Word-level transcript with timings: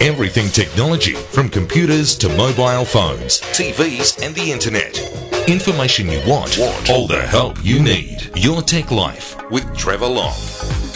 Everything 0.00 0.48
technology, 0.48 1.12
from 1.12 1.50
computers 1.50 2.16
to 2.16 2.28
mobile 2.30 2.86
phones, 2.86 3.42
TVs, 3.52 4.24
and 4.24 4.34
the 4.34 4.50
internet. 4.50 4.98
Information 5.46 6.08
you 6.08 6.22
want, 6.26 6.56
want. 6.58 6.88
all 6.88 7.06
the 7.06 7.20
help 7.20 7.62
you 7.62 7.82
need. 7.82 8.30
Your 8.34 8.62
Tech 8.62 8.90
Life 8.90 9.36
with 9.50 9.76
Trevor 9.76 10.06
Long. 10.06 10.89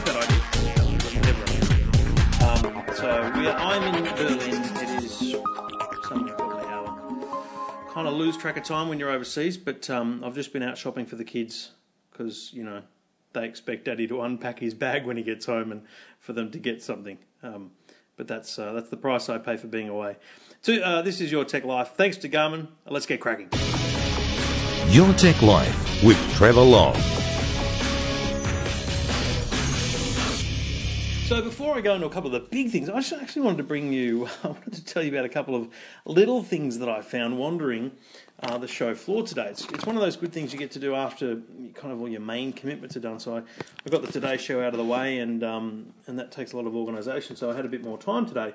That 0.00 0.16
idea. 0.16 0.42
Um, 2.42 2.84
so 2.94 3.32
we 3.36 3.46
are, 3.46 3.56
I'm 3.58 3.94
in 3.94 4.04
Berlin. 4.14 4.62
It 4.76 5.02
is 5.02 5.36
somewhere 6.08 6.34
an 6.34 6.66
hour. 6.66 7.86
Kind 7.90 8.08
of 8.08 8.14
lose 8.14 8.36
track 8.36 8.56
of 8.56 8.64
time 8.64 8.88
when 8.88 8.98
you're 8.98 9.10
overseas, 9.10 9.56
but 9.56 9.88
um, 9.90 10.22
I've 10.24 10.34
just 10.34 10.52
been 10.52 10.62
out 10.62 10.78
shopping 10.78 11.06
for 11.06 11.16
the 11.16 11.24
kids 11.24 11.72
because 12.10 12.52
you 12.52 12.64
know 12.64 12.82
they 13.32 13.44
expect 13.46 13.84
Daddy 13.84 14.06
to 14.08 14.22
unpack 14.22 14.58
his 14.58 14.74
bag 14.74 15.06
when 15.06 15.16
he 15.16 15.22
gets 15.22 15.46
home 15.46 15.72
and 15.72 15.82
for 16.18 16.32
them 16.32 16.50
to 16.50 16.58
get 16.58 16.82
something. 16.82 17.18
Um, 17.42 17.72
but 18.16 18.28
that's 18.28 18.58
uh, 18.58 18.72
that's 18.72 18.90
the 18.90 18.96
price 18.96 19.28
I 19.28 19.38
pay 19.38 19.56
for 19.56 19.66
being 19.66 19.88
away. 19.88 20.16
So 20.62 20.74
uh, 20.74 21.02
this 21.02 21.20
is 21.20 21.32
your 21.32 21.44
tech 21.44 21.64
life. 21.64 21.92
Thanks 21.96 22.16
to 22.18 22.28
Garmin. 22.28 22.68
Let's 22.88 23.06
get 23.06 23.20
cracking. 23.20 23.48
Your 24.88 25.12
Tech 25.14 25.40
Life 25.42 26.04
with 26.04 26.18
Trevor 26.34 26.60
Long. 26.60 26.94
So 31.32 31.40
before 31.40 31.74
I 31.74 31.80
go 31.80 31.94
into 31.94 32.06
a 32.06 32.10
couple 32.10 32.34
of 32.34 32.42
the 32.42 32.46
big 32.46 32.68
things, 32.68 32.90
I 32.90 32.98
actually 32.98 33.40
wanted 33.40 33.56
to 33.56 33.62
bring 33.62 33.90
you. 33.90 34.28
I 34.44 34.48
wanted 34.48 34.74
to 34.74 34.84
tell 34.84 35.02
you 35.02 35.10
about 35.10 35.24
a 35.24 35.30
couple 35.30 35.54
of 35.54 35.70
little 36.04 36.42
things 36.42 36.78
that 36.80 36.90
I 36.90 37.00
found 37.00 37.38
wandering 37.38 37.92
uh, 38.42 38.58
the 38.58 38.68
show 38.68 38.94
floor 38.94 39.22
today. 39.22 39.46
It's, 39.46 39.64
it's 39.70 39.86
one 39.86 39.96
of 39.96 40.02
those 40.02 40.14
good 40.14 40.30
things 40.30 40.52
you 40.52 40.58
get 40.58 40.72
to 40.72 40.78
do 40.78 40.94
after 40.94 41.40
kind 41.72 41.90
of 41.90 42.02
all 42.02 42.08
your 42.10 42.20
main 42.20 42.52
commitments 42.52 42.98
are 42.98 43.00
done. 43.00 43.18
So 43.18 43.34
I, 43.34 43.38
I 43.38 43.88
got 43.88 44.02
the 44.02 44.12
Today 44.12 44.36
Show 44.36 44.60
out 44.60 44.74
of 44.74 44.76
the 44.76 44.84
way, 44.84 45.20
and 45.20 45.42
um, 45.42 45.94
and 46.06 46.18
that 46.18 46.32
takes 46.32 46.52
a 46.52 46.56
lot 46.58 46.66
of 46.66 46.76
organisation. 46.76 47.34
So 47.34 47.50
I 47.50 47.56
had 47.56 47.64
a 47.64 47.70
bit 47.70 47.82
more 47.82 47.96
time 47.96 48.26
today. 48.26 48.52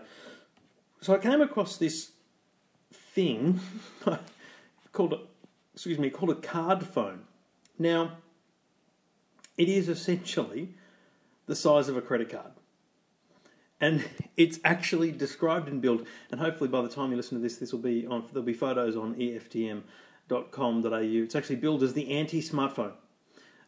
So 1.02 1.16
I 1.16 1.18
came 1.18 1.42
across 1.42 1.78
this 1.78 2.12
thing 2.92 3.60
called, 4.92 5.20
excuse 5.74 5.98
me, 5.98 6.12
called 6.12 6.30
a 6.30 6.36
card 6.36 6.86
phone. 6.86 7.22
Now, 7.80 8.18
it 9.58 9.68
is 9.68 9.90
essentially 9.90 10.76
the 11.48 11.56
size 11.56 11.90
of 11.90 11.98
a 11.98 12.02
credit 12.02 12.30
card. 12.30 12.52
And 13.80 14.04
it's 14.38 14.60
actually 14.64 15.12
described 15.12 15.68
and 15.68 15.82
built, 15.82 16.06
and 16.32 16.40
hopefully 16.40 16.70
by 16.70 16.82
the 16.82 16.90
time 16.90 17.12
you 17.12 17.18
listen 17.18 17.38
to 17.38 17.42
this, 17.42 17.58
this 17.58 17.72
will 17.72 17.80
be 17.80 18.06
on. 18.08 18.24
There'll 18.32 18.46
be 18.46 18.54
photos 18.54 18.96
on 18.96 19.16
eftm.com.au. 19.16 19.84
It's 21.24 21.36
actually 21.36 21.56
billed 21.58 21.84
as 21.84 21.94
the 21.94 22.12
anti-smartphone. 22.12 22.94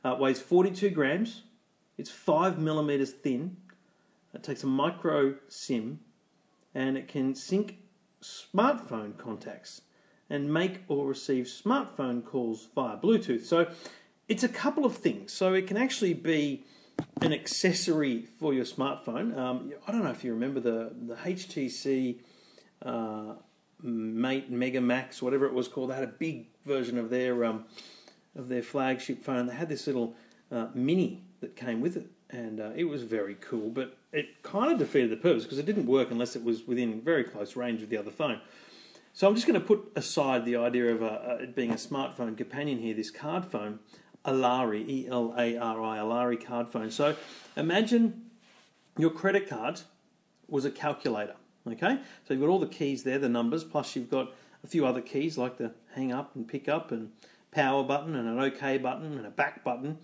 Uh, 0.04 0.14
it 0.14 0.20
weighs 0.20 0.40
42 0.40 0.90
grams. 0.92 1.44
It's 1.98 2.10
five 2.10 2.58
millimeters 2.58 3.12
thin. 3.12 3.58
It 4.34 4.44
takes 4.44 4.64
a 4.64 4.68
micro 4.68 5.36
SIM, 5.48 6.00
and 6.74 6.98
it 6.98 7.08
can 7.08 7.36
sync 7.36 7.78
smartphone 8.22 9.18
contacts 9.18 9.82
and 10.30 10.54
make 10.54 10.82
or 10.88 11.08
receive 11.08 11.46
smartphone 11.46 12.24
calls 12.24 12.70
via 12.76 12.98
Bluetooth. 12.98 13.44
So 13.44 13.72
it's 14.28 14.44
a 14.44 14.50
couple 14.50 14.86
of 14.86 14.96
things. 14.96 15.34
So 15.34 15.54
it 15.54 15.68
can 15.68 15.78
actually 15.78 16.14
be 16.14 16.64
an 17.22 17.34
accessory 17.34 18.26
for 18.40 18.54
your 18.54 18.66
smartphone. 18.66 19.38
Um, 19.38 19.74
I 19.88 19.92
don't 19.92 20.04
know 20.04 20.12
if 20.12 20.24
you 20.24 20.34
remember 20.34 20.60
the 20.60 20.92
the 21.08 21.16
HTC 21.16 22.20
uh, 22.86 23.34
Mate 23.82 24.50
Mega 24.50 24.82
Max, 24.82 25.22
whatever 25.22 25.46
it 25.46 25.54
was 25.54 25.68
called. 25.68 25.90
They 25.90 25.96
had 25.96 26.04
a 26.04 26.08
big 26.08 26.48
version 26.66 26.98
of 26.98 27.10
their 27.10 27.46
um, 27.46 27.66
of 28.36 28.48
their 28.50 28.64
flagship 28.64 29.24
phone. 29.24 29.48
They 29.48 29.56
had 29.56 29.70
this 29.70 29.88
little 29.88 30.16
uh, 30.52 30.68
mini 30.74 31.24
that 31.42 31.56
came 31.56 31.82
with 31.82 31.98
it, 31.98 32.08
and 32.30 32.60
uh, 32.60 32.72
it 32.76 32.86
was 32.86 33.04
very 33.04 33.36
cool. 33.36 33.70
But 33.70 33.98
it 34.12 34.42
kind 34.44 34.72
of 34.72 34.80
defeated 34.80 35.12
the 35.12 35.18
purpose 35.18 35.44
because 35.44 35.60
it 35.60 35.66
didn't 35.66 35.86
work 35.86 36.12
unless 36.12 36.36
it 36.36 36.44
was 36.44 36.66
within 36.68 37.02
very 37.02 37.24
close 37.24 37.56
range 37.56 37.82
of 37.82 37.90
the 37.90 37.98
other 37.98 38.12
phone. 38.12 38.40
So 39.14 39.28
I'm 39.28 39.36
just 39.36 39.48
going 39.48 39.60
to 39.60 39.66
put 39.66 39.92
aside 39.96 40.46
the 40.46 40.56
idea 40.56 40.94
of 40.94 41.02
a, 41.02 41.40
it 41.42 41.56
being 41.56 41.72
a 41.72 41.76
smartphone 41.76 42.38
companion 42.38 42.80
here. 42.80 42.94
This 42.94 43.12
card 43.12 43.46
phone, 43.46 43.80
Elari, 44.26 44.88
E 44.88 45.08
L 45.08 45.34
A 45.38 45.58
R 45.58 45.82
I, 45.82 45.98
Elari 45.98 46.44
card 46.44 46.70
phone. 46.70 46.92
So 46.92 47.16
imagine 47.56 48.30
your 48.98 49.12
credit 49.12 49.50
card 49.50 49.82
was 50.48 50.66
a 50.66 50.72
calculator. 50.72 51.36
Okay, 51.68 52.00
so 52.28 52.34
you've 52.34 52.42
got 52.42 52.50
all 52.50 52.60
the 52.60 52.68
keys 52.68 53.04
there, 53.04 53.20
the 53.20 53.30
numbers, 53.30 53.64
plus 53.64 53.96
you've 53.96 54.10
got 54.10 54.34
a 54.64 54.68
few 54.68 54.86
other 54.86 55.02
keys 55.02 55.38
like 55.38 55.58
the 55.58 55.74
hang 55.94 56.12
up 56.12 56.36
and 56.36 56.48
pick 56.48 56.68
up 56.68 56.92
and 56.92 57.12
power 57.52 57.84
button 57.84 58.16
and 58.16 58.28
an 58.28 58.40
OK 58.40 58.78
button 58.78 59.18
and 59.18 59.26
a 59.26 59.30
back 59.30 59.64
button. 59.64 59.98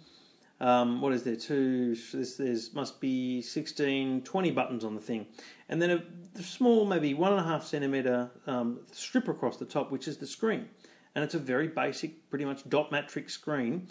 Um, 0.59 1.01
what 1.01 1.11
is 1.13 1.23
there? 1.23 1.35
Two. 1.35 1.95
There's, 2.13 2.37
there's 2.37 2.73
must 2.73 3.01
be 3.01 3.41
16, 3.41 4.21
20 4.21 4.51
buttons 4.51 4.85
on 4.85 4.95
the 4.95 5.01
thing, 5.01 5.27
and 5.67 5.81
then 5.81 6.03
a 6.37 6.41
small, 6.41 6.85
maybe 6.85 7.13
one 7.13 7.31
and 7.33 7.41
a 7.41 7.43
half 7.43 7.65
centimeter 7.65 8.31
um, 8.47 8.79
strip 8.91 9.27
across 9.27 9.57
the 9.57 9.65
top, 9.65 9.91
which 9.91 10.07
is 10.07 10.17
the 10.17 10.27
screen, 10.27 10.69
and 11.13 11.25
it's 11.25 11.35
a 11.35 11.39
very 11.39 11.67
basic, 11.67 12.29
pretty 12.29 12.45
much 12.45 12.67
dot 12.69 12.91
matrix 12.91 13.33
screen. 13.33 13.87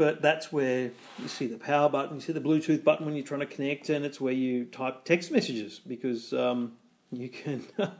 But 0.00 0.22
that's 0.22 0.50
where 0.50 0.92
you 1.18 1.28
see 1.28 1.46
the 1.46 1.58
power 1.58 1.90
button, 1.90 2.14
you 2.14 2.20
see 2.22 2.32
the 2.32 2.40
Bluetooth 2.40 2.82
button 2.82 3.04
when 3.04 3.16
you're 3.16 3.26
trying 3.26 3.40
to 3.40 3.46
connect, 3.46 3.90
and 3.90 4.02
it's 4.02 4.18
where 4.18 4.32
you 4.32 4.64
type 4.64 5.04
text 5.04 5.30
messages 5.30 5.78
because 5.78 6.32
um, 6.32 6.72
you 7.12 7.28
can 7.28 7.66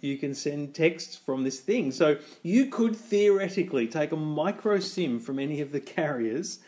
you 0.00 0.18
can 0.18 0.34
send 0.34 0.74
texts 0.74 1.14
from 1.14 1.44
this 1.44 1.60
thing. 1.60 1.92
So 1.92 2.18
you 2.42 2.66
could 2.66 2.96
theoretically 2.96 3.86
take 3.86 4.10
a 4.10 4.16
micro 4.16 4.80
SIM 4.80 5.20
from 5.20 5.38
any 5.38 5.60
of 5.60 5.70
the 5.70 5.78
carriers 5.78 6.58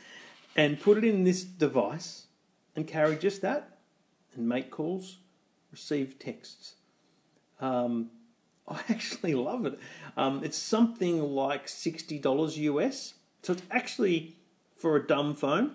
and 0.54 0.80
put 0.80 0.98
it 0.98 1.04
in 1.04 1.24
this 1.24 1.42
device 1.42 2.26
and 2.76 2.86
carry 2.86 3.16
just 3.16 3.42
that 3.42 3.78
and 4.36 4.48
make 4.48 4.70
calls, 4.70 5.18
receive 5.72 6.16
texts. 6.20 6.74
Um, 7.60 8.10
I 8.68 8.82
actually 8.88 9.34
love 9.34 9.66
it. 9.66 9.80
Um, 10.16 10.44
it's 10.44 10.56
something 10.56 11.20
like 11.20 11.66
sixty 11.66 12.20
dollars 12.20 12.56
US, 12.56 13.14
so 13.42 13.54
it's 13.54 13.62
actually 13.72 14.36
for 14.80 14.96
a 14.96 15.06
dumb 15.06 15.34
phone 15.34 15.72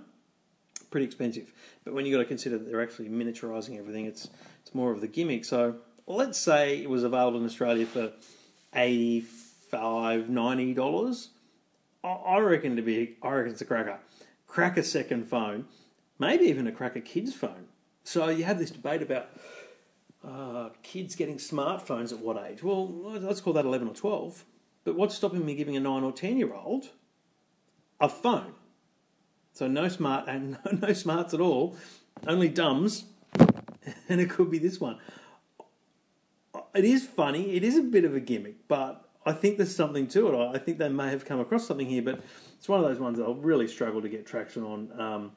pretty 0.96 1.06
expensive. 1.06 1.52
But 1.84 1.94
when 1.94 2.06
you've 2.06 2.14
got 2.14 2.20
to 2.20 2.26
consider 2.26 2.58
that 2.58 2.70
they're 2.70 2.82
actually 2.82 3.10
miniaturizing 3.10 3.78
everything, 3.78 4.06
it's 4.06 4.30
it's 4.62 4.74
more 4.74 4.94
of 4.94 5.02
the 5.02 5.10
gimmick. 5.10 5.44
So 5.44 5.76
let's 6.08 6.38
say 6.38 6.82
it 6.82 6.90
was 6.90 7.04
available 7.04 7.38
in 7.38 7.46
Australia 7.46 7.86
for 7.86 8.14
85 8.74 10.30
90 10.30 10.74
dollars. 10.74 11.30
I 12.02 12.38
reckon 12.38 12.78
to 12.78 12.82
be, 12.82 13.18
I 13.22 13.32
reckon 13.32 13.52
it's 13.52 13.62
a 13.62 13.66
cracker. 13.66 13.98
Crack 14.48 14.78
a 14.78 14.84
second 14.84 15.28
phone, 15.28 15.66
maybe 16.18 16.46
even 16.46 16.66
a 16.66 16.72
cracker 16.72 17.02
kid's 17.02 17.34
phone. 17.34 17.66
So 18.06 18.30
you 18.30 18.46
have 18.46 18.58
this 18.58 18.72
debate 18.72 19.02
about 19.02 19.32
uh, 20.24 20.70
kids 20.82 21.16
getting 21.16 21.38
smartphones 21.38 22.14
at 22.14 22.20
what 22.20 22.42
age? 22.42 22.64
Well, 22.64 22.88
let's 22.88 23.42
call 23.42 23.52
that 23.54 23.66
11 23.66 23.90
or 23.90 23.96
12. 23.96 24.46
But 24.86 24.96
what's 24.96 25.16
stopping 25.16 25.46
me 25.46 25.56
giving 25.56 25.76
a 25.76 25.82
9 25.82 26.04
or 26.04 26.14
10 26.14 26.38
year 26.38 26.54
old 26.54 26.92
a 28.00 28.08
phone? 28.08 28.54
So 29.56 29.70
no 29.70 29.88
smart 29.88 30.28
and 30.28 30.58
no, 30.66 30.88
no 30.88 30.94
smarts 30.94 31.34
at 31.34 31.40
all, 31.40 31.78
only 32.28 32.50
dumbs, 32.50 33.06
and 34.10 34.20
it 34.20 34.30
could 34.30 34.52
be 34.52 34.60
this 34.60 34.80
one. 34.80 35.00
It 36.76 36.84
is 36.84 37.06
funny. 37.06 37.56
It 37.56 37.64
is 37.64 37.78
a 37.78 37.82
bit 37.82 38.04
of 38.04 38.14
a 38.14 38.20
gimmick, 38.20 38.68
but 38.68 39.10
I 39.26 39.32
think 39.32 39.56
there's 39.56 39.74
something 39.74 40.08
to 40.10 40.28
it. 40.28 40.56
I 40.56 40.58
think 40.58 40.78
they 40.78 40.90
may 40.90 41.10
have 41.10 41.24
come 41.24 41.40
across 41.40 41.66
something 41.66 41.88
here, 41.88 42.02
but 42.02 42.20
it's 42.58 42.68
one 42.68 42.84
of 42.84 42.86
those 42.86 43.00
ones 43.00 43.18
that 43.18 43.24
I'll 43.24 43.34
really 43.34 43.68
struggle 43.68 44.02
to 44.02 44.10
get 44.10 44.26
traction 44.26 44.64
on 44.64 45.00
um, 45.00 45.32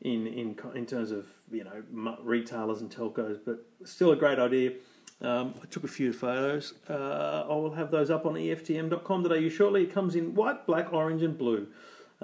in 0.00 0.28
in 0.28 0.56
in 0.76 0.86
terms 0.86 1.10
of 1.10 1.26
you 1.50 1.64
know 1.64 2.16
retailers 2.22 2.80
and 2.80 2.88
telcos. 2.94 3.40
But 3.44 3.66
still 3.84 4.12
a 4.12 4.16
great 4.16 4.38
idea. 4.38 4.74
Um, 5.20 5.54
I 5.60 5.66
took 5.66 5.82
a 5.82 5.88
few 5.88 6.12
photos. 6.12 6.74
Uh, 6.88 7.46
I 7.48 7.54
will 7.54 7.74
have 7.74 7.90
those 7.90 8.08
up 8.08 8.24
on 8.24 8.34
EFTM.com.au 8.34 9.48
shortly. 9.48 9.82
It 9.82 9.92
comes 9.92 10.14
in 10.14 10.34
white, 10.34 10.64
black, 10.64 10.92
orange, 10.92 11.22
and 11.22 11.36
blue. 11.36 11.66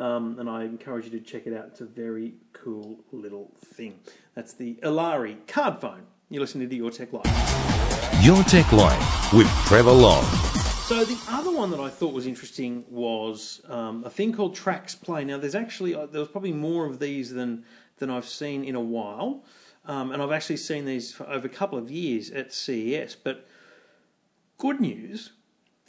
Um, 0.00 0.38
and 0.38 0.49
I 0.49 0.64
encourage 0.64 1.05
you 1.05 1.11
to 1.11 1.20
check 1.20 1.47
it 1.47 1.55
out. 1.55 1.67
It's 1.67 1.82
a 1.82 1.85
very 1.85 2.32
cool 2.55 3.05
little 3.12 3.52
thing. 3.62 4.00
That's 4.35 4.55
the 4.55 4.76
Elari 4.82 5.47
card 5.47 5.79
phone. 5.79 6.06
You're 6.31 6.41
listening 6.41 6.70
to 6.70 6.75
Your 6.75 6.91
Tech 6.91 7.12
Life. 7.12 7.26
Your 8.23 8.43
Tech 8.44 8.73
Life 8.73 9.32
with 9.35 9.47
Trevor 9.67 9.93
Long. 9.93 10.25
So 10.87 11.05
the 11.05 11.19
other 11.29 11.50
one 11.50 11.70
that 11.70 11.81
I 11.81 11.91
thought 11.91 12.14
was 12.14 12.26
interesting 12.26 12.82
was 12.88 13.61
um, 13.69 14.02
a 14.05 14.08
thing 14.08 14.32
called 14.32 14.56
Trax 14.56 14.99
Play. 14.99 15.23
Now, 15.23 15.37
there's 15.37 15.55
actually 15.55 15.94
uh, 15.94 16.06
there 16.06 16.20
was 16.20 16.31
probably 16.31 16.52
more 16.52 16.87
of 16.87 16.99
these 16.99 17.35
than 17.35 17.67
than 17.99 18.08
I've 18.08 18.26
seen 18.26 18.64
in 18.64 18.75
a 18.75 18.81
while, 18.81 19.44
um, 19.85 20.12
and 20.12 20.23
I've 20.23 20.32
actually 20.32 20.56
seen 20.56 20.87
these 20.87 21.12
for 21.12 21.29
over 21.29 21.47
a 21.47 21.50
couple 21.50 21.79
of 21.79 21.91
years 21.91 22.31
at 22.31 22.55
CES. 22.55 23.17
But 23.23 23.47
good 24.56 24.81
news, 24.81 25.32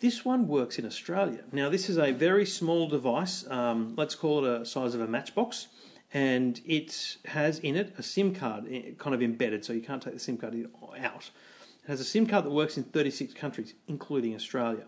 this 0.01 0.25
one 0.25 0.48
works 0.48 0.77
in 0.77 0.86
Australia. 0.86 1.44
Now, 1.51 1.69
this 1.69 1.89
is 1.89 1.98
a 1.98 2.12
very 2.12 2.45
small 2.45 2.88
device. 2.88 3.50
Um, 3.50 3.94
let's 3.95 4.15
call 4.15 4.45
it 4.45 4.62
a 4.62 4.65
size 4.65 4.95
of 4.95 5.01
a 5.01 5.07
matchbox. 5.07 5.68
And 6.13 6.59
it 6.65 7.18
has 7.25 7.59
in 7.59 7.77
it 7.77 7.94
a 7.98 8.03
SIM 8.03 8.36
card 8.36 8.65
eh, 8.69 8.92
kind 8.98 9.15
of 9.15 9.21
embedded, 9.21 9.63
so 9.63 9.71
you 9.71 9.81
can't 9.81 10.01
take 10.01 10.13
the 10.13 10.19
SIM 10.19 10.38
card 10.38 10.68
out. 11.00 11.30
It 11.83 11.88
has 11.88 12.01
a 12.01 12.03
SIM 12.03 12.27
card 12.27 12.45
that 12.45 12.50
works 12.50 12.77
in 12.77 12.83
36 12.83 13.33
countries, 13.33 13.75
including 13.88 14.36
Australia. 14.36 14.83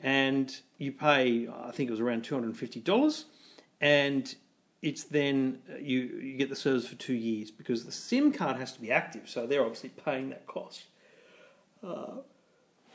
And 0.00 0.56
you 0.78 0.92
pay, 0.92 1.48
I 1.48 1.72
think 1.72 1.88
it 1.88 1.90
was 1.90 2.00
around 2.00 2.22
$250, 2.22 3.24
and 3.80 4.34
it's 4.80 5.04
then 5.04 5.58
uh, 5.70 5.76
you, 5.78 6.00
you 6.00 6.36
get 6.36 6.48
the 6.48 6.56
service 6.56 6.88
for 6.88 6.96
two 6.96 7.14
years 7.14 7.50
because 7.50 7.84
the 7.84 7.92
SIM 7.92 8.32
card 8.32 8.56
has 8.56 8.72
to 8.72 8.80
be 8.80 8.90
active, 8.90 9.28
so 9.28 9.46
they're 9.46 9.62
obviously 9.62 9.90
paying 9.90 10.30
that 10.30 10.46
cost, 10.46 10.84
uh, 11.86 12.14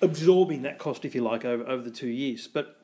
absorbing 0.02 0.62
that 0.64 0.80
cost, 0.80 1.06
if 1.06 1.16
you 1.16 1.22
like, 1.22 1.46
over, 1.46 1.68
over 1.68 1.84
the 1.84 1.92
two 1.92 2.08
years. 2.08 2.48
But 2.48 2.80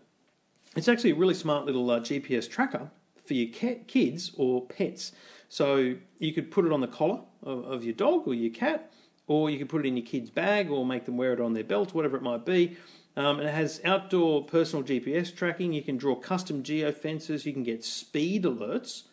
it's 0.76 0.88
actually 0.88 1.12
a 1.12 1.16
really 1.16 1.34
smart 1.34 1.66
little 1.66 1.90
uh, 1.90 2.00
GPS 2.00 2.50
tracker 2.50 2.90
for 3.26 3.34
your 3.34 3.50
kids 3.88 4.32
or 4.36 4.66
pets. 4.66 5.12
So 5.50 5.96
you 6.20 6.34
could 6.34 6.52
put 6.52 6.66
it 6.66 6.72
on 6.72 6.82
the 6.82 6.88
collar 6.88 7.22
of, 7.44 7.66
of 7.66 7.84
your 7.84 7.94
dog 7.94 8.28
or 8.28 8.34
your 8.34 8.52
cat, 8.52 8.92
or 9.28 9.50
you 9.50 9.58
could 9.58 9.70
put 9.70 9.86
it 9.86 9.88
in 9.88 9.96
your 9.96 10.06
kid's 10.06 10.30
bag 10.30 10.70
or 10.70 10.86
make 10.86 11.06
them 11.06 11.16
wear 11.18 11.34
it 11.34 11.40
on 11.40 11.54
their 11.54 11.64
belt, 11.64 11.94
whatever 11.94 12.18
it 12.18 12.24
might 12.24 12.46
be. 12.46 12.76
Um, 13.16 13.40
and 13.40 13.48
it 13.48 13.54
has 13.54 13.80
outdoor 13.86 14.44
personal 14.46 14.84
GPS 14.84 15.34
tracking. 15.34 15.72
You 15.72 15.84
can 15.84 15.98
draw 15.98 16.16
custom 16.16 16.64
geo 16.64 16.92
fences. 16.92 17.46
You 17.46 17.54
can 17.54 17.64
get 17.64 17.86
speed 17.86 18.44
alerts. 18.44 19.04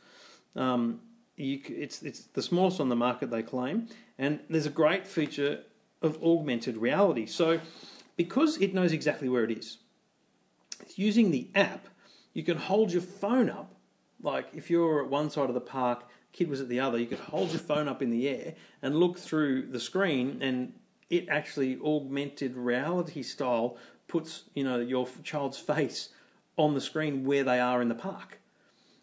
Um, 0.56 1.00
you, 1.36 1.60
it's 1.68 2.02
it's 2.02 2.24
the 2.24 2.42
smallest 2.42 2.80
on 2.80 2.88
the 2.88 2.96
market, 2.96 3.30
they 3.30 3.42
claim. 3.42 3.88
And 4.18 4.40
there's 4.48 4.66
a 4.66 4.70
great 4.70 5.06
feature 5.06 5.64
of 6.02 6.22
augmented 6.22 6.76
reality. 6.78 7.26
So, 7.26 7.60
because 8.24 8.58
it 8.58 8.74
knows 8.74 8.92
exactly 8.92 9.30
where 9.30 9.44
it 9.44 9.50
is, 9.50 9.78
using 10.94 11.30
the 11.30 11.48
app, 11.54 11.88
you 12.34 12.42
can 12.42 12.58
hold 12.58 12.92
your 12.92 13.00
phone 13.00 13.48
up. 13.48 13.74
Like 14.22 14.48
if 14.52 14.68
you're 14.68 15.02
at 15.02 15.08
one 15.08 15.30
side 15.30 15.48
of 15.48 15.54
the 15.54 15.60
park 15.62 16.04
kid 16.34 16.50
was 16.50 16.60
at 16.60 16.68
the 16.68 16.80
other, 16.80 16.98
you 16.98 17.06
could 17.06 17.18
hold 17.18 17.48
your 17.48 17.60
phone 17.60 17.88
up 17.88 18.02
in 18.02 18.10
the 18.10 18.28
air 18.28 18.56
and 18.82 18.94
look 18.94 19.18
through 19.18 19.68
the 19.68 19.80
screen, 19.80 20.36
and 20.42 20.74
it 21.08 21.30
actually 21.30 21.78
augmented 21.80 22.56
reality 22.56 23.22
style 23.22 23.78
puts 24.06 24.44
you 24.52 24.64
know 24.64 24.78
your 24.80 25.08
child's 25.24 25.56
face 25.56 26.10
on 26.58 26.74
the 26.74 26.80
screen 26.80 27.24
where 27.24 27.42
they 27.42 27.58
are 27.58 27.80
in 27.80 27.88
the 27.88 27.94
park. 27.94 28.38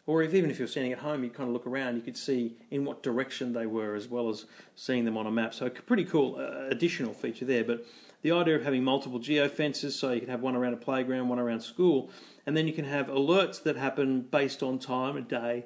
Or 0.06 0.22
if 0.22 0.36
even 0.36 0.52
if 0.52 0.60
you're 0.60 0.68
standing 0.70 0.94
at 0.94 1.00
home, 1.00 1.24
you 1.24 1.32
kind 1.32 1.50
of 1.50 1.54
look 1.54 1.66
around, 1.66 1.96
you 1.96 2.02
could 2.04 2.16
see 2.16 2.56
in 2.70 2.86
what 2.86 3.02
direction 3.02 3.52
they 3.52 3.66
were, 3.66 3.96
as 3.96 4.08
well 4.08 4.30
as 4.30 4.46
seeing 4.76 5.06
them 5.06 5.18
on 5.18 5.26
a 5.26 5.32
map. 5.32 5.56
So 5.56 5.70
pretty 5.70 6.06
cool 6.06 6.38
uh, 6.40 6.68
additional 6.70 7.14
feature 7.14 7.46
there. 7.46 7.64
But 7.64 7.84
the 8.22 8.32
idea 8.32 8.56
of 8.56 8.64
having 8.64 8.84
multiple 8.84 9.20
geo 9.20 9.48
fences, 9.48 9.98
so 9.98 10.12
you 10.12 10.20
can 10.20 10.30
have 10.30 10.42
one 10.42 10.56
around 10.56 10.74
a 10.74 10.78
playground, 10.78 11.30
one 11.30 11.40
around 11.40 11.62
school, 11.62 12.10
and 12.46 12.58
then 12.58 12.68
you 12.68 12.74
can 12.74 12.86
have 12.86 13.08
alerts 13.08 13.62
that 13.64 13.78
happen 13.78 14.22
based 14.22 14.64
on 14.64 14.80
time 14.80 15.18
of 15.18 15.28
day 15.28 15.66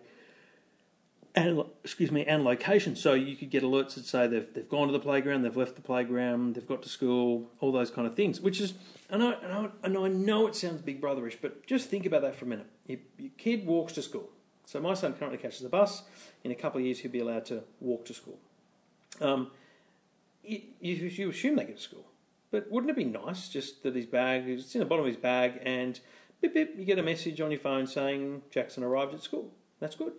and 1.36 1.64
excuse 1.84 2.12
me, 2.12 2.26
and 2.26 2.44
location. 2.44 2.96
So 2.96 3.14
you 3.14 3.36
could 3.36 3.50
get 3.50 3.64
alerts 3.64 3.96
that 3.96 4.06
say 4.06 4.28
they've 4.28 4.54
they've 4.54 4.68
gone 4.68 4.88
to 4.88 4.94
the 4.94 5.00
playground, 5.00 5.44
they've 5.44 5.56
left 5.56 5.76
the 5.76 5.82
playground, 5.82 6.56
they've 6.56 6.68
got 6.68 6.84
to 6.84 6.90
school, 6.90 7.50
all 7.60 7.72
those 7.72 7.90
kind 7.90 8.08
of 8.08 8.16
things. 8.16 8.42
Which 8.42 8.60
is, 8.60 8.74
I 9.10 9.18
know, 9.18 9.38
I 9.84 9.88
know, 9.88 10.06
I 10.06 10.10
know, 10.10 10.48
it 10.48 10.56
sounds 10.56 10.82
big 10.82 11.02
brotherish, 11.02 11.38
but 11.42 11.66
just 11.66 11.90
think 11.90 12.06
about 12.06 12.22
that 12.24 12.36
for 12.36 12.46
a 12.46 12.48
minute. 12.48 12.68
Your, 12.86 13.00
your 13.18 13.32
kid 13.38 13.66
walks 13.66 13.94
to 13.94 14.02
school. 14.02 14.30
So 14.66 14.80
my 14.80 14.94
son 14.94 15.14
currently 15.14 15.38
catches 15.38 15.64
a 15.64 15.70
bus. 15.70 16.04
In 16.44 16.52
a 16.52 16.56
couple 16.56 16.80
of 16.80 16.86
years, 16.86 17.00
he'll 17.00 17.12
be 17.12 17.20
allowed 17.20 17.46
to 17.46 17.64
walk 17.80 18.06
to 18.06 18.14
school. 18.14 18.38
Um, 19.20 19.52
you, 20.44 20.62
you 20.80 21.30
assume 21.30 21.56
they 21.56 21.66
get 21.66 21.78
to 21.78 21.82
school, 21.82 22.06
but 22.52 22.70
wouldn't 22.70 22.92
it 22.92 22.96
be 22.96 23.06
nice 23.06 23.50
just 23.50 23.84
that 23.84 23.96
his 23.96 24.06
bag 24.06 24.48
is 24.48 24.76
in 24.76 24.80
the 24.80 24.86
bottom 24.86 25.06
of 25.06 25.08
his 25.08 25.18
bag 25.18 25.60
and 25.64 26.00
bip 26.42 26.54
bip, 26.54 26.74
you 26.78 26.86
get 26.86 27.00
a 27.00 27.04
message 27.04 27.40
on 27.42 27.52
your 27.52 27.60
phone 27.60 27.88
saying 27.88 28.42
Jackson 28.52 28.84
arrived 28.84 29.14
at 29.14 29.22
school. 29.22 29.52
That's 29.80 29.96
good. 29.96 30.14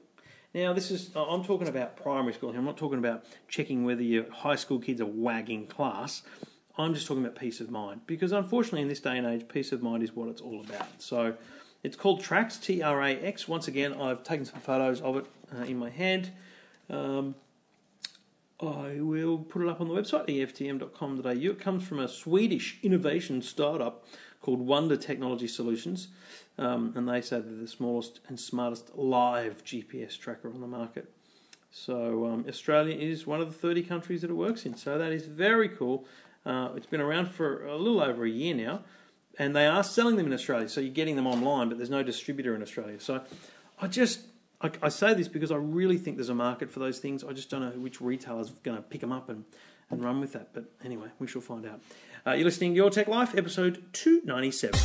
Now, 0.55 0.73
this 0.73 0.91
is 0.91 1.11
I'm 1.17 1.45
talking 1.45 1.69
about 1.69 1.97
primary 1.97 2.35
school 2.35 2.51
here. 2.51 2.59
I'm 2.59 2.67
not 2.67 2.77
talking 2.77 2.99
about 2.99 3.25
checking 3.49 3.85
whether 3.85 4.03
your 4.03 4.31
high 4.31 4.57
school 4.57 4.79
kids 4.79 5.01
are 5.01 5.07
wagging 5.07 5.67
class. 5.67 6.23
I'm 6.77 6.95
just 6.95 7.07
talking 7.07 7.25
about 7.25 7.39
peace 7.39 7.61
of 7.61 7.71
mind 7.71 8.03
because, 8.07 8.33
unfortunately, 8.33 8.83
in 8.83 8.89
this 8.89 9.01
day 9.01 9.17
and 9.19 9.27
age, 9.27 9.47
peace 9.49 9.73
of 9.73 9.83
mind 9.83 10.03
is 10.03 10.15
what 10.15 10.29
it's 10.29 10.41
all 10.41 10.61
about. 10.61 11.01
So, 11.01 11.35
it's 11.83 11.97
called 11.97 12.23
Trax 12.23 12.63
T 12.63 12.83
R 12.83 13.03
A 13.03 13.11
X. 13.13 13.49
Once 13.49 13.67
again, 13.67 13.95
I've 13.95 14.23
taken 14.23 14.45
some 14.45 14.61
photos 14.61 15.01
of 15.01 15.17
it 15.17 15.27
uh, 15.57 15.65
in 15.65 15.79
my 15.79 15.91
hand. 15.91 16.33
Um, 16.91 17.35
I 18.63 19.01
will 19.01 19.39
put 19.39 19.63
it 19.63 19.69
up 19.69 19.81
on 19.81 19.89
the 19.89 19.95
website 19.95 20.29
eftm.com.au. 20.29 21.31
It 21.31 21.59
comes 21.59 21.87
from 21.87 21.99
a 21.99 22.07
Swedish 22.07 22.79
innovation 22.83 23.43
startup 23.43 24.07
called 24.41 24.61
Wonder 24.61 24.97
Technology 24.97 25.49
Solutions. 25.49 26.09
Um, 26.59 26.93
and 26.95 27.09
they 27.09 27.21
say 27.21 27.41
they're 27.41 27.57
the 27.57 27.67
smallest 27.67 28.21
and 28.29 28.39
smartest 28.39 28.95
live 28.95 29.65
GPS 29.65 30.19
tracker 30.19 30.49
on 30.49 30.61
the 30.61 30.67
market. 30.67 31.11
So 31.71 32.27
um, 32.27 32.45
Australia 32.49 32.95
is 32.97 33.27
one 33.27 33.41
of 33.41 33.49
the 33.49 33.59
30 33.59 33.83
countries 33.83 34.21
that 34.21 34.31
it 34.31 34.35
works 34.35 34.67
in. 34.67 34.77
So 34.77 34.99
that 34.99 35.11
is 35.11 35.27
very 35.27 35.69
cool. 35.69 36.05
Uh, 36.45 36.71
it's 36.77 36.87
been 36.87 37.01
around 37.01 37.31
for 37.31 37.67
a 37.67 37.77
little 37.77 38.01
over 38.01 38.25
a 38.25 38.31
year 38.31 38.55
now, 38.55 38.83
and 39.39 39.57
they 39.57 39.67
are 39.67 39.83
selling 39.83 40.17
them 40.17 40.27
in 40.27 40.33
Australia. 40.33 40.69
So 40.69 40.81
you're 40.81 40.93
getting 40.93 41.17
them 41.17 41.27
online, 41.27 41.69
but 41.69 41.79
there's 41.79 41.91
no 41.91 42.03
distributor 42.03 42.55
in 42.55 42.63
Australia. 42.63 43.01
So 43.01 43.23
I 43.81 43.89
just 43.89 44.21
I, 44.63 44.71
I 44.83 44.89
say 44.91 45.13
this 45.15 45.27
because 45.27 45.51
I 45.51 45.57
really 45.57 45.99
think 45.99 46.17
there's 46.17 46.29
a 46.29 46.35
market 46.35 46.71
for 46.71 46.79
those 46.79 47.01
things. 47.01 47.25
I 47.25 47.33
just 47.33 47.51
don't 47.51 47.63
know 47.63 47.71
which 47.81 48.01
retailer's 48.01 48.51
going 48.63 48.77
to 48.77 48.83
pick 48.83 49.01
them 49.01 49.11
up 49.11 49.29
and, 49.29 49.45
and 49.91 50.03
run 50.03 50.21
with 50.21 50.33
that. 50.35 50.55
But 50.55 50.67
anyway, 50.85 51.09
we 51.19 51.27
shall 51.27 51.43
find 51.43 51.67
out. 51.67 51.81
Uh, 52.25 52.33
you're 52.33 52.45
listening 52.45 52.71
to 52.73 52.77
Your 52.77 52.91
Tech 52.91 53.09
Life, 53.09 53.37
episode 53.37 53.83
297. 53.93 54.79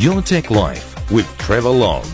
Your 0.00 0.20
Tech 0.20 0.50
Life 0.50 1.12
with 1.12 1.26
Trevor 1.38 1.68
Long. 1.68 2.04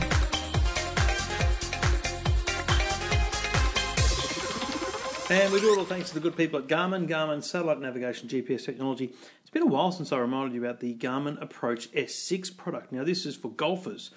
And 5.31 5.53
we 5.53 5.61
do 5.61 5.73
it 5.73 5.79
all 5.79 5.85
thanks 5.85 6.09
to 6.09 6.15
the 6.15 6.21
good 6.21 6.37
people 6.37 6.59
at 6.59 6.67
Garmin, 6.67 7.09
Garmin 7.09 7.43
Satellite 7.43 7.81
Navigation 7.81 8.29
GPS 8.29 8.67
Technology. 8.67 9.15
It's 9.41 9.51
been 9.51 9.63
a 9.63 9.67
while 9.67 9.93
since 9.93 10.13
I 10.13 10.19
reminded 10.19 10.55
you 10.55 10.63
about 10.63 10.81
the 10.81 10.95
Garmin 10.97 11.41
Approach 11.41 11.91
S6 11.93 12.55
product. 12.57 12.93
Now, 12.93 13.05
this 13.05 13.25
is 13.25 13.37
for 13.37 13.49
golfers 13.49 14.11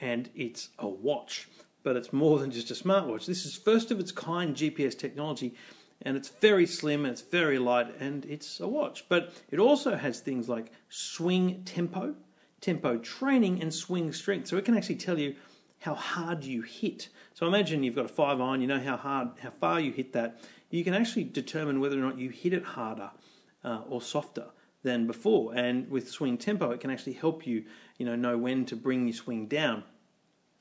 and 0.00 0.30
it's 0.34 0.70
a 0.78 0.88
watch, 0.88 1.48
but 1.82 1.96
it's 1.96 2.12
more 2.12 2.38
than 2.38 2.50
just 2.50 2.70
a 2.70 2.74
smartwatch. 2.74 3.26
This 3.26 3.44
is 3.44 3.56
first 3.56 3.90
of 3.90 4.00
its 4.00 4.12
kind 4.12 4.54
GPS 4.54 4.98
technology 4.98 5.54
and 6.02 6.16
it's 6.16 6.28
very 6.28 6.66
slim 6.66 7.04
and 7.04 7.12
it's 7.12 7.22
very 7.22 7.58
light 7.58 7.94
and 8.00 8.24
it's 8.24 8.60
a 8.60 8.68
watch. 8.68 9.08
But 9.08 9.32
it 9.50 9.58
also 9.58 9.96
has 9.96 10.20
things 10.20 10.48
like 10.48 10.72
swing 10.88 11.62
tempo, 11.64 12.14
tempo 12.60 12.98
training 12.98 13.60
and 13.60 13.72
swing 13.72 14.12
strength. 14.12 14.48
So 14.48 14.56
it 14.56 14.64
can 14.64 14.76
actually 14.76 14.96
tell 14.96 15.18
you 15.18 15.34
how 15.80 15.94
hard 15.94 16.44
you 16.44 16.62
hit. 16.62 17.08
So 17.34 17.46
imagine 17.46 17.82
you've 17.82 17.96
got 17.96 18.04
a 18.04 18.08
five 18.08 18.40
iron, 18.40 18.60
you 18.60 18.66
know 18.66 18.80
how 18.80 18.96
hard, 18.96 19.28
how 19.42 19.50
far 19.50 19.80
you 19.80 19.92
hit 19.92 20.12
that. 20.12 20.40
You 20.70 20.84
can 20.84 20.94
actually 20.94 21.24
determine 21.24 21.80
whether 21.80 21.98
or 21.98 22.02
not 22.02 22.18
you 22.18 22.30
hit 22.30 22.52
it 22.52 22.64
harder 22.64 23.10
uh, 23.64 23.82
or 23.88 24.00
softer 24.00 24.46
than 24.82 25.06
before. 25.06 25.54
And 25.54 25.90
with 25.90 26.10
swing 26.10 26.38
tempo, 26.38 26.70
it 26.70 26.80
can 26.80 26.90
actually 26.90 27.14
help 27.14 27.46
you, 27.46 27.64
you 27.98 28.06
know, 28.06 28.16
know 28.16 28.38
when 28.38 28.64
to 28.66 28.76
bring 28.76 29.06
your 29.06 29.14
swing 29.14 29.46
down. 29.46 29.84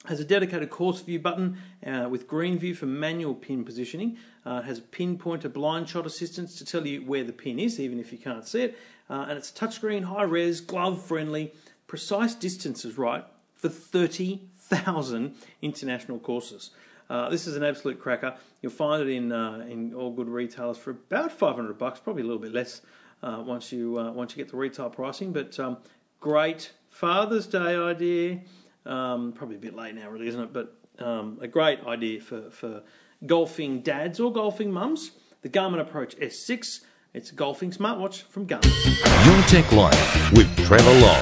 Has 0.05 0.19
a 0.19 0.25
dedicated 0.25 0.69
course 0.69 1.01
view 1.01 1.19
button 1.19 1.57
uh, 1.85 2.07
with 2.09 2.27
green 2.27 2.57
view 2.57 2.73
for 2.73 2.85
manual 2.85 3.35
pin 3.35 3.65
positioning. 3.65 4.17
Uh, 4.45 4.61
has 4.61 4.79
a 4.79 4.81
pinpointer 4.81 5.51
blind 5.51 5.89
shot 5.89 6.05
assistance 6.05 6.57
to 6.57 6.65
tell 6.65 6.87
you 6.87 7.01
where 7.05 7.23
the 7.23 7.33
pin 7.33 7.59
is, 7.59 7.79
even 7.79 7.99
if 7.99 8.11
you 8.11 8.17
can't 8.17 8.47
see 8.47 8.63
it. 8.63 8.77
Uh, 9.09 9.25
and 9.27 9.37
it's 9.37 9.51
touchscreen, 9.51 10.03
high 10.05 10.23
res, 10.23 10.61
glove 10.61 11.03
friendly, 11.03 11.51
precise 11.87 12.33
distances 12.33 12.97
right 12.97 13.25
for 13.55 13.67
30,000 13.67 15.35
international 15.61 16.19
courses. 16.19 16.71
Uh, 17.09 17.27
this 17.29 17.45
is 17.45 17.57
an 17.57 17.63
absolute 17.63 17.99
cracker. 17.99 18.35
You'll 18.61 18.71
find 18.71 19.01
it 19.01 19.11
in 19.11 19.31
uh, 19.31 19.65
in 19.67 19.93
all 19.95 20.11
good 20.11 20.29
retailers 20.29 20.77
for 20.77 20.91
about 20.91 21.31
500 21.31 21.77
bucks, 21.77 21.99
probably 21.99 22.21
a 22.21 22.25
little 22.25 22.41
bit 22.41 22.53
less 22.53 22.81
uh, 23.23 23.43
once 23.45 23.71
you 23.71 23.93
once 24.13 24.31
you 24.31 24.37
get 24.43 24.51
the 24.51 24.57
retail 24.57 24.89
pricing. 24.91 25.33
But 25.33 25.59
um, 25.59 25.77
great 26.19 26.71
Father's 26.89 27.47
Day 27.47 27.75
idea. 27.75 28.41
Um, 28.86 29.33
probably 29.33 29.57
a 29.57 29.59
bit 29.59 29.75
late 29.75 29.95
now, 29.95 30.09
really, 30.09 30.27
isn't 30.27 30.41
it? 30.41 30.53
But 30.53 30.75
um, 31.00 31.38
a 31.41 31.48
great 31.48 31.79
idea 31.86 32.21
for, 32.21 32.50
for 32.50 32.83
golfing 33.25 33.81
dads 33.81 34.19
or 34.19 34.31
golfing 34.31 34.71
mums. 34.71 35.12
The 35.41 35.50
Garmin 35.50 35.79
Approach 35.79 36.17
S6. 36.17 36.81
It's 37.13 37.31
a 37.31 37.36
golfing 37.36 37.71
smartwatch 37.71 38.24
from 38.24 38.45
Garmin. 38.45 38.65
Your 39.25 39.43
Tech 39.48 39.71
Life 39.71 40.31
with 40.33 40.55
Trevor 40.65 41.00
Long. 41.00 41.21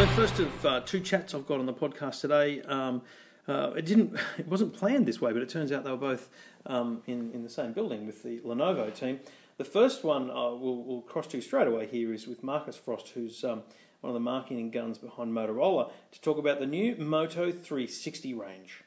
The 0.00 0.08
first 0.16 0.38
of 0.40 0.66
uh, 0.66 0.80
two 0.80 1.00
chats 1.00 1.34
I've 1.34 1.46
got 1.46 1.60
on 1.60 1.66
the 1.66 1.72
podcast 1.72 2.20
today. 2.20 2.60
Um, 2.62 3.02
uh, 3.48 3.72
it 3.76 3.86
didn't. 3.86 4.16
It 4.38 4.48
wasn't 4.48 4.72
planned 4.72 5.06
this 5.06 5.20
way, 5.20 5.32
but 5.32 5.42
it 5.42 5.48
turns 5.48 5.72
out 5.72 5.84
they 5.84 5.90
were 5.90 5.96
both 5.96 6.28
um, 6.66 7.02
in 7.06 7.30
in 7.32 7.42
the 7.42 7.48
same 7.48 7.72
building 7.72 8.06
with 8.06 8.22
the 8.22 8.40
Lenovo 8.40 8.94
team. 8.94 9.20
The 9.58 9.64
first 9.64 10.02
one 10.02 10.30
uh, 10.30 10.50
we'll, 10.54 10.82
we'll, 10.82 11.02
cross 11.02 11.26
to 11.28 11.40
straight 11.40 11.68
away 11.68 11.86
here 11.86 12.12
is 12.12 12.26
with 12.26 12.42
Marcus 12.42 12.76
Frost, 12.76 13.10
who's 13.10 13.44
um, 13.44 13.62
one 14.02 14.10
of 14.10 14.14
the 14.14 14.20
marketing 14.20 14.70
guns 14.70 14.98
behind 14.98 15.32
Motorola, 15.32 15.90
to 16.10 16.20
talk 16.20 16.36
about 16.36 16.60
the 16.60 16.66
new 16.66 16.96
Moto 16.96 17.50
360 17.50 18.34
range. 18.34 18.81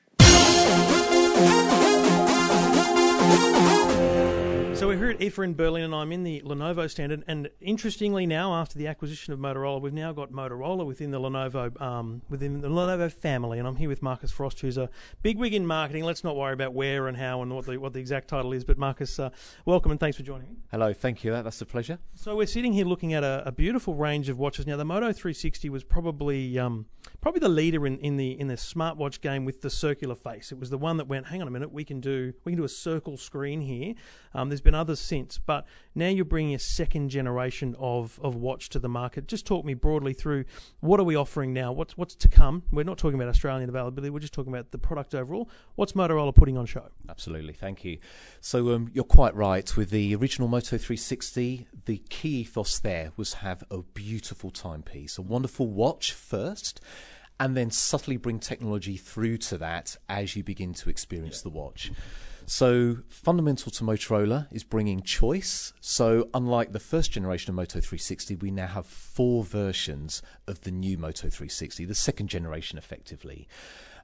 So 5.36 5.42
we're 5.42 5.48
here 5.48 5.52
at 5.52 5.60
IFA 5.60 5.60
in 5.60 5.66
Berlin, 5.66 5.84
and 5.84 5.96
I'm 5.96 6.12
in 6.14 6.24
the 6.24 6.42
Lenovo 6.46 6.90
stand. 6.90 7.12
And, 7.12 7.24
and, 7.28 7.50
interestingly, 7.60 8.26
now 8.26 8.54
after 8.54 8.78
the 8.78 8.88
acquisition 8.88 9.34
of 9.34 9.40
Motorola, 9.40 9.82
we've 9.82 9.94
now 9.94 10.14
got 10.14 10.32
Motorola 10.32 10.86
within 10.86 11.12
the 11.12 11.20
Lenovo 11.20 11.80
um, 11.82 12.22
within 12.30 12.62
the 12.62 12.70
Lenovo 12.70 13.12
family. 13.12 13.60
And 13.60 13.68
I'm 13.68 13.76
here 13.76 13.90
with 13.90 14.02
Marcus 14.02 14.32
Frost, 14.32 14.62
who's 14.62 14.78
a 14.78 14.90
big 15.24 15.38
wig 15.38 15.54
in 15.54 15.66
marketing. 15.68 16.06
Let's 16.06 16.24
not 16.24 16.38
worry 16.38 16.54
about 16.54 16.74
where 16.74 17.08
and 17.08 17.18
how 17.18 17.42
and 17.42 17.54
what 17.54 17.66
the 17.66 17.78
what 17.78 17.92
the 17.92 18.00
exact 18.00 18.30
title 18.30 18.54
is. 18.54 18.64
But 18.64 18.78
Marcus, 18.78 19.20
uh, 19.20 19.30
welcome 19.66 19.92
and 19.92 20.00
thanks 20.00 20.16
for 20.16 20.24
joining 20.24 20.50
me. 20.50 20.56
Hello, 20.72 20.94
thank 20.94 21.24
you. 21.24 21.32
That's 21.32 21.62
a 21.62 21.66
pleasure. 21.66 22.00
So 22.14 22.38
we're 22.38 22.48
sitting 22.48 22.72
here 22.72 22.86
looking 22.86 23.14
at 23.14 23.24
a, 23.24 23.44
a 23.46 23.52
beautiful 23.52 23.96
range 23.96 24.30
of 24.30 24.40
watches. 24.40 24.66
Now 24.66 24.78
the 24.78 24.86
Moto 24.86 25.12
360 25.12 25.70
was 25.70 25.84
probably 25.84 26.58
um, 26.58 26.86
probably 27.20 27.40
the 27.40 27.50
leader 27.50 27.86
in, 27.86 27.98
in 28.00 28.18
the 28.18 28.40
in 28.40 28.48
the 28.48 28.56
smartwatch 28.56 29.20
game 29.22 29.46
with 29.46 29.62
the 29.62 29.70
circular 29.70 30.16
face. 30.16 30.52
It 30.52 30.60
was 30.60 30.70
the 30.70 30.78
one 30.78 30.98
that 30.98 31.08
went, 31.08 31.28
hang 31.28 31.42
on 31.42 31.48
a 31.48 31.52
minute, 31.52 31.72
we 31.72 31.84
can 31.84 32.00
do 32.00 32.34
we 32.44 32.52
can 32.52 32.58
do 32.60 32.66
a 32.66 32.70
circle 32.70 33.18
screen 33.18 33.62
here. 33.62 33.96
Um, 34.34 34.50
there's 34.50 34.62
been 34.62 34.76
others 34.76 35.00
since, 35.00 35.25
but 35.38 35.66
now 35.94 36.08
you're 36.08 36.26
bringing 36.26 36.54
a 36.56 36.60
second 36.60 37.10
generation 37.10 37.76
of, 37.80 38.20
of 38.22 38.36
watch 38.36 38.70
to 38.70 38.80
the 38.80 38.90
market. 38.90 39.28
Just 39.28 39.46
talk 39.46 39.66
me 39.66 39.74
broadly 39.74 40.14
through 40.14 40.46
what 40.80 41.00
are 41.00 41.04
we 41.04 41.16
offering 41.16 41.54
now? 41.54 41.72
What's 41.72 41.98
what's 41.98 42.16
to 42.16 42.28
come? 42.28 42.64
We're 42.72 42.84
not 42.84 42.98
talking 42.98 43.16
about 43.16 43.30
Australian 43.30 43.70
availability. 43.70 44.10
We're 44.10 44.20
just 44.20 44.34
talking 44.34 44.54
about 44.54 44.72
the 44.72 44.78
product 44.78 45.16
overall. 45.16 45.50
What's 45.76 45.94
Motorola 45.94 46.34
putting 46.34 46.58
on 46.58 46.66
show? 46.66 46.90
Absolutely, 47.10 47.54
thank 47.54 47.84
you. 47.84 47.98
So 48.42 48.74
um, 48.74 48.90
you're 48.94 49.04
quite 49.04 49.36
right. 49.36 49.76
With 49.76 49.90
the 49.90 50.16
original 50.16 50.48
Moto 50.48 50.78
360, 50.78 51.68
the 51.86 51.98
key 52.10 52.42
ethos 52.42 52.80
there 52.80 53.12
was 53.18 53.36
have 53.36 53.64
a 53.72 53.82
beautiful 53.82 54.52
timepiece, 54.52 55.18
a 55.18 55.22
wonderful 55.22 55.68
watch 55.68 56.12
first 56.12 56.82
and 57.40 57.56
then 57.56 57.72
subtly 57.72 58.18
bring 58.18 58.40
technology 58.40 58.98
through 58.98 59.38
to 59.38 59.58
that 59.58 59.98
as 60.08 60.36
you 60.36 60.44
begin 60.44 60.74
to 60.74 60.90
experience 60.90 61.42
the 61.42 61.50
watch. 61.50 61.92
So, 62.48 62.98
fundamental 63.10 63.72
to 63.72 63.84
Motorola 63.84 64.48
is 64.52 64.64
bringing 64.64 65.02
choice. 65.02 65.74
So, 65.82 66.30
unlike 66.34 66.72
the 66.72 66.80
first 66.80 67.12
generation 67.12 67.50
of 67.50 67.56
Moto 67.56 67.80
360, 67.80 68.36
we 68.36 68.52
now 68.52 68.68
have 68.68 68.86
four 68.86 69.44
versions 69.44 70.22
of 70.48 70.62
the 70.62 70.72
new 70.72 70.98
Moto 70.98 71.30
360, 71.30 71.86
the 71.86 71.96
second 71.96 72.28
generation 72.28 72.78
effectively. 72.78 73.48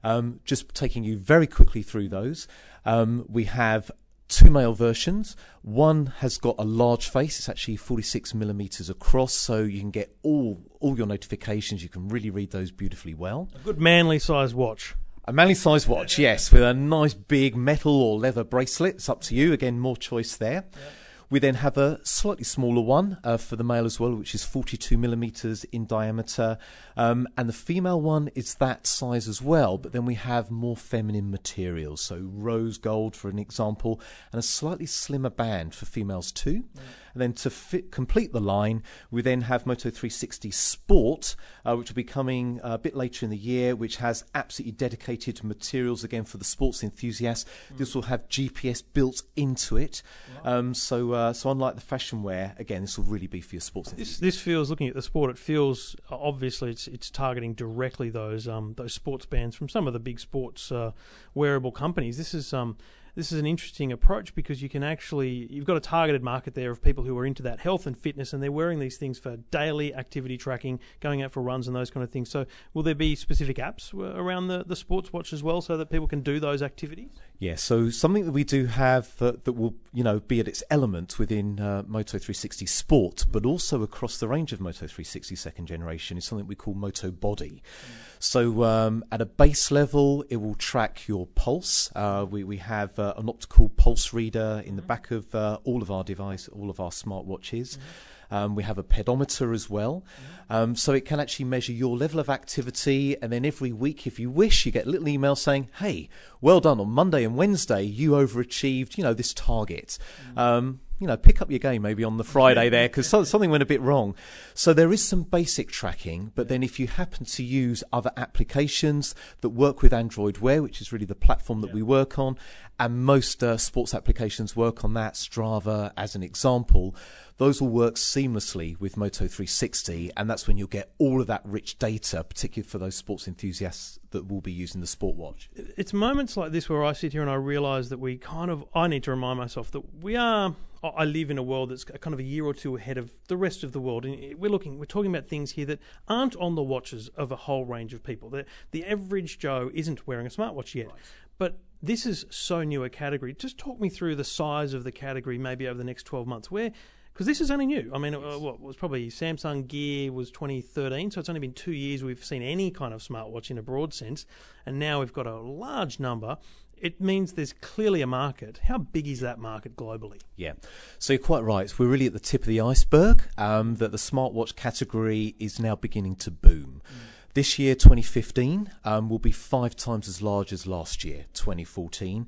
Um, 0.02 0.40
just 0.44 0.74
taking 0.74 1.04
you 1.04 1.16
very 1.16 1.46
quickly 1.46 1.82
through 1.82 2.08
those, 2.08 2.48
um, 2.84 3.24
we 3.28 3.44
have 3.44 3.92
two 4.28 4.50
male 4.50 4.72
versions. 4.72 5.36
One 5.62 6.06
has 6.18 6.38
got 6.38 6.56
a 6.58 6.64
large 6.64 7.08
face; 7.08 7.38
it's 7.38 7.48
actually 7.48 7.76
46 7.76 8.34
millimeters 8.34 8.90
across, 8.90 9.34
so 9.34 9.62
you 9.62 9.78
can 9.78 9.90
get 9.90 10.16
all 10.22 10.60
all 10.80 10.96
your 10.96 11.06
notifications. 11.06 11.82
You 11.82 11.88
can 11.88 12.08
really 12.08 12.30
read 12.30 12.50
those 12.50 12.70
beautifully 12.72 13.14
well. 13.14 13.48
A 13.54 13.58
good 13.60 13.80
manly 13.80 14.18
sized 14.18 14.54
watch. 14.54 14.94
A 15.24 15.32
manly 15.32 15.54
size 15.54 15.86
watch, 15.86 16.18
yes, 16.18 16.50
with 16.50 16.64
a 16.64 16.74
nice 16.74 17.14
big 17.14 17.54
metal 17.54 18.02
or 18.02 18.18
leather 18.18 18.42
bracelet. 18.42 18.96
It's 18.96 19.08
up 19.08 19.20
to 19.22 19.36
you. 19.36 19.52
Again, 19.52 19.78
more 19.78 19.96
choice 19.96 20.36
there. 20.36 20.64
Yeah. 20.72 20.82
We 21.30 21.38
then 21.38 21.54
have 21.54 21.78
a 21.78 21.98
slightly 22.02 22.42
smaller 22.42 22.82
one 22.82 23.18
uh, 23.22 23.36
for 23.36 23.54
the 23.54 23.62
male 23.64 23.86
as 23.86 24.00
well, 24.00 24.16
which 24.16 24.34
is 24.34 24.44
42 24.44 24.98
millimeters 24.98 25.62
in 25.64 25.86
diameter. 25.86 26.58
Um, 26.96 27.28
and 27.38 27.48
the 27.48 27.54
female 27.54 28.00
one 28.02 28.30
is 28.34 28.56
that 28.56 28.86
size 28.86 29.28
as 29.28 29.40
well, 29.40 29.78
but 29.78 29.92
then 29.92 30.04
we 30.04 30.14
have 30.14 30.50
more 30.50 30.76
feminine 30.76 31.30
materials. 31.30 32.02
So 32.02 32.18
rose 32.20 32.76
gold, 32.76 33.14
for 33.14 33.30
an 33.30 33.38
example, 33.38 33.98
and 34.32 34.40
a 34.40 34.42
slightly 34.42 34.86
slimmer 34.86 35.30
band 35.30 35.74
for 35.74 35.86
females 35.86 36.32
too. 36.32 36.64
Mm. 36.76 36.80
And 37.14 37.22
then 37.22 37.32
to 37.34 37.50
fit, 37.50 37.92
complete 37.92 38.32
the 38.32 38.40
line, 38.40 38.82
we 39.10 39.22
then 39.22 39.42
have 39.42 39.66
Moto 39.66 39.90
360 39.90 40.50
Sport, 40.50 41.36
uh, 41.64 41.76
which 41.76 41.90
will 41.90 41.94
be 41.94 42.04
coming 42.04 42.60
a 42.62 42.78
bit 42.78 42.96
later 42.96 43.24
in 43.24 43.30
the 43.30 43.36
year, 43.36 43.76
which 43.76 43.96
has 43.96 44.24
absolutely 44.34 44.72
dedicated 44.72 45.44
materials 45.44 46.02
again 46.02 46.24
for 46.24 46.38
the 46.38 46.44
sports 46.44 46.82
enthusiasts. 46.82 47.48
Mm. 47.72 47.78
This 47.78 47.94
will 47.94 48.02
have 48.02 48.28
GPS 48.28 48.82
built 48.92 49.22
into 49.36 49.76
it. 49.76 50.02
Wow. 50.44 50.58
Um, 50.58 50.74
so, 50.74 51.12
uh, 51.12 51.32
so 51.32 51.50
unlike 51.50 51.76
the 51.76 51.80
fashion 51.80 52.22
wear, 52.22 52.54
again, 52.58 52.82
this 52.82 52.98
will 52.98 53.04
really 53.04 53.26
be 53.26 53.40
for 53.40 53.54
your 53.54 53.60
sports 53.60 53.92
this, 53.92 54.18
this, 54.18 54.40
feels, 54.40 54.70
looking 54.70 54.88
at 54.88 54.94
the 54.94 55.02
sport, 55.02 55.30
it 55.30 55.38
feels 55.38 55.96
obviously 56.10 56.70
it's, 56.70 56.86
it's 56.88 57.10
targeting 57.10 57.54
directly 57.54 58.10
those 58.10 58.48
um, 58.48 58.74
those 58.76 58.92
sports 58.92 59.26
bands 59.26 59.56
from 59.56 59.68
some 59.68 59.86
of 59.86 59.92
the 59.92 60.00
big 60.00 60.20
sports 60.20 60.72
uh, 60.72 60.92
wearable 61.34 61.72
companies. 61.72 62.16
This 62.16 62.34
is 62.34 62.52
um, 62.52 62.76
this 63.14 63.30
is 63.30 63.38
an 63.38 63.46
interesting 63.46 63.92
approach 63.92 64.34
because 64.34 64.62
you 64.62 64.68
can 64.68 64.82
actually 64.82 65.46
you've 65.50 65.66
got 65.66 65.76
a 65.76 65.80
targeted 65.80 66.22
market 66.22 66.54
there 66.54 66.70
of 66.70 66.82
people 66.82 67.04
who 67.04 67.16
are 67.18 67.26
into 67.26 67.42
that 67.42 67.60
health 67.60 67.86
and 67.86 67.96
fitness 67.96 68.32
and 68.32 68.42
they're 68.42 68.52
wearing 68.52 68.78
these 68.78 68.96
things 68.96 69.18
for 69.18 69.36
daily 69.50 69.94
activity 69.94 70.36
tracking 70.36 70.80
going 71.00 71.22
out 71.22 71.32
for 71.32 71.42
runs 71.42 71.66
and 71.66 71.76
those 71.76 71.90
kind 71.90 72.02
of 72.02 72.10
things. 72.10 72.30
So 72.30 72.46
will 72.72 72.82
there 72.82 72.94
be 72.94 73.14
specific 73.14 73.56
apps 73.58 73.92
around 73.94 74.48
the, 74.48 74.64
the 74.66 74.76
sports 74.76 75.12
watch 75.12 75.32
as 75.32 75.42
well 75.42 75.60
so 75.60 75.76
that 75.76 75.90
people 75.90 76.06
can 76.06 76.20
do 76.20 76.40
those 76.40 76.62
activities 76.62 77.10
yeah 77.42 77.56
so 77.56 77.90
something 77.90 78.24
that 78.24 78.30
we 78.30 78.44
do 78.44 78.66
have 78.66 79.16
that, 79.16 79.44
that 79.44 79.54
will 79.54 79.74
you 79.92 80.04
know 80.04 80.20
be 80.20 80.38
at 80.38 80.46
its 80.46 80.62
element 80.70 81.18
within 81.18 81.58
uh, 81.58 81.82
moto 81.88 82.12
360 82.12 82.66
sport 82.66 83.26
but 83.32 83.44
also 83.44 83.82
across 83.82 84.18
the 84.18 84.28
range 84.28 84.52
of 84.52 84.60
moto 84.60 84.86
360 84.86 85.34
second 85.34 85.66
generation 85.66 86.16
is 86.16 86.24
something 86.24 86.46
we 86.46 86.54
call 86.54 86.74
moto 86.74 87.10
body 87.10 87.60
mm. 87.60 88.12
So 88.22 88.62
um, 88.62 89.04
at 89.10 89.20
a 89.20 89.26
base 89.26 89.72
level, 89.72 90.24
it 90.30 90.36
will 90.36 90.54
track 90.54 91.08
your 91.08 91.26
pulse. 91.26 91.90
Uh, 91.92 92.24
we, 92.30 92.44
we 92.44 92.58
have 92.58 92.96
uh, 92.96 93.14
an 93.16 93.28
optical 93.28 93.68
pulse 93.70 94.12
reader 94.12 94.62
in 94.64 94.76
the 94.76 94.82
back 94.82 95.10
of 95.10 95.34
uh, 95.34 95.58
all 95.64 95.82
of 95.82 95.90
our 95.90 96.04
device, 96.04 96.46
all 96.46 96.70
of 96.70 96.78
our 96.78 96.90
smartwatches. 96.90 97.76
Mm-hmm. 97.76 98.11
Um, 98.32 98.54
we 98.54 98.62
have 98.62 98.78
a 98.78 98.82
pedometer 98.82 99.52
as 99.52 99.68
well. 99.68 100.02
Mm-hmm. 100.02 100.52
Um, 100.52 100.74
so 100.74 100.92
it 100.92 101.04
can 101.04 101.20
actually 101.20 101.44
measure 101.44 101.72
your 101.72 101.96
level 101.96 102.18
of 102.18 102.28
activity. 102.28 103.16
And 103.20 103.30
then 103.30 103.44
every 103.44 103.72
week, 103.72 104.06
if 104.06 104.18
you 104.18 104.30
wish, 104.30 104.64
you 104.64 104.72
get 104.72 104.86
a 104.86 104.90
little 104.90 105.08
email 105.08 105.36
saying, 105.36 105.68
hey, 105.78 106.08
well 106.40 106.60
done. 106.60 106.80
On 106.80 106.88
Monday 106.88 107.24
and 107.24 107.36
Wednesday, 107.36 107.82
you 107.82 108.12
overachieved, 108.12 108.96
you 108.96 109.04
know, 109.04 109.14
this 109.14 109.34
target. 109.34 109.98
Mm-hmm. 110.30 110.38
Um, 110.38 110.80
you 111.02 111.08
know, 111.08 111.16
pick 111.16 111.42
up 111.42 111.50
your 111.50 111.58
game 111.58 111.82
maybe 111.82 112.04
on 112.04 112.16
the 112.16 112.24
Friday 112.24 112.68
there 112.68 112.88
because 112.88 113.08
something 113.08 113.50
went 113.50 113.62
a 113.62 113.66
bit 113.66 113.80
wrong. 113.80 114.14
So 114.54 114.72
there 114.72 114.92
is 114.92 115.02
some 115.02 115.24
basic 115.24 115.68
tracking, 115.68 116.32
but 116.34 116.48
then 116.48 116.62
if 116.62 116.78
you 116.78 116.86
happen 116.86 117.26
to 117.26 117.42
use 117.42 117.82
other 117.92 118.12
applications 118.16 119.14
that 119.40 119.50
work 119.50 119.82
with 119.82 119.92
Android 119.92 120.38
Wear, 120.38 120.62
which 120.62 120.80
is 120.80 120.92
really 120.92 121.04
the 121.04 121.14
platform 121.14 121.60
that 121.62 121.68
yeah. 121.68 121.74
we 121.74 121.82
work 121.82 122.18
on, 122.18 122.38
and 122.78 123.04
most 123.04 123.42
uh, 123.42 123.56
sports 123.56 123.94
applications 123.94 124.56
work 124.56 124.84
on 124.84 124.94
that, 124.94 125.14
Strava 125.14 125.92
as 125.96 126.14
an 126.14 126.22
example, 126.22 126.94
those 127.38 127.60
will 127.60 127.68
work 127.68 127.96
seamlessly 127.96 128.78
with 128.78 128.96
Moto 128.96 129.26
360, 129.26 130.12
and 130.16 130.30
that's 130.30 130.46
when 130.46 130.56
you'll 130.56 130.68
get 130.68 130.92
all 130.98 131.20
of 131.20 131.26
that 131.26 131.42
rich 131.44 131.78
data, 131.78 132.22
particularly 132.22 132.68
for 132.68 132.78
those 132.78 132.94
sports 132.94 133.26
enthusiasts 133.26 133.98
that 134.10 134.28
will 134.28 134.40
be 134.40 134.52
using 134.52 134.80
the 134.80 134.86
sport 134.86 135.16
watch. 135.16 135.50
It's 135.54 135.92
moments 135.92 136.36
like 136.36 136.52
this 136.52 136.68
where 136.68 136.84
I 136.84 136.92
sit 136.92 137.12
here 137.12 137.22
and 137.22 137.30
I 137.30 137.34
realise 137.34 137.88
that 137.88 137.98
we 137.98 138.16
kind 138.16 138.50
of, 138.50 138.64
I 138.74 138.86
need 138.86 139.02
to 139.04 139.10
remind 139.10 139.38
myself 139.38 139.70
that 139.72 140.02
we 140.02 140.14
are. 140.16 140.54
I 140.82 141.04
live 141.04 141.30
in 141.30 141.38
a 141.38 141.42
world 141.42 141.70
that's 141.70 141.84
kind 141.84 142.12
of 142.12 142.20
a 142.20 142.24
year 142.24 142.44
or 142.44 142.54
two 142.54 142.76
ahead 142.76 142.98
of 142.98 143.12
the 143.28 143.36
rest 143.36 143.62
of 143.62 143.72
the 143.72 143.80
world, 143.80 144.04
and 144.04 144.34
we're 144.38 144.50
looking, 144.50 144.78
we're 144.78 144.84
talking 144.84 145.14
about 145.14 145.28
things 145.28 145.52
here 145.52 145.66
that 145.66 145.78
aren't 146.08 146.34
on 146.36 146.56
the 146.56 146.62
watches 146.62 147.08
of 147.16 147.30
a 147.30 147.36
whole 147.36 147.64
range 147.64 147.94
of 147.94 148.02
people. 148.02 148.30
The, 148.30 148.44
the 148.72 148.84
average 148.84 149.38
Joe 149.38 149.70
isn't 149.72 150.06
wearing 150.06 150.26
a 150.26 150.30
smartwatch 150.30 150.74
yet, 150.74 150.88
right. 150.88 150.96
but 151.38 151.58
this 151.82 152.04
is 152.04 152.26
so 152.30 152.62
new 152.64 152.82
a 152.84 152.90
category. 152.90 153.32
Just 153.32 153.58
talk 153.58 153.80
me 153.80 153.88
through 153.88 154.16
the 154.16 154.24
size 154.24 154.74
of 154.74 154.82
the 154.84 154.92
category, 154.92 155.38
maybe 155.38 155.68
over 155.68 155.78
the 155.78 155.84
next 155.84 156.04
twelve 156.04 156.26
months. 156.26 156.50
Where 156.50 156.72
because 157.12 157.26
this 157.26 157.40
is 157.40 157.50
only 157.50 157.66
new. 157.66 157.90
I 157.94 157.98
mean, 157.98 158.14
uh, 158.14 158.38
what 158.38 158.60
was 158.60 158.74
probably 158.76 159.08
Samsung 159.08 159.68
Gear 159.68 160.10
was 160.12 160.30
2013, 160.30 161.10
so 161.10 161.20
it's 161.20 161.28
only 161.28 161.40
been 161.40 161.52
two 161.52 161.72
years 161.72 162.02
we've 162.02 162.24
seen 162.24 162.42
any 162.42 162.70
kind 162.70 162.94
of 162.94 163.02
smartwatch 163.02 163.50
in 163.50 163.58
a 163.58 163.62
broad 163.62 163.92
sense, 163.92 164.24
and 164.64 164.78
now 164.78 165.00
we've 165.00 165.12
got 165.12 165.26
a 165.26 165.38
large 165.38 166.00
number. 166.00 166.38
It 166.82 167.00
means 167.00 167.34
there's 167.34 167.52
clearly 167.52 168.02
a 168.02 168.08
market. 168.08 168.58
How 168.64 168.76
big 168.76 169.06
is 169.06 169.20
that 169.20 169.38
market 169.38 169.76
globally? 169.76 170.20
Yeah, 170.34 170.54
so 170.98 171.12
you're 171.12 171.22
quite 171.22 171.44
right. 171.44 171.72
We're 171.78 171.86
really 171.86 172.06
at 172.06 172.12
the 172.12 172.18
tip 172.18 172.40
of 172.40 172.48
the 172.48 172.60
iceberg. 172.60 173.22
Um, 173.38 173.76
that 173.76 173.92
the 173.92 173.98
smartwatch 173.98 174.56
category 174.56 175.36
is 175.38 175.60
now 175.60 175.76
beginning 175.76 176.16
to 176.16 176.32
boom. 176.32 176.82
Mm. 176.84 176.96
This 177.34 177.56
year, 177.56 177.76
2015, 177.76 178.72
um, 178.84 179.08
will 179.08 179.20
be 179.20 179.30
five 179.30 179.76
times 179.76 180.08
as 180.08 180.20
large 180.20 180.52
as 180.52 180.66
last 180.66 181.04
year, 181.04 181.26
2014. 181.34 182.26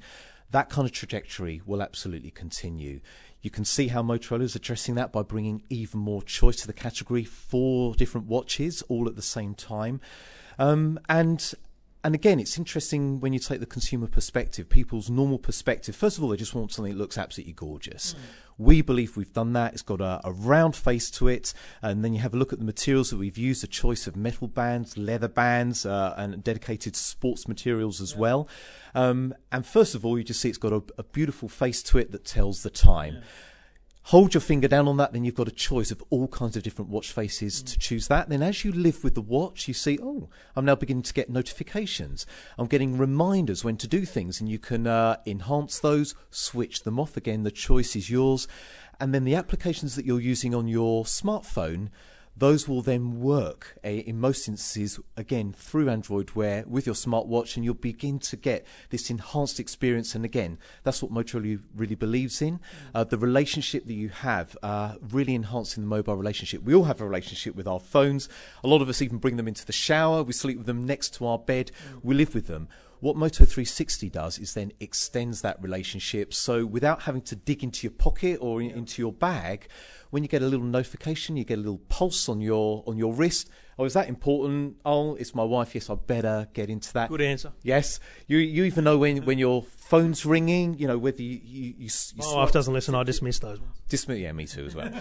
That 0.53 0.71
kind 0.71 0.87
of 0.87 0.93
trajectory 0.93 1.61
will 1.67 1.83
absolutely 1.83 2.31
continue. 2.31 3.01
You 3.43 3.51
can 3.51 3.65
see 3.65 3.89
how 3.89 4.05
Motorola 4.05 4.43
is 4.43 4.55
addressing 4.55 4.95
that 4.95 5.11
by 5.11 5.23
bringing 5.23 5.65
even 5.69 5.99
more 5.99 6.23
choice 6.23 6.57
to 6.59 6.69
the 6.69 6.73
category, 6.73 7.25
four 7.25 7.97
different 7.97 8.29
watches 8.29 8.83
all 8.83 9.09
at 9.09 9.17
the 9.17 9.23
same 9.23 9.57
time. 9.57 10.01
Um, 10.59 11.01
and 11.09 11.53
and 12.05 12.15
again, 12.15 12.39
it's 12.39 12.59
interesting 12.59 13.19
when 13.19 13.33
you 13.33 13.39
take 13.39 13.61
the 13.61 13.67
consumer 13.67 14.07
perspective, 14.07 14.69
people's 14.69 15.09
normal 15.09 15.39
perspective. 15.39 15.97
First 15.97 16.19
of 16.19 16.23
all, 16.23 16.29
they 16.29 16.37
just 16.37 16.55
want 16.55 16.71
something 16.71 16.93
that 16.93 16.99
looks 16.99 17.17
absolutely 17.17 17.55
gorgeous. 17.55 18.13
Mm. 18.13 18.19
We 18.59 18.83
believe 18.83 19.17
we've 19.17 19.33
done 19.33 19.55
that. 19.55 19.73
It's 19.73 19.81
got 19.81 20.03
a, 20.03 20.21
a, 20.23 20.31
round 20.31 20.77
face 20.77 21.11
to 21.13 21.29
it. 21.29 21.55
And 21.81 22.05
then 22.05 22.13
you 22.13 22.21
have 22.21 22.35
a 22.35 22.37
look 22.37 22.53
at 22.53 22.59
the 22.59 22.65
materials 22.67 23.09
that 23.09 23.17
we've 23.17 23.39
used 23.39 23.65
a 23.65 23.67
choice 23.67 24.07
of 24.07 24.17
metal 24.17 24.49
bands, 24.49 24.99
leather 24.99 25.29
bands, 25.29 25.87
uh, 25.87 26.15
and 26.19 26.45
dedicated 26.45 26.95
sports 26.95 27.49
materials 27.49 28.03
as 28.03 28.13
yeah. 28.13 28.19
well. 28.19 28.49
Um, 28.95 29.35
and 29.51 29.67
first 29.67 29.95
of 29.95 30.05
all, 30.05 30.19
you 30.19 30.25
just 30.25 30.43
see 30.43 30.51
it's 30.51 30.59
got 30.59 30.75
a, 30.75 30.83
a, 30.99 31.05
beautiful 31.05 31.49
face 31.49 31.83
to 31.85 31.97
it 31.97 32.13
that 32.13 32.27
tells 32.27 32.63
the 32.63 32.71
time. 32.71 33.15
Yeah 33.15 33.21
hold 34.05 34.35
your 34.35 34.41
finger 34.41 34.69
down 34.69 34.87
on 34.87 34.99
that, 34.99 35.13
then 35.13 35.25
you've 35.25 35.35
got 35.35 35.49
a 35.49 35.53
choice 35.53 35.91
of 35.91 36.03
all 36.11 36.29
kinds 36.29 36.57
of 36.57 36.63
different 36.63 36.91
watch 36.91 37.11
faces 37.11 37.63
mm. 37.63 37.67
to 37.67 37.79
choose 37.79 38.09
that. 38.09 38.29
Then 38.29 38.43
as 38.43 38.65
you 38.65 38.71
live 38.71 39.03
with 39.03 39.15
the 39.15 39.23
watch, 39.23 39.67
you 39.67 39.75
see, 39.75 39.99
oh, 40.03 40.29
I'm 40.55 40.67
now 40.67 40.75
beginning 40.75 41.05
to 41.05 41.15
get 41.15 41.31
notifications. 41.31 42.27
I'm 42.59 42.67
getting 42.67 42.99
reminders 42.99 43.65
when 43.65 43.79
to 43.79 43.89
do 43.89 44.05
things, 44.05 44.41
and 44.41 44.49
you 44.49 44.59
can 44.59 44.87
uh, 44.87 45.17
enhance 45.27 45.79
those, 45.79 46.15
switch 46.31 46.83
them 46.83 47.01
off 47.01 47.17
again. 47.17 47.45
The 47.45 47.51
choice 47.51 47.97
is 47.97 48.11
yours. 48.11 48.47
And 49.01 49.15
then 49.15 49.25
the 49.25 49.35
applications 49.35 49.97
that 49.97 50.05
you're 50.05 50.21
using 50.21 50.55
on 50.55 50.69
your 50.69 51.05
smartphone 51.05 51.89
those 52.37 52.69
will 52.69 52.83
then 52.83 53.21
work 53.21 53.79
uh, 53.85 53.89
in 53.89 54.19
most 54.19 54.49
instances 54.49 54.99
again 55.17 55.55
through 55.57 55.89
Android 55.89 56.33
Wear 56.33 56.65
with 56.67 56.87
your 56.87 56.95
smartwatch, 56.95 57.57
and 57.57 57.65
you'll 57.65 57.75
begin 57.75 58.19
to 58.21 58.37
get 58.37 58.67
this 58.91 59.11
enhanced 59.11 59.61
experience. 59.61 60.15
And 60.15 60.25
again, 60.25 60.59
that's 60.83 61.03
what 61.03 61.13
Motorola 61.13 61.61
really 61.77 61.95
believes 61.95 62.43
in 62.43 62.61
uh, 62.95 63.05
the 63.05 63.19
relationship 63.19 63.87
that 63.87 63.95
you 63.95 64.09
have, 64.09 64.57
uh, 64.63 64.95
really 65.11 65.35
enhancing 65.35 65.85
the 65.85 65.89
mobile 65.89 66.17
relationship. 66.17 66.63
We 66.63 66.75
all 66.75 66.85
have 66.85 67.01
a 67.01 67.07
relationship 67.07 67.55
with 67.55 67.69
our 67.69 67.81
phones. 67.81 68.29
A 68.63 68.69
lot 68.69 68.83
of 68.83 68.89
us 68.89 69.01
even 69.01 69.19
bring 69.19 69.37
them 69.37 69.49
into 69.49 69.65
the 69.65 69.73
shower. 69.73 70.23
We 70.23 70.33
sleep 70.33 70.59
with 70.59 70.67
them 70.67 70.85
next 70.85 71.15
to 71.15 71.27
our 71.27 71.39
bed. 71.39 71.71
We 72.03 72.15
live 72.15 72.35
with 72.35 72.47
them. 72.47 72.69
What 73.05 73.17
Moto 73.17 73.45
360 73.45 74.09
does 74.09 74.39
is 74.39 74.55
then 74.55 74.73
extends 74.81 75.43
that 75.43 75.63
relationship. 75.63 76.33
So 76.33 76.65
without 76.65 77.03
having 77.03 77.21
to 77.25 77.37
dig 77.37 77.63
into 77.63 77.87
your 77.87 77.93
pocket 77.93 78.39
or 78.41 78.63
in, 78.63 78.71
into 78.71 79.03
your 79.03 79.13
bag, 79.13 79.69
when 80.09 80.23
you 80.23 80.29
get 80.31 80.41
a 80.41 80.47
little 80.47 80.65
notification, 80.65 81.37
you 81.37 81.45
get 81.45 81.59
a 81.59 81.61
little 81.61 81.83
pulse 81.91 82.31
on 82.31 82.41
your 82.41 82.83
on 82.87 82.97
your 82.97 83.13
wrist. 83.13 83.51
Oh, 83.79 83.85
is 83.85 83.95
that 83.95 84.09
important? 84.09 84.77
Oh, 84.85 85.15
it's 85.17 85.35
my 85.35 85.43
wife. 85.43 85.75
Yes, 85.75 85.91
I 85.91 85.95
better 85.95 86.49
get 86.53 86.71
into 86.71 86.93
that. 86.93 87.09
Good 87.09 87.21
answer. 87.21 87.53
Yes, 87.63 88.01
you 88.27 88.39
you 88.39 88.65
even 88.65 88.85
know 88.85 88.99
when 88.99 89.25
when 89.25 89.39
your 89.39 89.63
phone's 89.63 90.25
ringing. 90.25 90.75
You 90.75 90.87
know 90.87 90.99
whether 90.99 91.23
you 91.23 91.41
you. 91.43 91.75
you, 91.79 91.87
you 91.87 91.91
my 92.17 92.35
wife 92.35 92.53
doesn't 92.53 92.73
listen. 92.73 92.95
I 92.95 93.03
dismiss 93.03 93.39
those 93.41 93.61
ones. 93.61 93.77
Dismiss, 93.89 94.19
yeah, 94.19 94.33
me 94.33 94.47
too 94.47 94.65
as 94.65 94.75
well. 94.75 94.93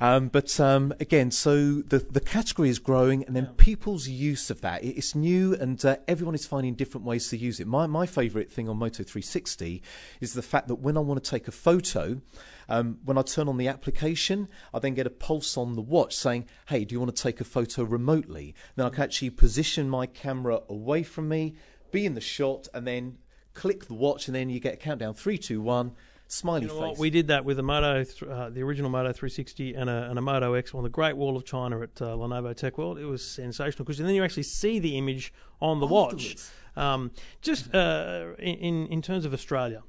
um, 0.00 0.28
but 0.28 0.58
um, 0.58 0.92
again, 1.00 1.30
so 1.30 1.82
the 1.82 1.98
the 1.98 2.20
category 2.20 2.68
is 2.70 2.78
growing, 2.78 3.24
and 3.24 3.36
then 3.36 3.46
people's 3.56 4.08
use 4.08 4.50
of 4.50 4.60
that 4.62 4.82
it's 4.82 5.14
new, 5.14 5.54
and 5.54 5.84
uh, 5.84 5.96
everyone 6.08 6.34
is 6.34 6.46
finding 6.46 6.74
different 6.74 7.06
ways 7.06 7.28
to 7.28 7.36
use 7.36 7.60
it. 7.60 7.66
My 7.66 7.86
my 7.86 8.06
favourite 8.06 8.50
thing 8.50 8.68
on 8.68 8.78
Moto 8.78 9.02
360 9.02 9.82
is 10.20 10.34
the 10.34 10.42
fact 10.42 10.68
that 10.68 10.76
when 10.76 10.96
I 10.96 11.00
want 11.00 11.22
to 11.22 11.30
take 11.30 11.48
a 11.48 11.52
photo. 11.52 12.20
Um, 12.68 12.98
when 13.04 13.18
I 13.18 13.22
turn 13.22 13.48
on 13.48 13.56
the 13.56 13.68
application, 13.68 14.48
I 14.72 14.78
then 14.78 14.94
get 14.94 15.06
a 15.06 15.10
pulse 15.10 15.56
on 15.56 15.74
the 15.74 15.82
watch 15.82 16.16
saying, 16.16 16.46
hey, 16.68 16.84
do 16.84 16.94
you 16.94 17.00
want 17.00 17.14
to 17.14 17.22
take 17.22 17.40
a 17.40 17.44
photo 17.44 17.84
remotely? 17.84 18.54
Then 18.76 18.86
I 18.86 18.90
can 18.90 19.02
actually 19.04 19.30
position 19.30 19.88
my 19.88 20.06
camera 20.06 20.60
away 20.68 21.02
from 21.02 21.28
me, 21.28 21.54
be 21.90 22.06
in 22.06 22.14
the 22.14 22.20
shot, 22.20 22.68
and 22.74 22.86
then 22.86 23.18
click 23.54 23.86
the 23.86 23.94
watch, 23.94 24.26
and 24.26 24.34
then 24.34 24.50
you 24.50 24.60
get 24.60 24.74
a 24.74 24.76
countdown 24.76 25.14
three, 25.14 25.38
two, 25.38 25.60
one. 25.60 25.92
Smiley 26.26 26.62
you 26.62 26.68
know 26.68 26.74
face. 26.74 26.80
What? 26.80 26.98
We 26.98 27.10
did 27.10 27.28
that 27.28 27.44
with 27.44 27.58
a 27.58 27.62
Moto, 27.62 28.04
uh, 28.28 28.48
the 28.48 28.62
original 28.62 28.90
Moto 28.90 29.12
360 29.12 29.74
and 29.74 29.90
a, 29.90 30.08
and 30.08 30.18
a 30.18 30.22
Moto 30.22 30.54
X 30.54 30.74
on 30.74 30.82
the 30.82 30.88
Great 30.88 31.16
Wall 31.16 31.36
of 31.36 31.44
China 31.44 31.80
at 31.82 32.00
uh, 32.00 32.06
Lenovo 32.16 32.56
Tech 32.56 32.78
World. 32.78 32.98
It 32.98 33.04
was 33.04 33.24
sensational 33.24 33.84
because 33.84 33.98
then 33.98 34.14
you 34.14 34.24
actually 34.24 34.44
see 34.44 34.78
the 34.78 34.96
image 34.96 35.32
on 35.60 35.80
the 35.80 35.86
watch. 35.86 36.36
Um, 36.76 37.12
just 37.40 37.72
uh, 37.74 38.32
in 38.38 38.86
in 38.88 39.02
terms 39.02 39.24
of 39.24 39.34
Australia, 39.34 39.82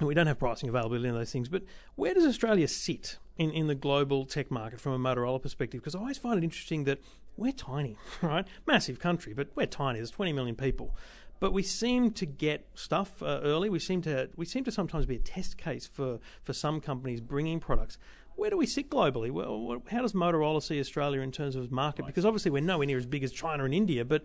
we 0.00 0.14
don't 0.14 0.26
have 0.26 0.38
pricing 0.38 0.68
availability 0.68 1.08
in 1.08 1.14
those 1.14 1.32
things, 1.32 1.48
but 1.48 1.62
where 1.94 2.12
does 2.12 2.26
Australia 2.26 2.68
sit 2.68 3.18
in, 3.38 3.50
in 3.50 3.66
the 3.66 3.74
global 3.74 4.26
tech 4.26 4.50
market 4.50 4.80
from 4.80 4.92
a 4.92 4.98
Motorola 4.98 5.40
perspective? 5.40 5.80
Because 5.80 5.94
I 5.94 6.00
always 6.00 6.18
find 6.18 6.38
it 6.38 6.44
interesting 6.44 6.84
that 6.84 7.00
we're 7.36 7.52
tiny, 7.52 7.96
right? 8.22 8.46
Massive 8.66 8.98
country, 8.98 9.32
but 9.32 9.48
we're 9.54 9.66
tiny. 9.66 9.98
There's 9.98 10.10
20 10.10 10.32
million 10.32 10.54
people. 10.54 10.94
But 11.38 11.52
we 11.52 11.62
seem 11.62 12.12
to 12.12 12.26
get 12.26 12.66
stuff 12.74 13.22
uh, 13.22 13.40
early. 13.42 13.68
We 13.68 13.78
seem 13.78 14.00
to 14.02 14.30
we 14.36 14.46
seem 14.46 14.64
to 14.64 14.72
sometimes 14.72 15.04
be 15.04 15.16
a 15.16 15.20
test 15.20 15.58
case 15.58 15.86
for, 15.86 16.18
for 16.42 16.54
some 16.54 16.80
companies 16.80 17.20
bringing 17.20 17.60
products. 17.60 17.98
Where 18.36 18.50
do 18.50 18.56
we 18.56 18.66
sit 18.66 18.90
globally? 18.90 19.30
Well, 19.30 19.82
how 19.90 20.02
does 20.02 20.12
Motorola 20.12 20.62
see 20.62 20.78
Australia 20.80 21.20
in 21.20 21.32
terms 21.32 21.56
of 21.56 21.70
market? 21.70 22.06
Because 22.06 22.24
obviously 22.24 22.50
we're 22.50 22.62
nowhere 22.62 22.86
near 22.86 22.98
as 22.98 23.06
big 23.06 23.22
as 23.22 23.32
China 23.32 23.64
and 23.64 23.74
India, 23.74 24.04
but 24.04 24.24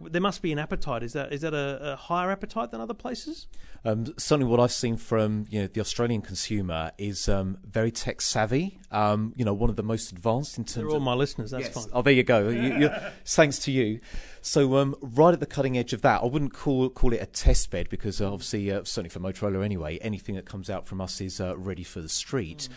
there 0.00 0.20
must 0.20 0.42
be 0.42 0.52
an 0.52 0.58
appetite. 0.58 1.02
Is 1.02 1.12
that 1.12 1.32
is 1.32 1.42
that 1.42 1.54
a, 1.54 1.92
a 1.92 1.96
higher 1.96 2.30
appetite 2.30 2.70
than 2.70 2.80
other 2.80 2.94
places? 2.94 3.46
Um, 3.84 4.06
certainly, 4.18 4.50
what 4.50 4.60
I've 4.60 4.72
seen 4.72 4.96
from 4.96 5.46
you 5.50 5.62
know 5.62 5.66
the 5.66 5.80
Australian 5.80 6.22
consumer 6.22 6.92
is 6.98 7.28
um, 7.28 7.58
very 7.64 7.90
tech 7.90 8.20
savvy. 8.20 8.78
Um, 8.90 9.32
you 9.36 9.44
know, 9.44 9.54
one 9.54 9.70
of 9.70 9.76
the 9.76 9.82
most 9.82 10.12
advanced 10.12 10.58
in 10.58 10.64
terms. 10.64 10.76
They're 10.76 10.88
all 10.88 10.96
of, 10.96 11.02
my 11.02 11.14
listeners. 11.14 11.50
That's 11.50 11.64
yes. 11.66 11.74
fine. 11.74 11.86
Oh, 11.92 12.02
there 12.02 12.12
you 12.12 12.22
go. 12.22 12.48
you, 12.48 12.90
thanks 13.24 13.58
to 13.60 13.72
you. 13.72 14.00
So, 14.42 14.76
um, 14.76 14.96
right 15.00 15.32
at 15.32 15.40
the 15.40 15.46
cutting 15.46 15.76
edge 15.76 15.92
of 15.92 16.02
that, 16.02 16.22
I 16.22 16.26
wouldn't 16.26 16.52
call 16.52 16.88
call 16.90 17.12
it 17.12 17.22
a 17.22 17.26
test 17.26 17.70
bed 17.70 17.88
because 17.88 18.20
uh, 18.20 18.32
obviously, 18.32 18.70
uh, 18.70 18.84
certainly 18.84 19.10
for 19.10 19.20
Motorola 19.20 19.64
anyway, 19.64 19.98
anything 19.98 20.34
that 20.36 20.46
comes 20.46 20.70
out 20.70 20.86
from 20.86 21.00
us 21.00 21.20
is 21.20 21.40
uh, 21.40 21.56
ready 21.56 21.84
for 21.84 22.00
the 22.00 22.08
street. 22.08 22.68
Mm. 22.70 22.74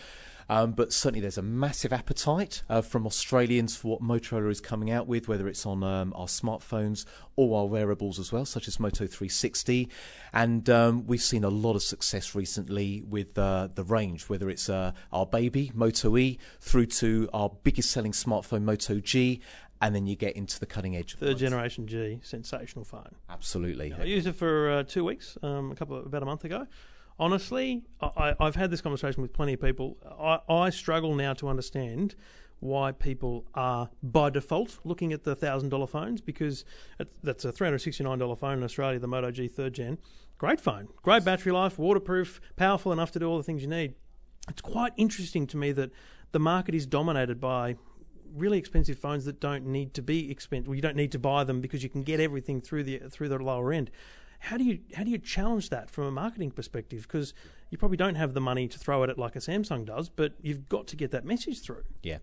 Um, 0.48 0.72
but 0.72 0.92
certainly 0.92 1.20
there's 1.20 1.38
a 1.38 1.42
massive 1.42 1.92
appetite 1.92 2.62
uh, 2.68 2.82
from 2.82 3.06
Australians 3.06 3.76
for 3.76 3.92
what 3.98 4.02
Motorola 4.02 4.50
is 4.50 4.60
coming 4.60 4.90
out 4.90 5.06
with, 5.06 5.28
whether 5.28 5.48
it's 5.48 5.64
on 5.66 5.82
um, 5.82 6.12
our 6.16 6.26
smartphones 6.26 7.04
or 7.36 7.58
our 7.58 7.66
wearables 7.66 8.18
as 8.18 8.32
well, 8.32 8.44
such 8.44 8.68
as 8.68 8.78
Moto 8.78 9.06
360. 9.06 9.88
And 10.32 10.68
um, 10.68 11.06
we've 11.06 11.22
seen 11.22 11.44
a 11.44 11.48
lot 11.48 11.76
of 11.76 11.82
success 11.82 12.34
recently 12.34 13.02
with 13.02 13.38
uh, 13.38 13.68
the 13.74 13.84
range, 13.84 14.28
whether 14.28 14.48
it's 14.50 14.68
uh, 14.68 14.92
our 15.12 15.26
baby, 15.26 15.70
Moto 15.74 16.16
E, 16.16 16.38
through 16.60 16.86
to 16.86 17.28
our 17.32 17.50
biggest 17.62 17.90
selling 17.90 18.12
smartphone, 18.12 18.62
Moto 18.62 19.00
G, 19.00 19.40
and 19.80 19.94
then 19.94 20.06
you 20.06 20.16
get 20.16 20.36
into 20.36 20.58
the 20.60 20.66
cutting 20.66 20.96
edge. 20.96 21.16
Third 21.16 21.38
generation 21.38 21.86
G, 21.86 22.20
sensational 22.22 22.84
phone. 22.84 23.16
Absolutely. 23.28 23.92
I 23.92 24.04
used 24.04 24.26
it 24.26 24.34
for 24.34 24.70
uh, 24.70 24.82
two 24.82 25.04
weeks, 25.04 25.36
um, 25.42 25.70
a 25.70 25.74
couple 25.74 25.96
of, 25.96 26.06
about 26.06 26.22
a 26.22 26.26
month 26.26 26.44
ago 26.44 26.66
honestly, 27.18 27.82
I, 28.00 28.34
have 28.40 28.56
had 28.56 28.70
this 28.70 28.80
conversation 28.80 29.22
with 29.22 29.32
plenty 29.32 29.54
of 29.54 29.60
people. 29.60 29.96
I, 30.18 30.40
I, 30.52 30.70
struggle 30.70 31.14
now 31.14 31.34
to 31.34 31.48
understand 31.48 32.14
why 32.60 32.92
people 32.92 33.44
are 33.54 33.90
by 34.02 34.30
default 34.30 34.78
looking 34.84 35.12
at 35.12 35.24
the 35.24 35.34
thousand 35.34 35.68
dollar 35.68 35.86
phones 35.86 36.20
because 36.20 36.64
that's 37.22 37.44
a 37.44 37.52
three 37.52 37.66
hundred 37.66 37.78
sixty 37.78 38.04
nine 38.04 38.18
dollar 38.18 38.36
phone 38.36 38.58
in 38.58 38.64
Australia, 38.64 38.98
the 38.98 39.08
Moto 39.08 39.30
G 39.30 39.48
third 39.48 39.74
gen. 39.74 39.98
Great 40.38 40.60
phone, 40.60 40.88
great 41.02 41.24
battery 41.24 41.52
life, 41.52 41.78
waterproof, 41.78 42.40
powerful 42.56 42.92
enough 42.92 43.12
to 43.12 43.18
do 43.18 43.26
all 43.28 43.36
the 43.36 43.44
things 43.44 43.62
you 43.62 43.68
need. 43.68 43.94
It's 44.48 44.60
quite 44.60 44.92
interesting 44.96 45.46
to 45.48 45.56
me 45.56 45.72
that 45.72 45.90
the 46.32 46.38
market 46.38 46.74
is 46.74 46.86
dominated 46.86 47.40
by 47.40 47.76
really 48.34 48.58
expensive 48.58 48.98
phones 48.98 49.24
that 49.26 49.40
don't 49.40 49.64
need 49.64 49.94
to 49.94 50.02
be 50.02 50.30
expensive. 50.30 50.66
Well, 50.66 50.74
you 50.74 50.82
don't 50.82 50.96
need 50.96 51.12
to 51.12 51.18
buy 51.18 51.44
them 51.44 51.60
because 51.60 51.82
you 51.82 51.88
can 51.88 52.02
get 52.02 52.18
everything 52.18 52.60
through 52.60 52.82
the 52.82 52.98
through 53.10 53.28
the 53.28 53.38
lower 53.38 53.72
end 53.72 53.90
how 54.44 54.58
do 54.58 54.64
you 54.64 54.78
how 54.94 55.04
do 55.04 55.10
you 55.10 55.18
challenge 55.18 55.70
that 55.70 55.90
from 55.90 56.04
a 56.04 56.10
marketing 56.10 56.50
perspective? 56.50 57.02
Because 57.02 57.32
you 57.70 57.78
probably 57.78 57.96
don't 57.96 58.14
have 58.14 58.34
the 58.34 58.40
money 58.40 58.68
to 58.68 58.78
throw 58.78 59.02
at 59.02 59.08
it 59.08 59.18
like 59.18 59.36
a 59.36 59.38
Samsung 59.38 59.86
does, 59.86 60.10
but 60.10 60.34
you've 60.42 60.68
got 60.68 60.86
to 60.88 60.96
get 60.96 61.10
that 61.12 61.24
message 61.24 61.62
through. 61.62 61.84
Yeah. 62.02 62.18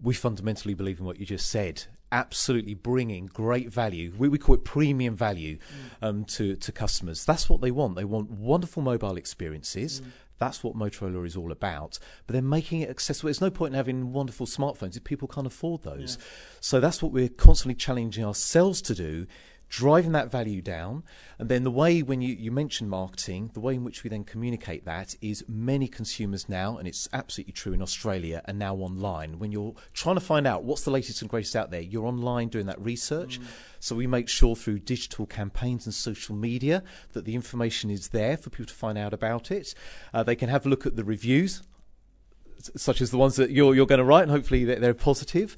We 0.00 0.14
fundamentally 0.14 0.74
believe 0.74 0.98
in 0.98 1.04
what 1.04 1.18
you 1.20 1.26
just 1.26 1.50
said. 1.50 1.84
Absolutely 2.10 2.74
bringing 2.74 3.26
great 3.26 3.70
value. 3.70 4.14
We, 4.16 4.28
we 4.28 4.38
call 4.38 4.54
it 4.54 4.64
premium 4.64 5.14
value 5.14 5.58
mm. 5.58 6.08
um, 6.08 6.24
to, 6.24 6.56
to 6.56 6.72
customers. 6.72 7.24
That's 7.24 7.50
what 7.50 7.60
they 7.60 7.70
want. 7.70 7.96
They 7.96 8.04
want 8.04 8.30
wonderful 8.30 8.82
mobile 8.82 9.16
experiences. 9.16 10.00
Mm. 10.00 10.06
That's 10.38 10.64
what 10.64 10.74
Motorola 10.74 11.26
is 11.26 11.36
all 11.36 11.52
about. 11.52 11.98
But 12.26 12.32
they're 12.32 12.42
making 12.42 12.80
it 12.80 12.90
accessible. 12.90 13.26
There's 13.26 13.40
no 13.40 13.50
point 13.50 13.74
in 13.74 13.76
having 13.76 14.12
wonderful 14.12 14.46
smartphones 14.46 14.96
if 14.96 15.04
people 15.04 15.28
can't 15.28 15.46
afford 15.46 15.82
those. 15.82 16.16
Yeah. 16.18 16.24
So 16.60 16.80
that's 16.80 17.02
what 17.02 17.12
we're 17.12 17.28
constantly 17.28 17.74
challenging 17.74 18.24
ourselves 18.24 18.80
to 18.82 18.94
do 18.94 19.26
driving 19.68 20.12
that 20.12 20.30
value 20.30 20.62
down. 20.62 21.02
And 21.38 21.48
then 21.48 21.64
the 21.64 21.70
way, 21.70 22.02
when 22.02 22.20
you, 22.20 22.34
you 22.34 22.50
mentioned 22.50 22.90
marketing, 22.90 23.50
the 23.54 23.60
way 23.60 23.74
in 23.74 23.84
which 23.84 24.02
we 24.02 24.10
then 24.10 24.24
communicate 24.24 24.84
that 24.84 25.14
is 25.20 25.44
many 25.48 25.88
consumers 25.88 26.48
now, 26.48 26.78
and 26.78 26.88
it's 26.88 27.08
absolutely 27.12 27.52
true 27.52 27.72
in 27.72 27.82
Australia, 27.82 28.42
are 28.46 28.54
now 28.54 28.74
online. 28.76 29.38
When 29.38 29.52
you're 29.52 29.74
trying 29.92 30.16
to 30.16 30.20
find 30.20 30.46
out 30.46 30.64
what's 30.64 30.82
the 30.82 30.90
latest 30.90 31.22
and 31.22 31.30
greatest 31.30 31.54
out 31.54 31.70
there, 31.70 31.80
you're 31.80 32.06
online 32.06 32.48
doing 32.48 32.66
that 32.66 32.80
research. 32.80 33.40
Mm. 33.40 33.44
So 33.80 33.94
we 33.94 34.06
make 34.06 34.28
sure 34.28 34.56
through 34.56 34.80
digital 34.80 35.26
campaigns 35.26 35.86
and 35.86 35.94
social 35.94 36.34
media 36.34 36.82
that 37.12 37.24
the 37.24 37.34
information 37.34 37.90
is 37.90 38.08
there 38.08 38.36
for 38.36 38.50
people 38.50 38.66
to 38.66 38.74
find 38.74 38.98
out 38.98 39.12
about 39.12 39.50
it. 39.50 39.74
Uh, 40.12 40.22
they 40.22 40.36
can 40.36 40.48
have 40.48 40.66
a 40.66 40.68
look 40.68 40.86
at 40.86 40.96
the 40.96 41.04
reviews 41.04 41.62
such 42.76 43.00
as 43.00 43.12
the 43.12 43.16
ones 43.16 43.36
that 43.36 43.50
you're, 43.50 43.72
you're 43.72 43.86
going 43.86 44.00
to 44.00 44.04
write, 44.04 44.22
and 44.22 44.32
hopefully 44.32 44.64
they're, 44.64 44.80
they're 44.80 44.94
positive 44.94 45.56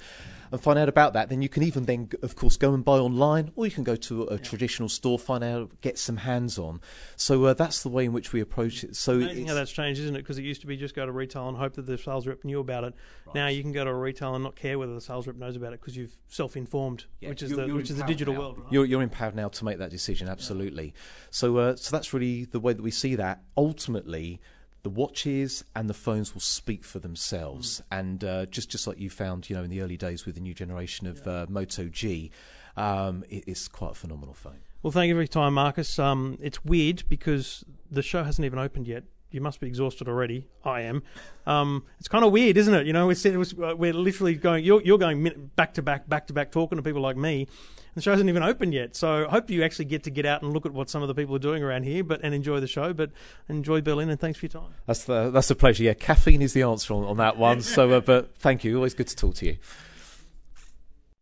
and 0.52 0.60
find 0.60 0.78
out 0.78 0.88
about 0.88 1.12
that, 1.12 1.28
then 1.28 1.42
you 1.42 1.48
can 1.48 1.62
even 1.62 1.84
then, 1.84 2.08
of 2.22 2.34
course, 2.34 2.56
go 2.56 2.74
and 2.74 2.84
buy 2.84 2.98
online, 2.98 3.52
or 3.56 3.66
you 3.66 3.72
can 3.72 3.84
go 3.84 3.96
to 3.96 4.24
a 4.24 4.32
yeah. 4.32 4.38
traditional 4.38 4.88
store, 4.88 5.18
find 5.18 5.44
out, 5.44 5.80
get 5.80 5.98
some 5.98 6.18
hands 6.18 6.58
on. 6.58 6.80
So 7.16 7.44
uh, 7.44 7.54
that's 7.54 7.82
the 7.82 7.88
way 7.88 8.04
in 8.04 8.12
which 8.12 8.32
we 8.32 8.40
approach 8.40 8.82
it. 8.82 8.96
So 8.96 9.14
amazing 9.14 9.46
how 9.46 9.54
that's 9.54 9.70
changed, 9.70 10.00
isn't 10.00 10.16
it? 10.16 10.18
Because 10.18 10.38
it 10.38 10.42
used 10.42 10.60
to 10.62 10.66
be 10.66 10.76
just 10.76 10.94
go 10.94 11.06
to 11.06 11.12
retail 11.12 11.48
and 11.48 11.56
hope 11.56 11.74
that 11.74 11.86
the 11.86 11.96
sales 11.98 12.26
rep 12.26 12.44
knew 12.44 12.60
about 12.60 12.84
it. 12.84 12.94
Right. 13.26 13.34
Now 13.34 13.46
you 13.48 13.62
can 13.62 13.72
go 13.72 13.84
to 13.84 13.90
a 13.90 13.94
retail 13.94 14.34
and 14.34 14.42
not 14.42 14.56
care 14.56 14.78
whether 14.78 14.94
the 14.94 15.00
sales 15.00 15.26
rep 15.26 15.36
knows 15.36 15.56
about 15.56 15.72
it 15.72 15.80
because 15.80 15.96
you've 15.96 16.16
self-informed, 16.28 17.04
yeah. 17.20 17.28
which 17.28 17.42
is 17.42 17.50
the 17.50 17.66
which 17.68 17.90
is 17.90 17.96
the 17.96 18.04
digital 18.04 18.34
now. 18.34 18.40
world. 18.40 18.58
Right? 18.58 18.72
You're, 18.72 18.84
you're 18.84 19.02
empowered 19.02 19.34
now 19.34 19.48
to 19.48 19.64
make 19.64 19.78
that 19.78 19.90
decision. 19.90 20.28
Absolutely. 20.28 20.86
Yeah. 20.86 20.92
So 21.30 21.56
uh, 21.58 21.76
so 21.76 21.96
that's 21.96 22.12
really 22.12 22.44
the 22.44 22.60
way 22.60 22.72
that 22.72 22.82
we 22.82 22.90
see 22.90 23.14
that. 23.14 23.42
Ultimately 23.56 24.40
the 24.82 24.90
watches 24.90 25.64
and 25.74 25.88
the 25.88 25.94
phones 25.94 26.34
will 26.34 26.40
speak 26.40 26.84
for 26.84 26.98
themselves. 26.98 27.80
Mm. 27.80 27.98
And 27.98 28.24
uh, 28.24 28.46
just 28.46 28.70
just 28.70 28.86
like 28.86 28.98
you 28.98 29.10
found, 29.10 29.50
you 29.50 29.56
know, 29.56 29.62
in 29.62 29.70
the 29.70 29.80
early 29.82 29.96
days 29.96 30.26
with 30.26 30.34
the 30.34 30.40
new 30.40 30.54
generation 30.54 31.06
of 31.06 31.22
yeah. 31.24 31.32
uh, 31.32 31.46
Moto 31.48 31.88
G, 31.88 32.30
um, 32.76 33.24
it, 33.28 33.44
it's 33.46 33.68
quite 33.68 33.92
a 33.92 33.94
phenomenal 33.94 34.34
phone. 34.34 34.60
Well, 34.82 34.90
thank 34.90 35.08
you 35.08 35.14
for 35.14 35.20
your 35.20 35.26
time, 35.26 35.54
Marcus. 35.54 35.98
Um, 35.98 36.38
it's 36.40 36.64
weird 36.64 37.04
because 37.08 37.64
the 37.90 38.02
show 38.02 38.24
hasn't 38.24 38.46
even 38.46 38.58
opened 38.58 38.88
yet. 38.88 39.04
You 39.30 39.40
must 39.40 39.60
be 39.60 39.66
exhausted 39.66 40.08
already. 40.08 40.46
I 40.64 40.80
am. 40.82 41.02
Um, 41.46 41.84
it's 41.98 42.08
kind 42.08 42.24
of 42.24 42.32
weird, 42.32 42.56
isn't 42.56 42.74
it? 42.74 42.86
You 42.86 42.92
know, 42.92 43.06
we're, 43.06 43.74
we're 43.76 43.92
literally 43.92 44.34
going. 44.34 44.64
You're, 44.64 44.82
you're 44.82 44.98
going 44.98 45.50
back 45.54 45.74
to 45.74 45.82
back, 45.82 46.08
back 46.08 46.26
to 46.28 46.32
back, 46.32 46.50
talking 46.50 46.76
to 46.76 46.82
people 46.82 47.02
like 47.02 47.16
me, 47.16 47.46
the 47.94 48.00
show 48.00 48.12
hasn't 48.12 48.28
even 48.28 48.42
opened 48.42 48.74
yet. 48.74 48.94
So 48.96 49.26
I 49.26 49.30
hope 49.30 49.50
you 49.50 49.62
actually 49.62 49.86
get 49.86 50.04
to 50.04 50.10
get 50.10 50.26
out 50.26 50.42
and 50.42 50.52
look 50.52 50.66
at 50.66 50.72
what 50.72 50.90
some 50.90 51.02
of 51.02 51.08
the 51.08 51.14
people 51.14 51.34
are 51.36 51.40
doing 51.40 51.62
around 51.62 51.84
here, 51.84 52.04
but 52.04 52.20
and 52.22 52.34
enjoy 52.34 52.60
the 52.60 52.66
show. 52.66 52.92
But 52.92 53.10
enjoy 53.48 53.80
Berlin, 53.80 54.10
and 54.10 54.18
thanks 54.18 54.38
for 54.38 54.46
your 54.46 54.50
time. 54.50 54.74
That's 54.86 55.04
the 55.04 55.30
that's 55.30 55.50
a 55.50 55.54
pleasure. 55.54 55.84
Yeah, 55.84 55.94
caffeine 55.94 56.42
is 56.42 56.52
the 56.52 56.62
answer 56.62 56.94
on, 56.94 57.04
on 57.04 57.16
that 57.18 57.36
one. 57.36 57.62
so, 57.62 57.90
uh, 57.90 58.00
but 58.00 58.36
thank 58.36 58.64
you. 58.64 58.76
Always 58.76 58.94
good 58.94 59.08
to 59.08 59.16
talk 59.16 59.34
to 59.36 59.46
you. 59.46 59.56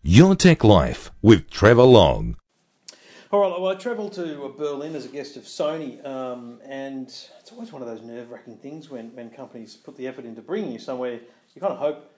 Your 0.02 0.37
Tech 0.37 0.62
Life 0.62 1.11
with 1.22 1.50
Trevor 1.50 1.83
Long. 1.83 2.37
All 3.31 3.40
right, 3.40 3.61
well, 3.61 3.68
I 3.70 3.74
travelled 3.74 4.14
to 4.14 4.42
uh, 4.44 4.48
Berlin 4.48 4.94
as 4.96 5.04
a 5.04 5.09
guest 5.09 5.37
of 5.37 5.42
Sony, 5.42 6.02
um, 6.07 6.61
and 6.64 7.09
it's 7.09 7.52
always 7.52 7.70
one 7.70 7.83
of 7.83 7.88
those 7.88 8.00
nerve 8.00 8.31
wracking 8.31 8.57
things 8.57 8.88
when, 8.88 9.14
when 9.14 9.28
companies 9.28 9.76
put 9.76 9.98
the 9.98 10.09
effort 10.09 10.24
into 10.24 10.40
bringing 10.40 10.72
you 10.72 10.78
somewhere. 10.78 11.20
You 11.54 11.61
kind 11.61 11.74
of 11.74 11.78
hope 11.78 12.11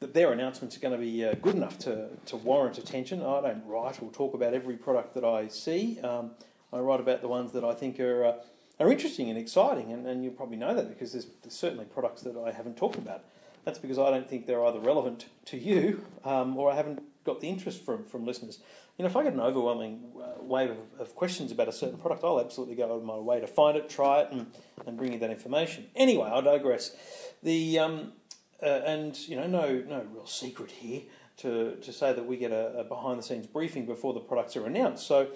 that 0.00 0.12
their 0.12 0.32
announcements 0.32 0.76
are 0.76 0.80
going 0.80 0.92
to 0.92 1.00
be 1.00 1.24
uh, 1.24 1.34
good 1.34 1.54
enough 1.54 1.78
to, 1.80 2.08
to 2.26 2.36
warrant 2.36 2.78
attention. 2.78 3.22
I 3.22 3.40
don't 3.40 3.64
write 3.66 4.02
or 4.02 4.10
talk 4.10 4.34
about 4.34 4.52
every 4.52 4.76
product 4.76 5.14
that 5.14 5.24
I 5.24 5.48
see. 5.48 5.98
Um, 6.00 6.32
I 6.72 6.78
write 6.78 7.00
about 7.00 7.22
the 7.22 7.28
ones 7.28 7.52
that 7.52 7.64
I 7.64 7.72
think 7.72 7.98
are 8.00 8.24
uh, 8.24 8.34
are 8.78 8.92
interesting 8.92 9.30
and 9.30 9.38
exciting, 9.38 9.92
and, 9.92 10.06
and 10.06 10.22
you 10.22 10.30
probably 10.30 10.56
know 10.56 10.74
that 10.74 10.88
because 10.88 11.12
there's, 11.12 11.26
there's, 11.42 11.54
certainly 11.54 11.86
products 11.86 12.22
that 12.22 12.36
I 12.36 12.52
haven't 12.52 12.76
talked 12.76 12.96
about. 12.96 13.24
That's 13.64 13.78
because 13.78 13.98
I 13.98 14.10
don't 14.10 14.28
think 14.28 14.46
they're 14.46 14.64
either 14.64 14.78
relevant 14.78 15.26
to 15.46 15.56
you 15.56 16.04
um, 16.24 16.56
or 16.56 16.70
I 16.70 16.76
haven't 16.76 17.02
got 17.24 17.40
the 17.40 17.48
interest 17.48 17.84
from, 17.84 18.04
from 18.04 18.24
listeners. 18.24 18.60
You 18.98 19.02
know, 19.02 19.10
if 19.10 19.16
I 19.16 19.24
get 19.24 19.32
an 19.32 19.40
overwhelming 19.40 20.04
uh, 20.16 20.42
wave 20.42 20.70
of, 20.70 20.78
of, 21.00 21.14
questions 21.14 21.52
about 21.52 21.68
a 21.68 21.72
certain 21.72 21.98
product, 21.98 22.22
I'll 22.22 22.40
absolutely 22.40 22.76
go 22.76 22.84
out 22.84 22.90
of 22.92 23.04
my 23.04 23.16
way 23.16 23.40
to 23.40 23.46
find 23.46 23.76
it, 23.76 23.90
try 23.90 24.20
it, 24.20 24.28
and, 24.30 24.46
and 24.86 24.96
bring 24.96 25.12
you 25.12 25.18
that 25.18 25.30
information. 25.30 25.86
Anyway, 25.96 26.30
I 26.32 26.40
digress. 26.40 26.94
The 27.42 27.78
um, 27.78 28.12
uh, 28.62 28.66
and 28.66 29.16
you 29.28 29.36
know, 29.36 29.46
no 29.46 29.82
no 29.88 30.06
real 30.12 30.26
secret 30.26 30.70
here 30.70 31.02
to, 31.38 31.76
to 31.76 31.92
say 31.92 32.12
that 32.12 32.26
we 32.26 32.36
get 32.36 32.50
a, 32.50 32.78
a, 32.78 32.84
behind 32.84 33.18
the 33.18 33.22
scenes 33.22 33.46
briefing 33.46 33.84
before 33.84 34.14
the 34.14 34.20
products 34.20 34.56
are 34.56 34.66
announced. 34.66 35.06
So, 35.06 35.28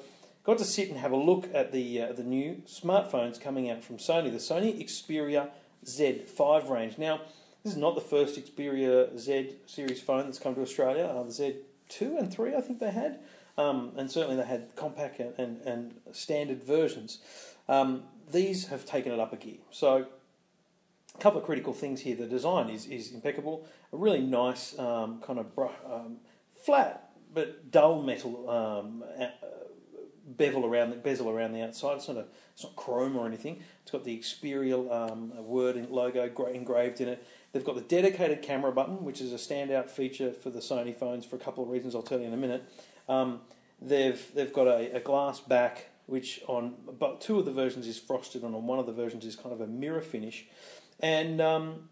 got 0.45 0.57
to 0.59 0.65
sit 0.65 0.89
and 0.89 0.99
have 0.99 1.13
a 1.13 1.17
look 1.17 1.49
at 1.53 1.73
the 1.73 2.03
uh, 2.03 2.13
the 2.13 2.25
new 2.25 2.63
smartphones 2.67 3.41
coming 3.41 3.71
out 3.71 3.85
from 3.85 3.99
Sony, 3.99 4.31
the 4.31 4.39
Sony 4.39 4.83
Xperia 4.83 5.51
Z5 5.85 6.71
range. 6.71 6.99
Now, 6.99 7.21
this 7.63 7.73
is 7.75 7.79
not 7.79 7.95
the 7.95 8.01
first 8.01 8.37
Xperia 8.37 9.17
Z 9.19 9.57
series 9.67 10.01
phone 10.01 10.25
that's 10.25 10.39
come 10.39 10.55
to 10.55 10.63
Australia. 10.63 11.05
Uh, 11.05 11.23
the 11.25 11.31
Z2 11.31 12.19
and 12.19 12.33
3, 12.33 12.55
I 12.55 12.61
think 12.61 12.79
they 12.79 12.91
had, 12.91 13.21
um, 13.59 13.93
and 13.97 14.11
certainly 14.11 14.37
they 14.37 14.47
had 14.47 14.75
compact 14.77 15.21
and, 15.21 15.39
and, 15.39 15.61
and 15.63 15.95
standard 16.13 16.63
versions. 16.63 17.19
Um, 17.69 18.05
these 18.31 18.69
have 18.69 18.87
taken 18.87 19.13
it 19.13 19.21
up 19.21 19.33
a 19.33 19.37
gear. 19.37 19.59
So 19.71 20.07
a 21.21 21.23
couple 21.23 21.39
of 21.39 21.45
critical 21.45 21.75
things 21.75 22.01
here. 22.01 22.17
The 22.17 22.27
design 22.27 22.71
is, 22.71 22.87
is 22.87 23.13
impeccable. 23.13 23.67
A 23.93 23.97
really 23.97 24.23
nice 24.23 24.79
um, 24.79 25.21
kind 25.21 25.39
of 25.39 25.47
um, 25.59 26.17
flat 26.65 27.11
but 27.33 27.71
dull 27.71 28.03
metal 28.03 28.49
um, 28.51 29.05
uh, 29.21 29.27
bevel 30.37 30.65
around 30.65 30.91
the 30.91 30.97
bezel 30.97 31.29
around 31.29 31.53
the 31.53 31.63
outside. 31.63 31.97
It's 31.97 32.09
not 32.09 32.17
a 32.17 32.25
it's 32.55 32.65
not 32.65 32.75
chrome 32.75 33.17
or 33.17 33.27
anything. 33.27 33.63
It's 33.83 33.91
got 33.91 34.05
the 34.05 34.19
Xperia 34.19 34.91
um, 34.91 35.33
word 35.45 35.77
and 35.77 35.91
logo 35.91 36.25
engraved 36.47 37.01
in 37.01 37.09
it. 37.09 37.25
They've 37.53 37.65
got 37.65 37.75
the 37.75 37.83
dedicated 37.83 38.43
camera 38.43 38.73
button, 38.73 39.05
which 39.05 39.21
is 39.21 39.33
a 39.33 39.37
standout 39.37 39.91
feature 39.91 40.33
for 40.33 40.51
the 40.51 40.61
Sony 40.61 40.97
phones 40.97 41.25
for 41.25 41.37
a 41.37 41.39
couple 41.39 41.63
of 41.63 41.71
reasons. 41.71 41.95
I'll 41.95 42.03
tell 42.03 42.19
you 42.19 42.27
in 42.27 42.33
a 42.33 42.39
minute. 42.39 42.65
Um, 43.09 43.41
they've 43.81 44.21
they've 44.35 44.53
got 44.53 44.67
a, 44.67 44.97
a 44.97 45.01
glass 45.01 45.41
back, 45.41 45.91
which 46.07 46.41
on 46.49 46.75
but 46.99 47.21
two 47.21 47.39
of 47.39 47.45
the 47.45 47.53
versions 47.53 47.87
is 47.87 47.99
frosted, 47.99 48.43
and 48.43 48.55
on 48.55 48.67
one 48.67 48.79
of 48.79 48.87
the 48.87 48.93
versions 48.93 49.25
is 49.25 49.37
kind 49.37 49.53
of 49.53 49.61
a 49.61 49.67
mirror 49.67 50.01
finish 50.01 50.47
and 51.03 51.41
um, 51.41 51.89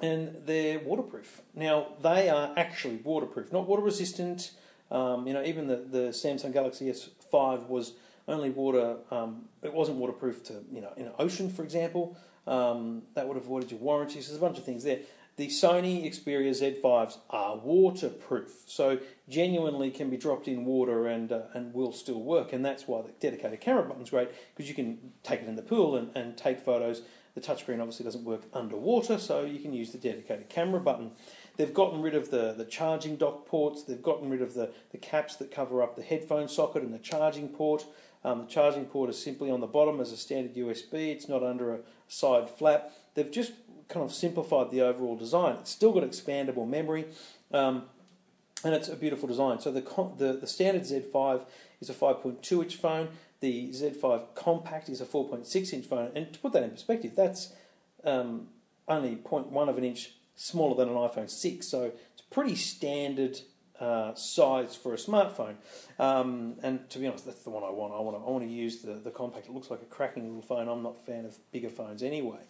and 0.00 0.36
they're 0.46 0.78
waterproof. 0.80 1.42
Now 1.54 1.88
they 2.02 2.28
are 2.28 2.52
actually 2.56 2.96
waterproof, 2.96 3.52
not 3.52 3.66
water 3.66 3.82
resistant. 3.82 4.52
Um, 4.90 5.26
you 5.26 5.34
know, 5.34 5.42
even 5.44 5.66
the, 5.66 5.76
the 5.76 6.08
Samsung 6.08 6.52
Galaxy 6.52 6.90
S5 6.90 7.68
was 7.68 7.92
only 8.26 8.50
water. 8.50 8.96
Um, 9.10 9.44
it 9.62 9.72
wasn't 9.72 9.98
waterproof 9.98 10.44
to 10.44 10.62
you 10.72 10.80
know 10.80 10.92
in 10.96 11.06
an 11.06 11.12
ocean, 11.18 11.50
for 11.50 11.62
example. 11.62 12.16
Um, 12.46 13.02
that 13.14 13.28
would 13.28 13.36
have 13.36 13.44
avoided 13.44 13.70
your 13.70 13.80
warranties. 13.80 14.28
There's 14.28 14.38
a 14.38 14.40
bunch 14.40 14.56
of 14.56 14.64
things 14.64 14.82
there. 14.84 15.00
The 15.36 15.48
Sony 15.48 16.04
Xperia 16.04 16.50
Z5s 16.50 17.18
are 17.30 17.58
waterproof, 17.58 18.64
so 18.66 18.98
genuinely 19.28 19.90
can 19.92 20.10
be 20.10 20.16
dropped 20.16 20.48
in 20.48 20.64
water 20.64 21.06
and 21.06 21.30
uh, 21.30 21.42
and 21.54 21.72
will 21.72 21.92
still 21.92 22.20
work. 22.20 22.52
And 22.52 22.64
that's 22.64 22.88
why 22.88 23.02
the 23.02 23.10
dedicated 23.20 23.60
camera 23.60 23.84
button's 23.84 24.10
great 24.10 24.30
because 24.54 24.68
you 24.68 24.74
can 24.74 25.12
take 25.22 25.42
it 25.42 25.48
in 25.48 25.56
the 25.56 25.62
pool 25.62 25.96
and, 25.96 26.10
and 26.16 26.36
take 26.36 26.58
photos 26.58 27.02
the 27.34 27.40
touchscreen 27.40 27.80
obviously 27.80 28.04
doesn't 28.04 28.24
work 28.24 28.42
underwater, 28.52 29.18
so 29.18 29.44
you 29.44 29.58
can 29.58 29.72
use 29.72 29.92
the 29.92 29.98
dedicated 29.98 30.48
camera 30.48 30.80
button. 30.80 31.12
They've 31.56 31.72
gotten 31.72 32.02
rid 32.02 32.14
of 32.14 32.30
the, 32.30 32.52
the 32.52 32.64
charging 32.64 33.16
dock 33.16 33.46
ports, 33.46 33.82
they've 33.82 34.02
gotten 34.02 34.30
rid 34.30 34.42
of 34.42 34.54
the, 34.54 34.70
the 34.90 34.98
caps 34.98 35.36
that 35.36 35.50
cover 35.50 35.82
up 35.82 35.96
the 35.96 36.02
headphone 36.02 36.48
socket 36.48 36.82
and 36.82 36.94
the 36.94 36.98
charging 36.98 37.48
port. 37.48 37.84
Um, 38.24 38.40
the 38.40 38.46
charging 38.46 38.84
port 38.86 39.10
is 39.10 39.22
simply 39.22 39.50
on 39.50 39.60
the 39.60 39.66
bottom 39.66 40.00
as 40.00 40.12
a 40.12 40.16
standard 40.16 40.54
USB, 40.54 41.10
it's 41.10 41.28
not 41.28 41.42
under 41.42 41.74
a 41.74 41.78
side 42.08 42.50
flap. 42.50 42.92
They've 43.14 43.30
just 43.30 43.52
kind 43.88 44.04
of 44.04 44.12
simplified 44.12 44.70
the 44.70 44.82
overall 44.82 45.16
design. 45.16 45.56
It's 45.60 45.70
still 45.70 45.92
got 45.92 46.02
expandable 46.02 46.68
memory. 46.68 47.06
Um, 47.52 47.84
and 48.64 48.74
it's 48.74 48.88
a 48.88 48.96
beautiful 48.96 49.28
design. 49.28 49.60
So 49.60 49.70
the, 49.70 49.80
the, 50.16 50.32
the 50.34 50.46
standard 50.46 50.82
Z5 50.82 51.42
is 51.80 51.90
a 51.90 51.94
5.2 51.94 52.62
inch 52.62 52.76
phone. 52.76 53.08
The 53.40 53.70
Z5 53.70 54.34
Compact 54.34 54.88
is 54.88 55.00
a 55.00 55.06
4.6 55.06 55.72
inch 55.72 55.86
phone, 55.86 56.10
and 56.14 56.32
to 56.32 56.38
put 56.38 56.52
that 56.52 56.62
in 56.62 56.70
perspective, 56.70 57.12
that's 57.14 57.52
um, 58.04 58.48
only 58.88 59.16
0.1 59.16 59.68
of 59.68 59.78
an 59.78 59.84
inch 59.84 60.12
smaller 60.34 60.76
than 60.76 60.88
an 60.88 60.94
iPhone 60.94 61.30
6, 61.30 61.66
so 61.66 61.92
it's 62.12 62.22
pretty 62.22 62.54
standard 62.54 63.38
uh, 63.80 64.14
size 64.14 64.74
for 64.74 64.92
a 64.92 64.96
smartphone. 64.96 65.54
Um, 65.98 66.56
and 66.62 66.88
to 66.90 66.98
be 66.98 67.06
honest, 67.06 67.26
that's 67.26 67.42
the 67.42 67.50
one 67.50 67.62
I 67.62 67.70
want. 67.70 67.92
I 67.94 68.00
want 68.00 68.16
to, 68.16 68.26
I 68.26 68.30
want 68.30 68.44
to 68.44 68.50
use 68.50 68.82
the, 68.82 68.94
the 68.94 69.10
compact. 69.10 69.46
It 69.46 69.52
looks 69.52 69.70
like 69.70 69.82
a 69.82 69.86
cracking 69.86 70.26
little 70.26 70.42
phone. 70.42 70.68
I'm 70.68 70.82
not 70.82 70.96
a 71.02 71.06
fan 71.06 71.24
of 71.24 71.36
bigger 71.52 71.70
phones 71.70 72.02
anyway. 72.02 72.40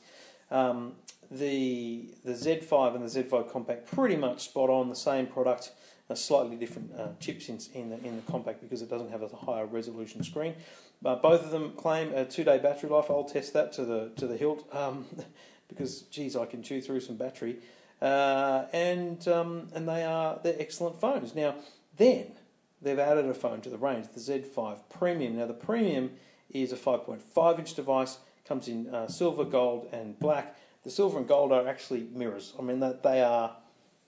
Um, 0.51 0.95
the 1.31 2.09
the 2.25 2.33
Z5 2.33 2.95
and 2.95 3.07
the 3.07 3.23
Z5 3.23 3.53
Compact 3.53 3.87
pretty 3.95 4.17
much 4.17 4.45
spot 4.45 4.71
on 4.71 4.89
the 4.89 4.97
same 4.97 5.27
product 5.27 5.73
slightly 6.17 6.57
different 6.57 6.93
uh, 6.99 7.09
chips 7.21 7.49
in, 7.49 7.59
in, 7.75 7.91
the, 7.91 7.97
in 8.07 8.17
the 8.17 8.23
compact 8.23 8.63
because 8.63 8.83
it 8.83 8.89
doesn't 8.89 9.11
have 9.11 9.23
a 9.23 9.29
higher 9.29 9.67
resolution 9.67 10.23
screen. 10.23 10.55
But 11.03 11.23
both 11.23 11.45
of 11.45 11.51
them 11.51 11.73
claim 11.73 12.15
a 12.15 12.25
two-day 12.25 12.59
battery 12.59 12.91
life. 12.91 13.07
I'll 13.11 13.25
test 13.25 13.53
that 13.53 13.73
to 13.75 13.85
the 13.85 14.11
to 14.17 14.27
the 14.27 14.37
hilt 14.37 14.67
um, 14.75 15.07
because, 15.69 16.03
geez, 16.03 16.35
I 16.35 16.47
can 16.47 16.63
chew 16.63 16.81
through 16.81 17.01
some 17.01 17.17
battery. 17.17 17.59
Uh, 18.01 18.67
and 18.73 19.27
um, 19.29 19.69
and 19.75 19.89
they 19.89 20.05
are 20.05 20.39
they're 20.43 20.57
excellent 20.59 21.01
phones. 21.01 21.35
Now 21.35 21.57
then 21.97 22.33
they've 22.81 22.99
added 22.99 23.27
a 23.27 23.35
phone 23.35 23.61
to 23.63 23.71
the 23.71 23.79
range, 23.79 24.07
the 24.15 24.21
Z5 24.21 24.79
Premium. 24.89 25.37
Now 25.37 25.47
the 25.47 25.55
Premium 25.55 26.13
is 26.51 26.73
a 26.73 26.77
5.5 26.77 27.59
inch 27.59 27.75
device, 27.75 28.19
comes 28.47 28.69
in 28.69 28.89
uh, 28.95 29.09
silver, 29.09 29.45
gold, 29.45 29.89
and 29.93 30.19
black. 30.19 30.57
The 30.85 30.91
silver 30.91 31.19
and 31.19 31.27
gold 31.27 31.53
are 31.53 31.67
actually 31.67 32.07
mirrors. 32.13 32.55
I 32.59 32.63
mean 32.63 32.81
that 32.81 33.03
they 33.03 33.21
are 33.21 33.57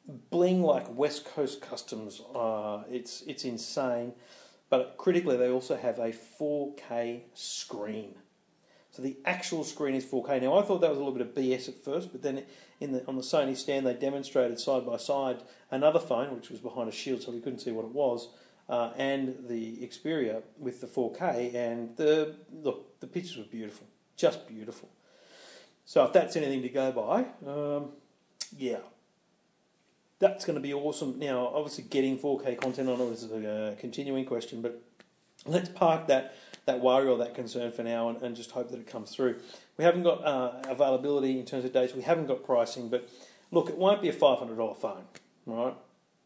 bling 0.06 0.62
like 0.62 0.92
West 0.94 1.24
Coast 1.24 1.60
Customs. 1.60 2.20
Uh, 2.34 2.82
it's 2.90 3.22
it's 3.22 3.44
insane. 3.44 4.12
but 4.68 4.96
critically, 4.96 5.36
they 5.36 5.50
also 5.50 5.76
have 5.76 5.98
a 5.98 6.12
4K 6.12 7.22
screen. 7.34 8.14
So 8.92 9.02
the 9.02 9.16
actual 9.24 9.64
screen 9.64 9.94
is 9.94 10.04
4K. 10.04 10.42
Now 10.42 10.58
I 10.58 10.62
thought 10.62 10.80
that 10.80 10.90
was 10.90 10.98
a 10.98 11.02
little 11.02 11.16
bit 11.16 11.26
of 11.26 11.34
BS 11.34 11.68
at 11.68 11.76
first, 11.76 12.12
but 12.12 12.22
then 12.22 12.44
in 12.80 12.92
the, 12.92 13.06
on 13.06 13.16
the 13.16 13.22
Sony 13.22 13.56
stand 13.56 13.86
they 13.86 13.94
demonstrated 13.94 14.58
side 14.58 14.84
by 14.84 14.96
side 14.96 15.42
another 15.70 16.00
phone 16.00 16.34
which 16.34 16.50
was 16.50 16.60
behind 16.60 16.88
a 16.88 16.92
shield, 16.92 17.22
so 17.22 17.30
we 17.30 17.40
couldn't 17.40 17.60
see 17.60 17.70
what 17.70 17.84
it 17.84 17.92
was, 17.92 18.28
uh, 18.68 18.90
and 18.96 19.48
the 19.48 19.76
Xperia 19.78 20.42
with 20.58 20.80
the 20.80 20.86
4K, 20.86 21.54
and 21.54 21.96
the 21.96 22.34
look 22.52 22.98
the 23.00 23.06
pictures 23.06 23.36
were 23.36 23.44
beautiful, 23.44 23.86
just 24.16 24.46
beautiful. 24.48 24.88
So 25.84 26.04
if 26.04 26.12
that's 26.12 26.36
anything 26.36 26.62
to 26.62 26.68
go 26.68 26.92
by, 26.92 27.50
um, 27.50 27.90
yeah, 28.56 28.78
that's 30.20 30.44
going 30.44 30.54
to 30.54 30.60
be 30.60 30.72
awesome. 30.72 31.18
Now, 31.18 31.48
obviously, 31.48 31.84
getting 31.84 32.18
4K 32.18 32.60
content 32.60 32.88
on 32.88 33.00
it 33.00 33.04
is 33.06 33.24
a 33.24 33.74
continuing 33.80 34.24
question, 34.24 34.62
but 34.62 34.80
let's 35.46 35.68
park 35.70 36.06
that 36.06 36.34
that 36.66 36.80
worry 36.80 37.08
or 37.08 37.16
that 37.18 37.34
concern 37.34 37.72
for 37.72 37.82
now 37.82 38.10
and, 38.10 38.20
and 38.22 38.36
just 38.36 38.50
hope 38.50 38.70
that 38.70 38.78
it 38.78 38.86
comes 38.86 39.10
through. 39.10 39.40
We 39.78 39.84
haven't 39.84 40.02
got 40.02 40.24
uh, 40.24 40.62
availability 40.68 41.40
in 41.40 41.46
terms 41.46 41.64
of 41.64 41.72
dates. 41.72 41.94
We 41.94 42.02
haven't 42.02 42.26
got 42.26 42.44
pricing, 42.44 42.90
but 42.90 43.08
look, 43.50 43.70
it 43.70 43.78
won't 43.78 44.02
be 44.02 44.10
a 44.10 44.12
five 44.12 44.38
hundred 44.38 44.58
dollar 44.58 44.74
phone, 44.74 45.04
right? 45.46 45.74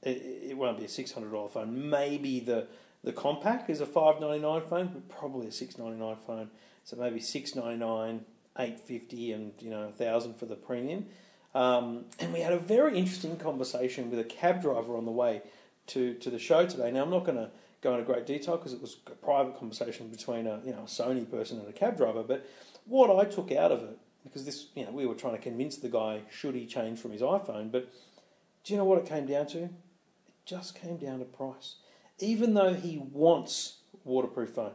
It, 0.03 0.51
it 0.51 0.57
won't 0.57 0.77
be 0.77 0.85
a 0.85 0.89
six 0.89 1.13
hundred 1.13 1.31
dollar 1.31 1.49
phone. 1.49 1.89
Maybe 1.89 2.41
the 2.41 2.67
the 3.05 3.13
compact 3.13 3.71
is 3.71 3.81
a 3.81 3.87
599 3.87 4.63
phone, 4.69 4.91
but 4.93 5.09
probably 5.09 5.47
a 5.47 5.53
699 5.53 6.17
phone. 6.27 6.51
So 6.85 6.97
maybe 6.97 7.21
699, 7.21 8.25
850 8.59 9.33
and 9.33 9.53
you 9.61 9.71
know 9.71 9.83
a 9.83 9.93
thousand 9.93 10.37
for 10.37 10.47
the 10.47 10.57
premium. 10.57 11.07
Um, 11.55 12.07
and 12.19 12.33
we 12.33 12.41
had 12.41 12.53
a 12.53 12.59
very 12.59 12.99
interesting 12.99 13.37
conversation 13.37 14.11
with 14.11 14.19
a 14.19 14.25
cab 14.25 14.61
driver 14.61 14.97
on 14.97 15.05
the 15.05 15.13
way 15.13 15.43
to, 15.89 16.15
to 16.15 16.31
the 16.31 16.39
show 16.39 16.67
today. 16.67 16.91
Now 16.91 17.03
I'm 17.03 17.11
not 17.11 17.25
going 17.25 17.39
to 17.39 17.51
go 17.85 17.93
into 17.93 18.05
great 18.05 18.27
detail 18.27 18.57
because 18.57 18.73
it 18.73 18.81
was 18.81 18.97
a 19.07 19.11
private 19.11 19.59
conversation 19.59 20.09
between 20.09 20.47
a 20.47 20.61
you 20.65 20.73
know 20.73 20.81
a 20.81 20.87
Sony 20.87 21.31
person 21.31 21.61
and 21.61 21.69
a 21.69 21.73
cab 21.73 21.97
driver. 21.97 22.23
But 22.23 22.49
what 22.87 23.15
I 23.15 23.29
took 23.29 23.53
out 23.53 23.71
of 23.71 23.83
it, 23.83 23.99
because 24.25 24.45
this 24.45 24.67
you 24.75 24.85
know 24.85 24.91
we 24.91 25.07
were 25.07 25.15
trying 25.15 25.37
to 25.37 25.43
convince 25.43 25.77
the 25.77 25.91
guy 25.91 26.23
should 26.31 26.55
he 26.55 26.67
change 26.67 26.99
from 26.99 27.13
his 27.13 27.21
iPhone, 27.21 27.71
but 27.71 27.93
do 28.65 28.73
you 28.73 28.79
know 28.79 28.85
what 28.85 28.99
it 28.99 29.07
came 29.07 29.27
down 29.27 29.47
to? 29.49 29.65
It 29.65 29.71
just 30.47 30.75
came 30.75 30.97
down 30.97 31.19
to 31.19 31.27
price. 31.27 31.77
Even 32.19 32.55
though 32.55 32.75
he 32.75 32.99
wants 32.99 33.79
waterproof 34.05 34.51
phone, 34.51 34.73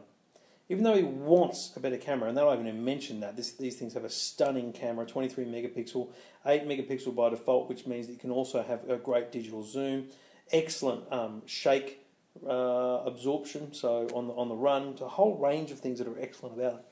even 0.70 0.84
though 0.84 0.94
he 0.94 1.02
wants 1.02 1.72
a 1.74 1.80
better 1.80 1.96
camera, 1.96 2.28
and 2.28 2.38
they 2.38 2.42
don't 2.42 2.60
even 2.60 2.84
mention 2.84 3.18
that 3.18 3.36
this, 3.36 3.54
these 3.54 3.76
things 3.76 3.92
have 3.92 4.04
a 4.04 4.08
stunning 4.08 4.72
camera, 4.72 5.04
23 5.04 5.44
megapixel, 5.44 6.08
8 6.46 6.62
megapixel 6.68 7.12
by 7.12 7.28
default, 7.28 7.68
which 7.68 7.88
means 7.88 8.06
that 8.06 8.12
you 8.12 8.18
can 8.20 8.30
also 8.30 8.62
have 8.62 8.88
a 8.88 8.96
great 8.96 9.32
digital 9.32 9.64
zoom, 9.64 10.06
excellent 10.52 11.12
um, 11.12 11.42
shake 11.44 12.06
uh, 12.48 13.02
absorption, 13.04 13.74
so 13.74 14.08
on 14.14 14.28
the, 14.28 14.32
on 14.34 14.48
the 14.48 14.54
run, 14.54 14.94
a 15.00 15.08
whole 15.08 15.36
range 15.38 15.72
of 15.72 15.80
things 15.80 15.98
that 15.98 16.06
are 16.06 16.18
excellent 16.20 16.56
about 16.56 16.74
it. 16.74 16.84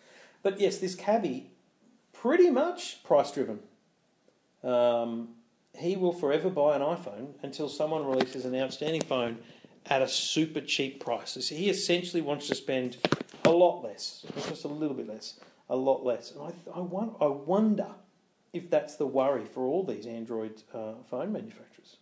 But 0.43 0.61
yes, 0.61 0.79
this 0.79 0.97
cabbie, 0.97 1.53
pretty 2.13 2.51
much 2.51 3.05
price 3.05 3.31
driven. 3.31 3.61
Um, 4.65 5.37
he 5.79 5.95
will 5.95 6.13
forever 6.13 6.51
buy 6.51 6.75
an 6.75 6.83
iPhone 6.83 7.35
until 7.45 7.69
someone 7.69 8.05
releases 8.05 8.45
an 8.45 8.57
outstanding 8.57 9.03
phone 9.03 9.39
at 9.87 10.03
a 10.03 10.09
super 10.09 10.61
cheap 10.61 10.99
price. 10.99 11.39
So 11.41 11.55
he 11.55 11.71
essentially 11.71 12.21
wants 12.21 12.49
to 12.49 12.57
spend 12.57 12.97
a 13.49 13.57
lot 13.57 13.83
less, 13.83 14.27
just 14.49 14.65
a 14.65 14.69
little 14.69 14.97
bit 14.97 15.09
less, 15.09 15.41
a 15.69 15.77
lot 15.77 16.05
less. 16.05 16.33
And 16.33 16.43
I, 16.43 16.79
I, 16.79 16.81
want, 16.81 17.17
I 17.21 17.27
wonder 17.27 17.89
if 18.53 18.71
that's 18.71 18.97
the 18.97 19.07
worry 19.07 19.45
for 19.45 19.67
all 19.67 19.85
these 19.85 20.07
Android 20.07 20.63
uh, 20.75 20.95
phone 21.11 21.33
manufacturers. 21.33 21.97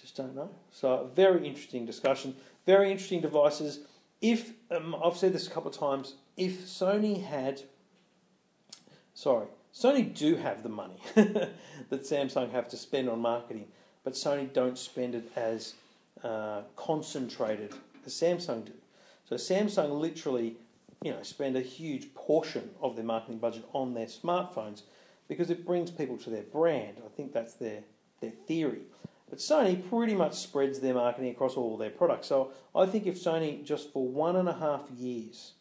Just 0.00 0.16
don't 0.16 0.34
know. 0.34 0.50
So, 0.70 1.10
very 1.14 1.46
interesting 1.46 1.84
discussion. 1.84 2.36
Very 2.66 2.90
interesting 2.90 3.20
devices. 3.20 3.80
If 4.20 4.52
um, 4.70 4.96
I've 5.02 5.16
said 5.16 5.32
this 5.32 5.46
a 5.46 5.50
couple 5.50 5.70
of 5.70 5.76
times, 5.76 6.14
if 6.36 6.60
Sony 6.66 7.24
had, 7.24 7.62
sorry, 9.14 9.46
Sony 9.74 10.14
do 10.14 10.36
have 10.36 10.62
the 10.62 10.68
money 10.68 10.98
that 11.14 11.54
Samsung 11.92 12.50
have 12.52 12.68
to 12.68 12.76
spend 12.76 13.08
on 13.08 13.20
marketing, 13.20 13.66
but 14.04 14.14
Sony 14.14 14.52
don't 14.52 14.78
spend 14.78 15.14
it 15.14 15.30
as 15.36 15.74
uh, 16.22 16.62
concentrated 16.76 17.74
as 18.04 18.14
Samsung 18.14 18.66
do. 18.66 18.72
So 19.28 19.36
Samsung 19.36 20.00
literally, 20.00 20.56
you 21.02 21.12
know, 21.12 21.22
spend 21.22 21.54
a 21.54 21.60
huge 21.60 22.14
portion 22.14 22.70
of 22.80 22.96
their 22.96 23.04
marketing 23.04 23.38
budget 23.38 23.66
on 23.74 23.92
their 23.92 24.06
smartphones 24.06 24.84
because 25.28 25.50
it 25.50 25.66
brings 25.66 25.90
people 25.90 26.16
to 26.16 26.30
their 26.30 26.44
brand. 26.44 26.96
I 27.04 27.14
think 27.14 27.34
that's 27.34 27.52
their 27.52 27.82
their 28.22 28.30
theory. 28.30 28.80
But 29.28 29.38
Sony 29.38 29.86
pretty 29.90 30.14
much 30.14 30.34
spreads 30.34 30.80
their 30.80 30.94
marketing 30.94 31.30
across 31.30 31.56
all 31.56 31.76
their 31.76 31.90
products. 31.90 32.28
So 32.28 32.52
I 32.74 32.86
think 32.86 33.06
if 33.06 33.22
Sony 33.22 33.62
just 33.62 33.92
for 33.92 34.08
one 34.08 34.36
and 34.36 34.48
a 34.48 34.54
half 34.54 34.90
years, 34.96 35.52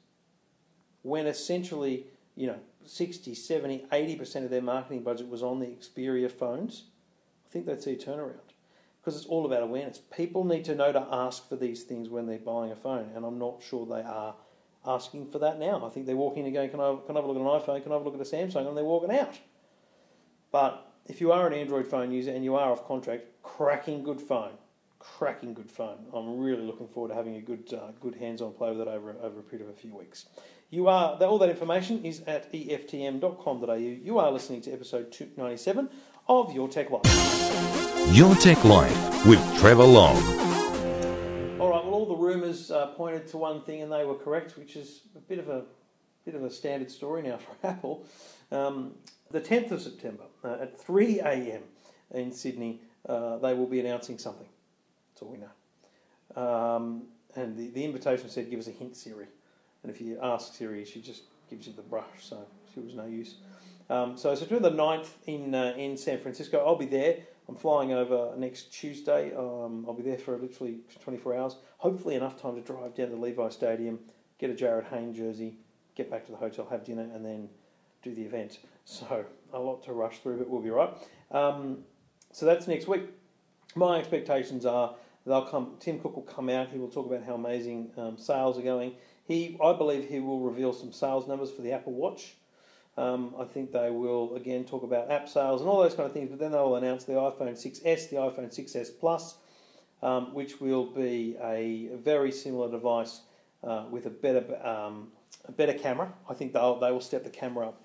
when 1.01 1.27
essentially, 1.27 2.05
you 2.35 2.47
know, 2.47 2.59
60, 2.85 3.35
70, 3.35 3.85
80% 3.91 4.45
of 4.45 4.49
their 4.49 4.61
marketing 4.61 5.03
budget 5.03 5.27
was 5.27 5.43
on 5.43 5.59
the 5.59 5.65
Xperia 5.65 6.31
phones, 6.31 6.85
I 7.45 7.51
think 7.51 7.65
they'd 7.65 7.83
see 7.83 7.93
a 7.93 7.97
turnaround. 7.97 8.46
Because 9.07 9.21
it's 9.21 9.29
all 9.29 9.45
about 9.45 9.63
awareness. 9.63 9.99
People 9.99 10.43
need 10.43 10.65
to 10.65 10.75
know 10.75 10.91
to 10.91 11.07
ask 11.09 11.47
for 11.47 11.55
these 11.55 11.83
things 11.83 12.09
when 12.09 12.25
they're 12.25 12.39
buying 12.39 12.73
a 12.73 12.75
phone, 12.75 13.09
and 13.15 13.23
I'm 13.23 13.39
not 13.39 13.63
sure 13.63 13.85
they 13.85 14.01
are 14.01 14.35
asking 14.85 15.27
for 15.27 15.39
that 15.39 15.59
now. 15.59 15.85
I 15.85 15.89
think 15.89 16.05
they're 16.05 16.17
walking 16.17 16.39
in 16.39 16.47
and 16.47 16.53
going, 16.53 16.69
can 16.71 16.81
I, 16.81 16.93
can 17.05 17.15
I 17.15 17.19
have 17.19 17.23
a 17.23 17.31
look 17.31 17.37
at 17.37 17.41
an 17.41 17.47
iPhone, 17.47 17.81
can 17.83 17.93
I 17.93 17.95
have 17.95 18.01
a 18.01 18.09
look 18.09 18.15
at 18.15 18.19
a 18.19 18.29
Samsung, 18.29 18.67
and 18.67 18.75
they're 18.75 18.83
walking 18.83 19.17
out. 19.17 19.39
But 20.51 20.91
if 21.05 21.21
you 21.21 21.31
are 21.31 21.47
an 21.47 21.53
Android 21.53 21.87
phone 21.87 22.11
user 22.11 22.31
and 22.31 22.43
you 22.43 22.55
are 22.55 22.69
off 22.69 22.85
contract, 22.85 23.27
cracking 23.43 24.03
good 24.03 24.19
phone, 24.19 24.51
cracking 24.99 25.53
good 25.53 25.71
phone. 25.71 25.99
I'm 26.13 26.37
really 26.37 26.63
looking 26.63 26.89
forward 26.89 27.07
to 27.07 27.15
having 27.15 27.37
a 27.37 27.41
good, 27.41 27.73
uh, 27.73 27.91
good 28.01 28.15
hands-on 28.15 28.55
play 28.55 28.71
with 28.71 28.81
it 28.81 28.89
over 28.89 29.11
over 29.21 29.39
a 29.39 29.43
period 29.43 29.69
of 29.69 29.73
a 29.73 29.77
few 29.77 29.95
weeks. 29.95 30.25
You 30.69 30.89
are 30.89 31.13
all 31.23 31.37
that 31.37 31.49
information 31.49 32.03
is 32.03 32.23
at 32.27 32.51
eftm.com.au. 32.51 33.73
You 33.73 34.19
are 34.19 34.29
listening 34.29 34.59
to 34.63 34.73
episode 34.73 35.13
297 35.13 35.89
of 36.29 36.53
Your 36.53 36.67
Tech 36.67 36.89
Life. 36.89 37.05
Your 38.11 38.35
Tech 38.35 38.63
Life 38.63 39.25
with 39.25 39.39
Trevor 39.57 39.83
Long. 39.83 40.15
All 41.59 41.69
right. 41.69 41.83
Well, 41.83 41.93
all 41.93 42.05
the 42.05 42.15
rumours 42.15 42.69
uh, 42.69 42.87
pointed 42.87 43.27
to 43.27 43.37
one 43.37 43.61
thing, 43.61 43.81
and 43.81 43.91
they 43.91 44.03
were 44.03 44.15
correct, 44.15 44.57
which 44.57 44.75
is 44.75 45.01
a 45.15 45.19
bit 45.19 45.39
of 45.39 45.49
a 45.49 45.63
bit 46.25 46.35
of 46.35 46.43
a 46.43 46.49
standard 46.49 46.91
story 46.91 47.21
now 47.21 47.37
for 47.61 47.67
Apple. 47.67 48.05
Um, 48.51 48.95
the 49.31 49.41
10th 49.41 49.71
of 49.71 49.81
September 49.81 50.23
uh, 50.43 50.57
at 50.61 50.79
3 50.79 51.19
a.m. 51.21 51.61
in 52.11 52.31
Sydney, 52.31 52.81
uh, 53.07 53.37
they 53.37 53.53
will 53.53 53.65
be 53.65 53.79
announcing 53.79 54.17
something. 54.17 54.47
That's 55.09 55.21
all 55.21 55.29
we 55.29 55.37
know. 55.37 56.41
Um, 56.41 57.03
and 57.35 57.57
the, 57.57 57.69
the 57.69 57.83
invitation 57.83 58.29
said, 58.29 58.49
give 58.49 58.59
us 58.59 58.67
a 58.67 58.71
hint, 58.71 58.95
Siri. 58.95 59.27
And 59.83 59.91
if 59.91 60.01
you 60.01 60.17
ask 60.21 60.53
Siri, 60.53 60.83
she 60.85 61.01
just 61.01 61.23
gives 61.49 61.67
you 61.67 61.73
the 61.73 61.81
brush, 61.81 62.05
so 62.19 62.45
she 62.73 62.79
was 62.79 62.93
no 62.93 63.05
use. 63.05 63.35
Um, 63.89 64.17
so 64.17 64.35
September 64.35 64.69
the 64.69 64.75
9th 64.75 65.09
in, 65.25 65.55
uh, 65.55 65.73
in 65.77 65.97
San 65.97 66.19
Francisco, 66.19 66.63
I'll 66.65 66.75
be 66.75 66.85
there. 66.85 67.17
I'm 67.47 67.55
flying 67.55 67.93
over 67.93 68.33
next 68.37 68.73
Tuesday. 68.73 69.33
Um, 69.33 69.85
I'll 69.87 69.93
be 69.93 70.03
there 70.03 70.17
for 70.17 70.37
literally 70.37 70.79
24 71.01 71.37
hours. 71.37 71.55
Hopefully 71.77 72.15
enough 72.15 72.41
time 72.41 72.55
to 72.55 72.61
drive 72.61 72.95
down 72.95 73.09
to 73.09 73.15
Levi 73.15 73.49
Stadium, 73.49 73.99
get 74.37 74.49
a 74.49 74.53
Jarryd 74.53 74.89
Hayne 74.89 75.13
jersey, 75.13 75.55
get 75.95 76.11
back 76.11 76.25
to 76.25 76.31
the 76.31 76.37
hotel, 76.37 76.67
have 76.69 76.83
dinner, 76.83 77.09
and 77.13 77.25
then 77.25 77.49
do 78.03 78.13
the 78.13 78.23
event. 78.23 78.59
So 78.89 79.25
a 79.51 79.59
lot 79.59 79.83
to 79.83 79.91
rush 79.91 80.19
through, 80.19 80.37
but 80.37 80.49
we'll 80.49 80.61
be 80.61 80.69
right. 80.69 80.89
Um, 81.31 81.79
so 82.31 82.45
that's 82.45 82.67
next 82.67 82.87
week. 82.87 83.01
My 83.75 83.99
expectations 83.99 84.65
are 84.65 84.95
they'll 85.25 85.45
come. 85.45 85.75
Tim 85.81 85.99
Cook 85.99 86.15
will 86.15 86.23
come 86.23 86.47
out. 86.47 86.69
He 86.69 86.77
will 86.77 86.87
talk 86.87 87.05
about 87.05 87.25
how 87.25 87.35
amazing 87.35 87.91
um, 87.97 88.17
sales 88.17 88.57
are 88.57 88.61
going. 88.61 88.93
He, 89.25 89.57
I 89.61 89.73
believe, 89.73 90.07
he 90.07 90.21
will 90.21 90.39
reveal 90.39 90.71
some 90.71 90.93
sales 90.93 91.27
numbers 91.27 91.51
for 91.51 91.61
the 91.61 91.73
Apple 91.73 91.91
Watch. 91.91 92.36
Um, 92.97 93.35
I 93.39 93.45
think 93.45 93.71
they 93.71 93.91
will 93.91 94.35
again 94.35 94.65
talk 94.65 94.83
about 94.83 95.11
app 95.11 95.29
sales 95.29 95.61
and 95.61 95.69
all 95.69 95.81
those 95.81 95.93
kind 95.93 96.07
of 96.07 96.13
things. 96.13 96.29
But 96.29 96.39
then 96.39 96.51
they 96.51 96.57
will 96.57 96.75
announce 96.75 97.03
the 97.03 97.13
iPhone 97.13 97.51
6s, 97.51 98.09
the 98.09 98.15
iPhone 98.15 98.47
6s 98.47 98.89
Plus, 98.99 99.35
um, 100.01 100.33
which 100.33 100.59
will 100.59 100.85
be 100.85 101.37
a 101.41 101.89
very 101.95 102.31
similar 102.31 102.71
device 102.71 103.21
uh, 103.63 103.85
with 103.91 104.05
a 104.07 104.09
better 104.09 104.43
um, 104.67 105.09
a 105.45 105.51
better 105.51 105.73
camera. 105.73 106.11
I 106.29 106.33
think 106.33 106.53
they'll 106.53 106.79
they 106.79 106.91
will 106.91 107.01
step 107.01 107.23
the 107.23 107.29
camera 107.29 107.69
up 107.69 107.81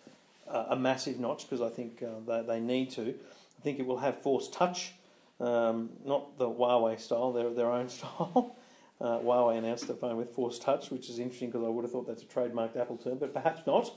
a 0.53 0.77
massive 0.77 1.18
notch 1.18 1.48
because 1.48 1.61
I 1.61 1.68
think 1.75 2.03
uh, 2.03 2.20
they, 2.27 2.46
they 2.46 2.61
need 2.61 2.90
to. 2.92 3.09
I 3.11 3.62
think 3.62 3.79
it 3.79 3.87
will 3.87 3.98
have 3.98 4.20
Force 4.20 4.48
Touch, 4.48 4.92
um, 5.40 5.90
not 6.05 6.38
the 6.38 6.48
Huawei 6.48 7.01
style, 7.01 7.33
their, 7.33 7.51
their 7.51 7.70
own 7.70 7.88
style. 7.88 8.57
Uh, 9.01 9.18
Huawei 9.18 9.59
announced 9.59 9.88
the 9.88 9.94
phone 9.94 10.16
with 10.16 10.31
Force 10.31 10.59
Touch, 10.59 10.90
which 10.90 11.09
is 11.09 11.18
interesting 11.18 11.51
because 11.51 11.64
I 11.64 11.68
would 11.68 11.83
have 11.83 11.92
thought 11.92 12.07
that's 12.07 12.22
a 12.22 12.27
trademarked 12.27 12.77
Apple 12.77 12.96
term, 12.96 13.18
but 13.18 13.33
perhaps 13.33 13.66
not. 13.66 13.90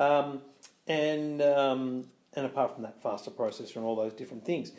Um, 0.00 0.40
and 0.86 1.42
um, 1.42 2.04
and 2.34 2.46
apart 2.46 2.74
from 2.74 2.82
that, 2.84 3.02
faster 3.02 3.30
processor 3.30 3.76
and 3.76 3.84
all 3.84 3.94
those 3.94 4.14
different 4.14 4.44
things. 4.44 4.72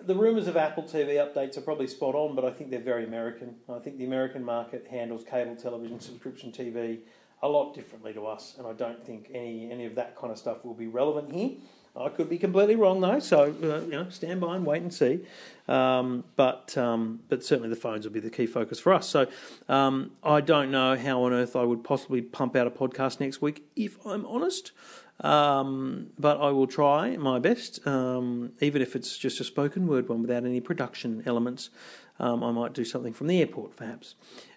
The 0.00 0.14
rumours 0.14 0.48
of 0.48 0.56
Apple 0.56 0.82
TV 0.82 1.14
updates 1.14 1.56
are 1.56 1.60
probably 1.60 1.86
spot 1.86 2.14
on, 2.14 2.34
but 2.34 2.44
I 2.44 2.50
think 2.50 2.70
they're 2.70 2.80
very 2.80 3.04
American. 3.04 3.56
I 3.68 3.78
think 3.78 3.98
the 3.98 4.04
American 4.04 4.44
market 4.44 4.86
handles 4.88 5.24
cable 5.24 5.56
television, 5.56 6.00
subscription 6.00 6.52
TV, 6.52 7.00
a 7.42 7.48
lot 7.48 7.74
differently 7.74 8.12
to 8.12 8.26
us, 8.26 8.54
and 8.58 8.66
I 8.66 8.72
don't 8.72 9.04
think 9.04 9.30
any 9.34 9.70
any 9.70 9.84
of 9.84 9.96
that 9.96 10.16
kind 10.16 10.32
of 10.32 10.38
stuff 10.38 10.64
will 10.64 10.74
be 10.74 10.86
relevant 10.86 11.32
here. 11.32 11.50
I 11.94 12.08
could 12.08 12.30
be 12.30 12.38
completely 12.38 12.74
wrong 12.74 13.00
though, 13.00 13.18
so 13.18 13.54
uh, 13.62 13.80
you 13.84 13.90
know, 13.90 14.06
stand 14.08 14.40
by 14.40 14.56
and 14.56 14.64
wait 14.64 14.82
and 14.82 14.92
see. 14.92 15.20
Um, 15.68 16.24
but 16.36 16.76
um, 16.78 17.20
but 17.28 17.44
certainly 17.44 17.68
the 17.68 17.76
phones 17.76 18.06
will 18.06 18.12
be 18.12 18.20
the 18.20 18.30
key 18.30 18.46
focus 18.46 18.80
for 18.80 18.94
us. 18.94 19.08
So 19.08 19.26
um, 19.68 20.12
I 20.24 20.40
don't 20.40 20.70
know 20.70 20.96
how 20.96 21.22
on 21.24 21.32
earth 21.32 21.54
I 21.54 21.64
would 21.64 21.84
possibly 21.84 22.22
pump 22.22 22.56
out 22.56 22.66
a 22.66 22.70
podcast 22.70 23.20
next 23.20 23.42
week, 23.42 23.66
if 23.76 24.04
I'm 24.06 24.24
honest. 24.26 24.72
Um, 25.20 26.08
but 26.18 26.40
I 26.40 26.50
will 26.50 26.66
try 26.66 27.16
my 27.16 27.38
best, 27.38 27.86
um, 27.86 28.52
even 28.60 28.82
if 28.82 28.96
it's 28.96 29.16
just 29.18 29.40
a 29.40 29.44
spoken 29.44 29.86
word 29.86 30.08
one 30.08 30.22
without 30.22 30.44
any 30.44 30.60
production 30.60 31.22
elements. 31.26 31.70
Um, 32.18 32.42
I 32.42 32.50
might 32.52 32.72
do 32.72 32.84
something 32.84 33.12
from 33.12 33.26
the 33.26 33.40
airport, 33.40 33.76
perhaps 33.76 34.14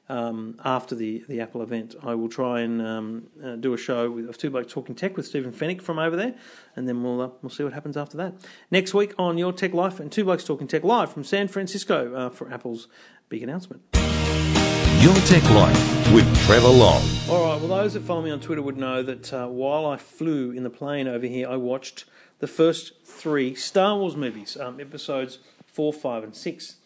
um, 0.09 0.59
after 0.63 0.95
the, 0.95 1.23
the 1.27 1.41
Apple 1.41 1.61
event. 1.61 1.95
I 2.03 2.15
will 2.15 2.29
try 2.29 2.61
and 2.61 2.81
um, 2.81 3.27
uh, 3.43 3.55
do 3.55 3.73
a 3.73 3.77
show 3.77 4.09
with 4.09 4.29
of 4.29 4.37
two 4.37 4.49
blokes 4.49 4.71
talking 4.71 4.95
tech 4.95 5.17
with 5.17 5.25
Stephen 5.25 5.51
Fenech 5.51 5.81
from 5.81 5.99
over 5.99 6.15
there, 6.15 6.35
and 6.75 6.87
then 6.87 7.03
we'll 7.03 7.21
uh, 7.21 7.29
we'll 7.41 7.49
see 7.49 7.63
what 7.63 7.73
happens 7.73 7.97
after 7.97 8.17
that. 8.17 8.35
Next 8.71 8.93
week 8.93 9.13
on 9.17 9.37
Your 9.37 9.53
Tech 9.53 9.73
Life 9.73 9.99
and 9.99 10.11
Two 10.11 10.23
Blokes 10.25 10.43
Talking 10.43 10.67
Tech 10.67 10.83
live 10.83 11.11
from 11.11 11.23
San 11.23 11.47
Francisco 11.47 12.13
uh, 12.13 12.29
for 12.29 12.51
Apple's 12.51 12.87
big 13.29 13.43
announcement. 13.43 13.81
Your 13.93 15.15
Tech 15.25 15.43
Life 15.51 16.13
with 16.13 16.45
Trevor 16.45 16.67
Long. 16.67 17.03
All 17.29 17.43
right. 17.43 17.59
Well, 17.61 17.67
those 17.67 17.93
that 17.93 18.01
follow 18.03 18.21
me 18.21 18.31
on 18.31 18.39
Twitter 18.39 18.61
would 18.61 18.77
know 18.77 19.03
that 19.03 19.33
uh, 19.33 19.47
while 19.47 19.85
I 19.85 19.97
flew 19.97 20.51
in 20.51 20.63
the 20.63 20.69
plane 20.69 21.07
over 21.07 21.25
here, 21.27 21.47
I 21.47 21.57
watched 21.57 22.05
the 22.39 22.47
first 22.47 22.93
three 23.05 23.53
Star 23.55 23.97
Wars 23.97 24.15
movies, 24.15 24.57
um, 24.57 24.79
episodes 24.79 25.39
four, 25.65 25.91
five, 25.91 26.23
and 26.23 26.35
six. 26.35 26.77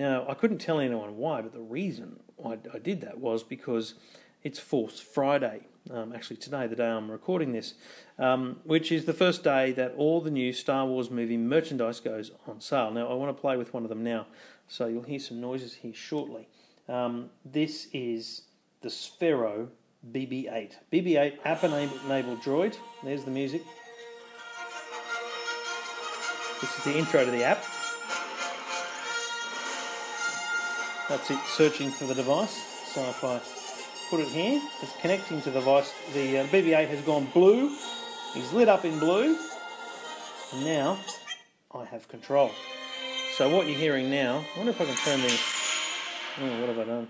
Now, 0.00 0.24
I 0.26 0.32
couldn't 0.32 0.60
tell 0.60 0.80
anyone 0.80 1.18
why, 1.18 1.42
but 1.42 1.52
the 1.52 1.60
reason 1.60 2.20
I, 2.42 2.56
I 2.72 2.78
did 2.78 3.02
that 3.02 3.18
was 3.18 3.42
because 3.42 3.96
it's 4.42 4.58
Force 4.58 4.98
Friday, 4.98 5.66
um, 5.90 6.14
actually 6.14 6.38
today, 6.38 6.66
the 6.66 6.74
day 6.74 6.86
I'm 6.86 7.10
recording 7.10 7.52
this, 7.52 7.74
um, 8.18 8.60
which 8.64 8.90
is 8.90 9.04
the 9.04 9.12
first 9.12 9.44
day 9.44 9.72
that 9.72 9.92
all 9.98 10.22
the 10.22 10.30
new 10.30 10.54
Star 10.54 10.86
Wars 10.86 11.10
movie 11.10 11.36
merchandise 11.36 12.00
goes 12.00 12.30
on 12.48 12.62
sale. 12.62 12.90
Now, 12.90 13.08
I 13.08 13.12
want 13.12 13.36
to 13.36 13.38
play 13.38 13.58
with 13.58 13.74
one 13.74 13.82
of 13.82 13.90
them 13.90 14.02
now, 14.02 14.26
so 14.68 14.86
you'll 14.86 15.02
hear 15.02 15.18
some 15.18 15.38
noises 15.38 15.74
here 15.74 15.92
shortly. 15.92 16.48
Um, 16.88 17.28
this 17.44 17.88
is 17.92 18.44
the 18.80 18.88
Sphero 18.88 19.68
BB-8. 20.10 20.76
BB-8 20.90 21.40
app-enabled 21.44 22.40
droid. 22.40 22.74
There's 23.04 23.24
the 23.24 23.30
music. 23.30 23.62
This 26.62 26.78
is 26.78 26.84
the 26.84 26.96
intro 26.96 27.22
to 27.22 27.30
the 27.30 27.44
app. 27.44 27.62
That's 31.10 31.28
it 31.28 31.40
searching 31.44 31.90
for 31.90 32.04
the 32.04 32.14
device. 32.14 32.54
So 32.94 33.00
if 33.00 33.24
I 33.24 33.40
put 34.10 34.20
it 34.20 34.28
here, 34.28 34.62
it's 34.80 34.96
connecting 35.00 35.42
to 35.42 35.50
the 35.50 35.58
device. 35.58 35.92
The 36.14 36.38
uh, 36.38 36.46
BB-8 36.46 36.86
has 36.86 37.00
gone 37.00 37.24
blue. 37.34 37.76
He's 38.32 38.52
lit 38.52 38.68
up 38.68 38.84
in 38.84 38.96
blue. 39.00 39.36
And 40.52 40.64
now 40.64 41.00
I 41.74 41.84
have 41.86 42.06
control. 42.06 42.52
So 43.36 43.48
what 43.48 43.66
you're 43.66 43.76
hearing 43.76 44.08
now, 44.08 44.44
I 44.54 44.58
wonder 44.58 44.70
if 44.70 44.80
I 44.80 44.84
can 44.84 44.94
turn 44.98 45.20
the... 45.20 45.40
Oh, 46.42 46.60
what 46.60 46.68
have 46.68 46.78
I 46.78 46.84
done? 46.84 47.08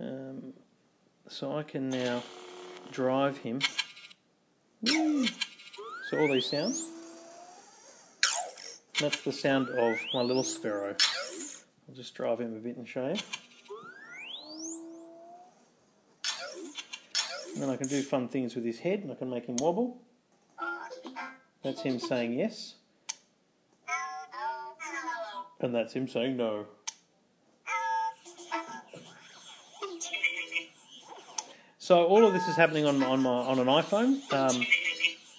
Um, 0.00 0.52
so 1.28 1.56
I 1.56 1.62
can 1.62 1.90
now 1.90 2.24
drive 2.90 3.38
him. 3.38 3.60
So 4.84 6.18
all 6.18 6.26
these 6.26 6.46
sounds. 6.46 6.90
That's 9.00 9.22
the 9.22 9.30
sound 9.30 9.68
of 9.68 9.96
my 10.12 10.22
little 10.22 10.42
Sphero. 10.42 11.00
I'll 11.88 11.94
just 11.94 12.14
drive 12.14 12.40
him 12.40 12.56
a 12.56 12.58
bit 12.58 12.76
and 12.76 12.86
show. 12.88 13.14
And 17.54 17.62
then 17.62 17.70
I 17.70 17.76
can 17.76 17.88
do 17.88 18.02
fun 18.02 18.28
things 18.28 18.54
with 18.54 18.64
his 18.64 18.80
head 18.80 19.00
and 19.00 19.12
I 19.12 19.14
can 19.14 19.30
make 19.30 19.46
him 19.46 19.56
wobble. 19.56 19.98
That's 21.62 21.80
him 21.80 21.98
saying 21.98 22.34
yes. 22.34 22.74
And 25.60 25.74
that's 25.74 25.94
him 25.94 26.06
saying 26.06 26.36
no. 26.36 26.66
So 31.78 32.04
all 32.04 32.26
of 32.26 32.32
this 32.32 32.46
is 32.48 32.56
happening 32.56 32.84
on, 32.84 33.02
on, 33.04 33.22
my, 33.22 33.30
on 33.30 33.58
an 33.60 33.68
iPhone. 33.68 34.32
Um, 34.32 34.66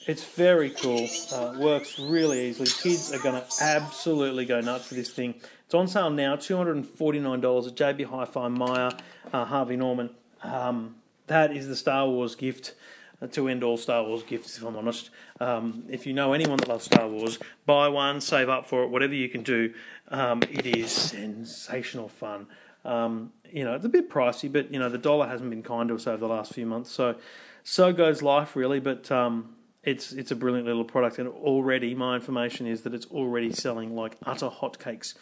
it's 0.08 0.24
very 0.24 0.70
cool. 0.72 1.08
Uh, 1.34 1.56
works 1.60 2.00
really 2.00 2.50
easily. 2.50 2.70
Kids 2.70 3.13
are 3.13 3.20
going 3.20 3.36
to 3.36 3.46
absolutely 3.62 4.46
go 4.46 4.62
nuts 4.62 4.88
for 4.88 4.96
this 4.96 5.12
thing. 5.12 5.36
It's 5.65 5.76
on 5.76 5.88
sale 5.88 6.10
now, 6.10 6.38
$249 6.38 7.67
at 7.67 7.76
JB 7.76 8.06
Hi-Fi, 8.06 8.48
Myer, 8.48 8.91
uh, 9.34 9.46
Harvey 9.46 9.76
Norman. 9.76 10.10
Um, 10.41 10.96
that 11.28 11.56
is 11.56 11.67
the 11.67 11.76
Star 11.76 12.08
Wars 12.08 12.36
gift 12.36 12.74
uh, 13.22 13.28
to 13.28 13.50
end 13.50 13.65
all 13.65 13.76
Star 13.76 14.04
Wars 14.04 14.24
gifts, 14.24 14.58
if 14.58 14.63
I'm 14.63 14.78
honest. 14.78 15.10
Um, 15.41 15.84
if 15.89 16.08
you 16.08 16.13
know 16.13 16.32
anyone 16.32 16.58
that 16.58 16.70
loves 16.70 16.86
Star 16.86 17.08
Wars, 17.10 17.38
buy 17.65 17.89
one, 17.89 18.22
save 18.22 18.48
up 18.48 18.65
for 18.65 18.84
it, 18.84 18.89
whatever 18.89 19.13
you 19.13 19.28
can 19.28 19.43
do. 19.43 19.74
Um, 20.08 20.41
it 20.43 20.65
is 20.65 20.89
sensational 20.89 22.08
fun. 22.08 22.48
Um, 22.86 23.34
you 23.52 23.65
know, 23.65 23.76
it's 23.76 23.84
a 23.84 23.89
bit 23.89 24.10
pricey, 24.10 24.50
but 24.50 24.72
you 24.72 24.80
know 24.80 24.88
the 24.88 24.98
dollar 24.98 25.28
hasn't 25.28 25.50
been 25.50 25.63
kind 25.63 25.89
to 25.89 25.96
us 25.96 26.08
over 26.08 26.17
the 26.17 26.28
last 26.28 26.54
few 26.54 26.65
months. 26.65 26.91
So, 26.91 27.15
so 27.63 27.91
goes 27.91 28.22
life, 28.22 28.56
really. 28.56 28.80
But 28.80 29.12
um, 29.12 29.57
it's 29.88 30.12
it's 30.12 30.32
a 30.32 30.36
brilliant 30.36 30.67
little 30.67 30.84
product, 30.84 31.17
and 31.17 31.30
already 31.30 31.95
my 31.95 32.15
information 32.15 32.67
is 32.67 32.82
that 32.82 32.93
it's 32.93 33.06
already 33.06 33.54
selling 33.54 33.95
like 33.95 34.17
utter 34.26 34.50
hotcakes. 34.50 35.13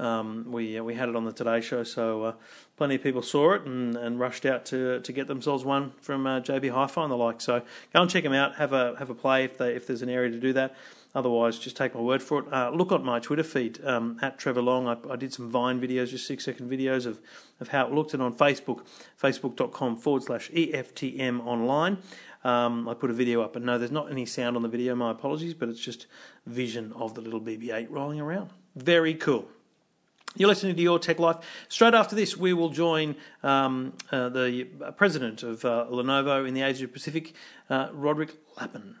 Um, 0.00 0.50
we 0.50 0.76
uh, 0.76 0.82
we 0.82 0.94
had 0.94 1.08
it 1.08 1.14
on 1.14 1.24
the 1.24 1.32
Today 1.32 1.60
Show, 1.60 1.84
so 1.84 2.22
uh, 2.24 2.32
plenty 2.76 2.96
of 2.96 3.02
people 3.02 3.22
saw 3.22 3.54
it 3.54 3.62
and, 3.62 3.96
and 3.96 4.18
rushed 4.18 4.44
out 4.44 4.66
to 4.66 5.00
to 5.00 5.12
get 5.12 5.28
themselves 5.28 5.64
one 5.64 5.92
from 6.00 6.26
uh, 6.26 6.40
JB 6.40 6.72
Hi-Fi 6.72 7.02
and 7.04 7.12
the 7.12 7.16
like. 7.16 7.40
So 7.40 7.62
go 7.92 8.02
and 8.02 8.10
check 8.10 8.24
them 8.24 8.32
out. 8.32 8.56
Have 8.56 8.72
a 8.72 8.96
have 8.98 9.08
a 9.08 9.14
play 9.14 9.44
if 9.44 9.56
they 9.56 9.74
if 9.74 9.86
there's 9.86 10.02
an 10.02 10.08
area 10.08 10.30
to 10.32 10.40
do 10.40 10.52
that. 10.54 10.74
Otherwise, 11.14 11.58
just 11.58 11.76
take 11.76 11.94
my 11.94 12.00
word 12.00 12.22
for 12.22 12.40
it. 12.40 12.52
Uh, 12.52 12.70
look 12.70 12.92
on 12.92 13.02
my 13.02 13.18
Twitter 13.18 13.42
feed 13.42 13.82
um, 13.84 14.18
at 14.20 14.38
Trevor 14.38 14.60
Long. 14.60 14.86
I, 14.86 14.96
I, 15.10 15.16
did 15.16 15.32
some 15.32 15.48
Vine 15.48 15.80
videos, 15.80 16.10
just 16.10 16.26
six 16.26 16.44
second 16.44 16.70
videos 16.70 17.06
of, 17.06 17.20
of 17.60 17.68
how 17.68 17.86
it 17.86 17.92
looked, 17.92 18.12
and 18.12 18.22
on 18.22 18.34
Facebook, 18.34 18.84
facebook.com 19.20 19.96
forward 19.96 20.24
slash 20.24 20.50
EFTM 20.50 21.44
online. 21.46 21.98
Um, 22.44 22.88
I 22.88 22.94
put 22.94 23.10
a 23.10 23.14
video 23.14 23.42
up, 23.42 23.56
and 23.56 23.64
no, 23.64 23.78
there's 23.78 23.90
not 23.90 24.10
any 24.10 24.26
sound 24.26 24.54
on 24.56 24.62
the 24.62 24.68
video. 24.68 24.94
My 24.94 25.10
apologies, 25.10 25.54
but 25.54 25.68
it's 25.68 25.80
just 25.80 26.06
vision 26.46 26.92
of 26.94 27.14
the 27.14 27.20
little 27.20 27.40
BB-8 27.40 27.86
rolling 27.90 28.20
around. 28.20 28.50
Very 28.76 29.14
cool. 29.14 29.48
You're 30.36 30.48
listening 30.48 30.76
to 30.76 30.82
Your 30.82 30.98
Tech 30.98 31.18
Life. 31.18 31.38
Straight 31.68 31.94
after 31.94 32.14
this, 32.14 32.36
we 32.36 32.52
will 32.52 32.68
join 32.68 33.16
um, 33.42 33.94
uh, 34.12 34.28
the 34.28 34.64
president 34.96 35.42
of 35.42 35.64
uh, 35.64 35.86
Lenovo 35.90 36.46
in 36.46 36.54
the 36.54 36.62
Asia 36.62 36.86
Pacific, 36.86 37.32
uh, 37.70 37.88
Roderick 37.92 38.34
Lappin. 38.56 38.96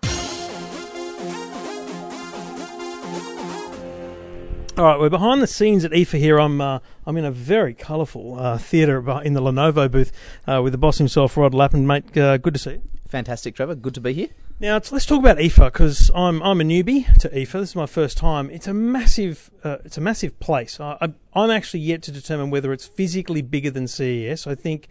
All 4.78 4.84
right, 4.84 5.00
we're 5.00 5.10
behind 5.10 5.42
the 5.42 5.48
scenes 5.48 5.84
at 5.84 5.90
IFA 5.90 6.20
here. 6.20 6.38
I'm 6.38 6.60
uh, 6.60 6.78
I'm 7.04 7.16
in 7.16 7.24
a 7.24 7.32
very 7.32 7.74
colourful 7.74 8.38
uh, 8.38 8.58
theatre 8.58 8.98
in 9.22 9.32
the 9.32 9.40
Lenovo 9.40 9.90
booth 9.90 10.12
uh, 10.46 10.60
with 10.62 10.72
the 10.72 10.78
boss 10.78 10.98
himself, 10.98 11.36
Rod 11.36 11.52
Lappin. 11.52 11.84
Mate, 11.84 12.12
good 12.12 12.52
to 12.52 12.58
see 12.60 12.70
you. 12.74 12.82
Fantastic, 13.08 13.56
Trevor. 13.56 13.74
Good 13.74 13.94
to 13.94 14.00
be 14.00 14.12
here. 14.12 14.28
Now 14.60 14.74
let's 14.74 15.04
talk 15.04 15.18
about 15.18 15.38
IFA 15.38 15.72
because 15.72 16.12
I'm 16.14 16.40
I'm 16.44 16.60
a 16.60 16.64
newbie 16.64 17.12
to 17.18 17.28
IFA. 17.28 17.52
This 17.54 17.70
is 17.70 17.74
my 17.74 17.86
first 17.86 18.18
time. 18.18 18.50
It's 18.50 18.68
a 18.68 18.72
massive 18.72 19.50
uh, 19.64 19.78
it's 19.84 19.98
a 19.98 20.00
massive 20.00 20.38
place. 20.38 20.78
I, 20.78 21.12
I, 21.34 21.42
am 21.42 21.50
actually 21.50 21.80
yet 21.80 22.00
to 22.02 22.12
determine 22.12 22.50
whether 22.50 22.72
it's 22.72 22.86
physically 22.86 23.42
bigger 23.42 23.72
than 23.72 23.88
CES. 23.88 24.46
I 24.46 24.54
think 24.54 24.86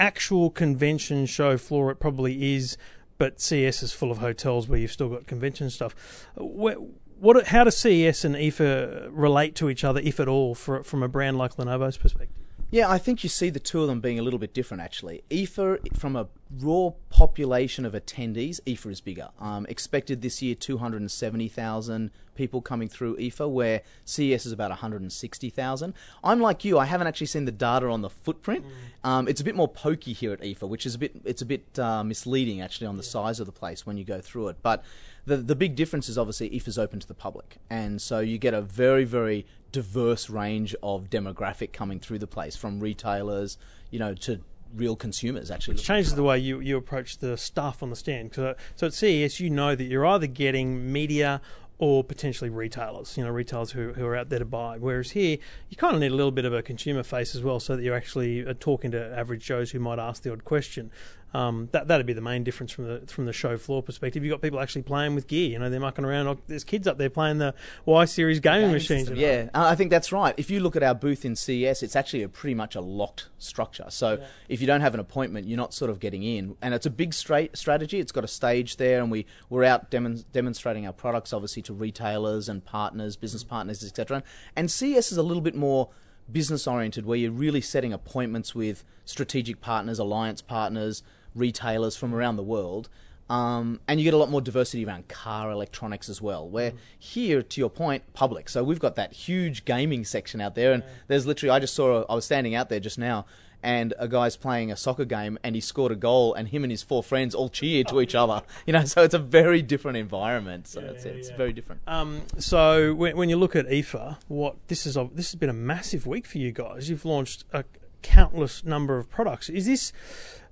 actual 0.00 0.50
convention 0.50 1.26
show 1.26 1.56
floor 1.58 1.92
it 1.92 2.00
probably 2.00 2.56
is, 2.56 2.76
but 3.18 3.40
CES 3.40 3.84
is 3.84 3.92
full 3.92 4.10
of 4.10 4.18
hotels 4.18 4.66
where 4.66 4.80
you've 4.80 4.90
still 4.90 5.10
got 5.10 5.28
convention 5.28 5.70
stuff. 5.70 6.26
What, 6.34 6.78
what 7.18 7.48
how 7.48 7.64
does 7.64 7.76
CES 7.76 8.24
and 8.24 8.34
IFA 8.34 9.08
relate 9.10 9.54
to 9.56 9.68
each 9.68 9.84
other, 9.84 10.00
if 10.00 10.20
at 10.20 10.28
all, 10.28 10.54
for, 10.54 10.82
from 10.82 11.02
a 11.02 11.08
brand 11.08 11.38
like 11.38 11.56
Lenovo's 11.56 11.96
perspective? 11.96 12.44
Yeah, 12.70 12.90
I 12.90 12.98
think 12.98 13.22
you 13.22 13.30
see 13.30 13.48
the 13.48 13.60
two 13.60 13.80
of 13.80 13.88
them 13.88 14.00
being 14.00 14.18
a 14.18 14.22
little 14.22 14.38
bit 14.38 14.52
different 14.52 14.82
actually. 14.82 15.22
IFA, 15.30 15.96
from 15.96 16.16
a 16.16 16.28
raw 16.60 16.90
population 17.08 17.86
of 17.86 17.94
attendees, 17.94 18.60
IFA 18.66 18.90
is 18.90 19.00
bigger. 19.00 19.30
Um, 19.40 19.64
expected 19.70 20.20
this 20.20 20.42
year 20.42 20.54
270,000 20.54 22.10
people 22.34 22.60
coming 22.60 22.88
through 22.88 23.16
IFA, 23.16 23.50
where 23.50 23.82
CES 24.04 24.44
is 24.44 24.52
about 24.52 24.70
160,000. 24.70 25.94
I'm 26.22 26.40
like 26.40 26.62
you, 26.62 26.78
I 26.78 26.84
haven't 26.84 27.06
actually 27.06 27.28
seen 27.28 27.46
the 27.46 27.52
data 27.52 27.86
on 27.86 28.02
the 28.02 28.10
footprint. 28.10 28.66
Mm. 28.66 29.08
Um, 29.08 29.28
it's 29.28 29.40
a 29.40 29.44
bit 29.44 29.56
more 29.56 29.68
pokey 29.68 30.12
here 30.12 30.34
at 30.34 30.40
IFA, 30.40 30.68
which 30.68 30.84
is 30.84 30.94
a 30.94 30.98
bit 30.98 31.12
it's 31.24 31.40
a 31.40 31.46
bit 31.46 31.78
uh, 31.78 32.04
misleading 32.04 32.60
actually 32.60 32.86
on 32.86 32.98
the 32.98 33.02
yeah. 33.02 33.10
size 33.10 33.40
of 33.40 33.46
the 33.46 33.52
place 33.52 33.86
when 33.86 33.96
you 33.96 34.04
go 34.04 34.20
through 34.20 34.48
it. 34.48 34.58
But 34.62 34.84
the 35.28 35.36
the 35.36 35.54
big 35.54 35.76
difference 35.76 36.08
is 36.08 36.18
obviously 36.18 36.50
IFA 36.50 36.68
is 36.68 36.78
open 36.78 37.00
to 37.00 37.06
the 37.06 37.14
public, 37.14 37.58
and 37.70 38.00
so 38.00 38.20
you 38.20 38.38
get 38.38 38.54
a 38.54 38.62
very 38.62 39.04
very 39.04 39.46
diverse 39.70 40.30
range 40.30 40.74
of 40.82 41.10
demographic 41.10 41.72
coming 41.72 42.00
through 42.00 42.18
the 42.18 42.26
place, 42.26 42.56
from 42.56 42.80
retailers, 42.80 43.58
you 43.90 43.98
know, 43.98 44.14
to 44.14 44.40
real 44.74 44.96
consumers 44.96 45.50
actually. 45.50 45.74
Which 45.74 45.84
changes 45.84 46.14
the 46.14 46.22
way 46.22 46.38
you, 46.38 46.60
you 46.60 46.76
approach 46.76 47.18
the 47.18 47.36
staff 47.36 47.82
on 47.82 47.90
the 47.90 47.96
stand. 47.96 48.34
So, 48.34 48.54
so 48.76 48.86
at 48.88 48.94
CES, 48.94 49.40
you 49.40 49.50
know 49.50 49.74
that 49.74 49.84
you're 49.84 50.06
either 50.06 50.26
getting 50.26 50.92
media 50.92 51.40
or 51.78 52.02
potentially 52.02 52.50
retailers, 52.50 53.16
you 53.16 53.24
know, 53.24 53.30
retailers 53.30 53.70
who, 53.70 53.92
who 53.92 54.04
are 54.04 54.16
out 54.16 54.28
there 54.30 54.40
to 54.40 54.44
buy. 54.44 54.76
Whereas 54.78 55.12
here, 55.12 55.38
you 55.68 55.76
kind 55.76 55.94
of 55.94 56.00
need 56.00 56.10
a 56.10 56.14
little 56.14 56.32
bit 56.32 56.44
of 56.44 56.52
a 56.52 56.60
consumer 56.60 57.04
face 57.04 57.36
as 57.36 57.42
well 57.42 57.60
so 57.60 57.76
that 57.76 57.82
you're 57.82 57.96
actually 57.96 58.44
uh, 58.44 58.54
talking 58.58 58.90
to 58.90 59.16
average 59.16 59.44
Joes 59.44 59.70
who 59.70 59.78
might 59.78 60.00
ask 60.00 60.22
the 60.22 60.32
odd 60.32 60.44
question. 60.44 60.90
Um, 61.34 61.68
that 61.72 61.88
that'd 61.88 62.06
be 62.06 62.14
the 62.14 62.22
main 62.22 62.42
difference 62.42 62.72
from 62.72 62.86
the 62.86 63.06
from 63.06 63.26
the 63.26 63.34
show 63.34 63.58
floor 63.58 63.82
perspective. 63.82 64.24
You've 64.24 64.32
got 64.32 64.40
people 64.40 64.60
actually 64.60 64.82
playing 64.82 65.14
with 65.14 65.26
gear. 65.26 65.50
You 65.50 65.58
know, 65.58 65.68
they're 65.68 65.78
mucking 65.78 66.06
around. 66.06 66.38
There's 66.46 66.64
kids 66.64 66.86
up 66.86 66.96
there 66.96 67.10
playing 67.10 67.36
the 67.36 67.54
Y 67.84 68.06
series 68.06 68.40
gaming 68.40 68.72
machines. 68.72 69.08
System, 69.08 69.18
yeah, 69.18 69.50
I 69.52 69.74
think 69.74 69.90
that's 69.90 70.10
right. 70.10 70.34
If 70.38 70.50
you 70.50 70.60
look 70.60 70.74
at 70.74 70.82
our 70.82 70.94
booth 70.94 71.26
in 71.26 71.36
CES, 71.36 71.82
it's 71.82 71.94
actually 71.94 72.22
a 72.22 72.30
pretty 72.30 72.54
much 72.54 72.74
a 72.74 72.80
locked 72.80 73.28
structure. 73.38 73.86
So 73.90 74.14
yeah. 74.14 74.26
if 74.48 74.62
you 74.62 74.66
don't 74.66 74.80
have 74.80 74.94
an 74.94 75.00
appointment, 75.00 75.46
you're 75.46 75.58
not 75.58 75.74
sort 75.74 75.90
of 75.90 76.00
getting 76.00 76.22
in. 76.22 76.56
And 76.62 76.72
it's 76.72 76.86
a 76.86 76.90
big 76.90 77.12
straight 77.12 77.58
strategy. 77.58 77.98
It's 77.98 78.12
got 78.12 78.24
a 78.24 78.28
stage 78.28 78.78
there, 78.78 79.02
and 79.02 79.10
we 79.10 79.26
we're 79.50 79.64
out 79.64 79.90
dem- 79.90 80.24
demonstrating 80.32 80.86
our 80.86 80.94
products, 80.94 81.34
obviously, 81.34 81.60
to 81.62 81.74
retailers 81.74 82.48
and 82.48 82.64
partners, 82.64 83.16
business 83.16 83.44
partners, 83.44 83.84
etc. 83.84 84.22
And 84.56 84.70
CES 84.70 85.12
is 85.12 85.18
a 85.18 85.22
little 85.22 85.42
bit 85.42 85.54
more 85.54 85.90
business 86.32 86.66
oriented, 86.66 87.04
where 87.04 87.18
you're 87.18 87.30
really 87.30 87.60
setting 87.60 87.92
appointments 87.92 88.54
with 88.54 88.82
strategic 89.04 89.60
partners, 89.60 89.98
alliance 89.98 90.40
partners 90.40 91.02
retailers 91.34 91.96
from 91.96 92.14
around 92.14 92.36
the 92.36 92.42
world. 92.42 92.88
Um, 93.30 93.80
and 93.86 94.00
you 94.00 94.04
get 94.04 94.14
a 94.14 94.16
lot 94.16 94.30
more 94.30 94.40
diversity 94.40 94.86
around 94.86 95.08
car 95.08 95.50
electronics 95.50 96.08
as 96.08 96.22
well. 96.22 96.48
Where 96.48 96.70
mm. 96.70 96.76
here, 96.98 97.42
to 97.42 97.60
your 97.60 97.68
point, 97.68 98.14
public. 98.14 98.48
So 98.48 98.64
we've 98.64 98.80
got 98.80 98.96
that 98.96 99.12
huge 99.12 99.64
gaming 99.64 100.04
section 100.04 100.40
out 100.40 100.54
there, 100.54 100.72
and 100.72 100.82
yeah. 100.82 100.88
there's 101.08 101.26
literally 101.26 101.50
I 101.50 101.58
just 101.58 101.74
saw 101.74 102.04
I 102.08 102.14
was 102.14 102.24
standing 102.24 102.54
out 102.54 102.70
there 102.70 102.80
just 102.80 102.98
now, 102.98 103.26
and 103.62 103.92
a 103.98 104.08
guy's 104.08 104.36
playing 104.36 104.72
a 104.72 104.76
soccer 104.76 105.04
game, 105.04 105.38
and 105.42 105.54
he 105.54 105.60
scored 105.60 105.92
a 105.92 105.96
goal, 105.96 106.32
and 106.32 106.48
him 106.48 106.64
and 106.64 106.70
his 106.70 106.82
four 106.82 107.02
friends 107.02 107.34
all 107.34 107.50
cheered 107.50 107.88
to 107.88 108.00
each 108.00 108.14
other. 108.14 108.42
You 108.66 108.72
know, 108.72 108.84
so 108.84 109.02
it's 109.02 109.14
a 109.14 109.18
very 109.18 109.62
different 109.62 109.96
environment. 109.96 110.68
So 110.68 110.80
yeah, 110.80 110.88
it's, 110.88 111.04
it's 111.04 111.30
yeah. 111.30 111.36
very 111.36 111.54
different. 111.54 111.80
Um, 111.86 112.22
so 112.38 112.92
when, 112.92 113.16
when, 113.16 113.30
you 113.30 113.36
look 113.36 113.56
at 113.56 113.66
IFA, 113.66 114.18
what 114.28 114.56
this 114.68 114.84
is 114.84 114.96
a, 114.96 115.08
this 115.14 115.30
has 115.30 115.38
been 115.38 115.48
a 115.48 115.54
massive 115.54 116.06
week 116.06 116.26
for 116.26 116.36
you 116.36 116.52
guys. 116.52 116.90
You've 116.90 117.06
launched 117.06 117.44
a 117.52 117.64
countless 118.02 118.64
number 118.64 118.98
of 118.98 119.08
products. 119.08 119.48
Is 119.48 119.64
this 119.64 119.92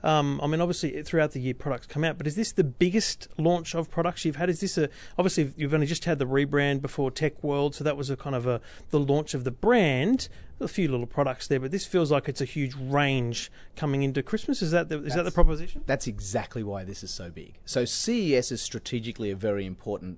um, 0.07 0.41
I 0.41 0.47
mean, 0.47 0.61
obviously 0.61 1.03
throughout 1.03 1.33
the 1.33 1.41
year 1.41 1.53
products 1.53 1.87
come 1.89 2.05
out, 2.05 2.17
but 2.17 2.29
is 2.29 2.37
this 2.37 2.53
the 2.53 2.63
biggest 2.63 3.27
launch 3.39 3.75
of 3.75 3.91
products 3.91 4.25
you've 4.25 4.37
had? 4.37 4.49
Is 4.49 4.61
this 4.61 4.79
a 4.79 4.89
obviously 5.19 5.53
you've 5.57 5.75
only 5.75 5.87
just 5.87 6.05
had 6.05 6.21
the 6.21 6.27
rebrand 6.27 6.81
before 6.81 7.11
Tech 7.11 7.43
World, 7.43 7.75
so 7.75 7.83
that 7.83 7.97
was 7.97 8.09
a 8.09 8.17
kind 8.17 8.37
of 8.37 8.47
a 8.47 8.61
the 8.91 9.01
launch 9.01 9.35
of 9.35 9.43
the 9.43 9.51
brand. 9.51 10.29
A 10.59 10.69
few 10.69 10.89
little 10.89 11.07
products 11.07 11.49
there, 11.49 11.61
but 11.61 11.71
this 11.71 11.85
feels 11.85 12.11
like 12.11 12.31
it's 12.31 12.41
a 12.41 12.47
huge 12.47 12.75
range 12.77 13.51
coming 13.75 14.03
into 14.03 14.23
Christmas. 14.23 14.63
Is 14.63 14.71
that 14.71 14.89
the, 14.89 15.03
is 15.03 15.15
that 15.15 15.25
the 15.25 15.31
proposition? 15.31 15.83
That's 15.85 16.07
exactly 16.07 16.63
why 16.63 16.83
this 16.83 17.03
is 17.03 17.11
so 17.11 17.29
big. 17.29 17.59
So 17.67 17.85
CES 17.85 18.51
is 18.51 18.63
strategically 18.63 19.31
a 19.31 19.37
very 19.37 19.67
important 19.67 20.17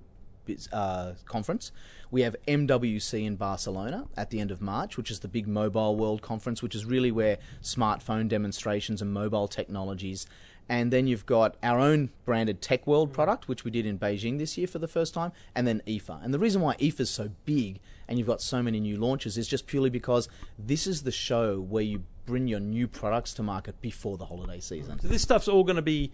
uh, 0.71 1.13
conference. 1.25 1.71
We 2.11 2.21
have 2.21 2.35
MWC 2.47 3.25
in 3.25 3.35
Barcelona 3.35 4.07
at 4.17 4.29
the 4.29 4.39
end 4.39 4.51
of 4.51 4.61
March, 4.61 4.97
which 4.97 5.11
is 5.11 5.19
the 5.19 5.27
big 5.27 5.47
mobile 5.47 5.95
world 5.95 6.21
conference, 6.21 6.63
which 6.63 6.75
is 6.75 6.85
really 6.85 7.11
where 7.11 7.37
smartphone 7.61 8.27
demonstrations 8.27 9.01
and 9.01 9.13
mobile 9.13 9.47
technologies. 9.47 10.25
And 10.67 10.93
then 10.93 11.07
you've 11.07 11.25
got 11.25 11.55
our 11.63 11.79
own 11.79 12.11
branded 12.25 12.61
Tech 12.61 12.85
World 12.85 13.11
product, 13.11 13.47
which 13.47 13.63
we 13.63 13.71
did 13.71 13.87
in 13.87 13.97
Beijing 13.97 14.37
this 14.37 14.55
year 14.55 14.67
for 14.67 14.77
the 14.77 14.87
first 14.87 15.15
time, 15.15 15.31
and 15.55 15.67
then 15.67 15.81
IFA. 15.87 16.23
And 16.23 16.31
the 16.31 16.37
reason 16.37 16.61
why 16.61 16.75
IFA 16.75 17.01
is 17.01 17.09
so 17.09 17.29
big 17.45 17.79
and 18.07 18.17
you've 18.17 18.27
got 18.27 18.41
so 18.41 18.61
many 18.61 18.79
new 18.79 18.97
launches 18.97 19.37
is 19.37 19.47
just 19.47 19.67
purely 19.67 19.89
because 19.89 20.27
this 20.57 20.87
is 20.87 21.03
the 21.03 21.11
show 21.11 21.59
where 21.59 21.83
you 21.83 22.03
bring 22.25 22.47
your 22.47 22.59
new 22.59 22.87
products 22.87 23.33
to 23.35 23.43
market 23.43 23.79
before 23.81 24.17
the 24.17 24.25
holiday 24.25 24.59
season. 24.59 24.99
So 24.99 25.07
this 25.07 25.21
stuff's 25.21 25.47
all 25.47 25.63
going 25.63 25.77
to 25.77 25.81
be 25.81 26.11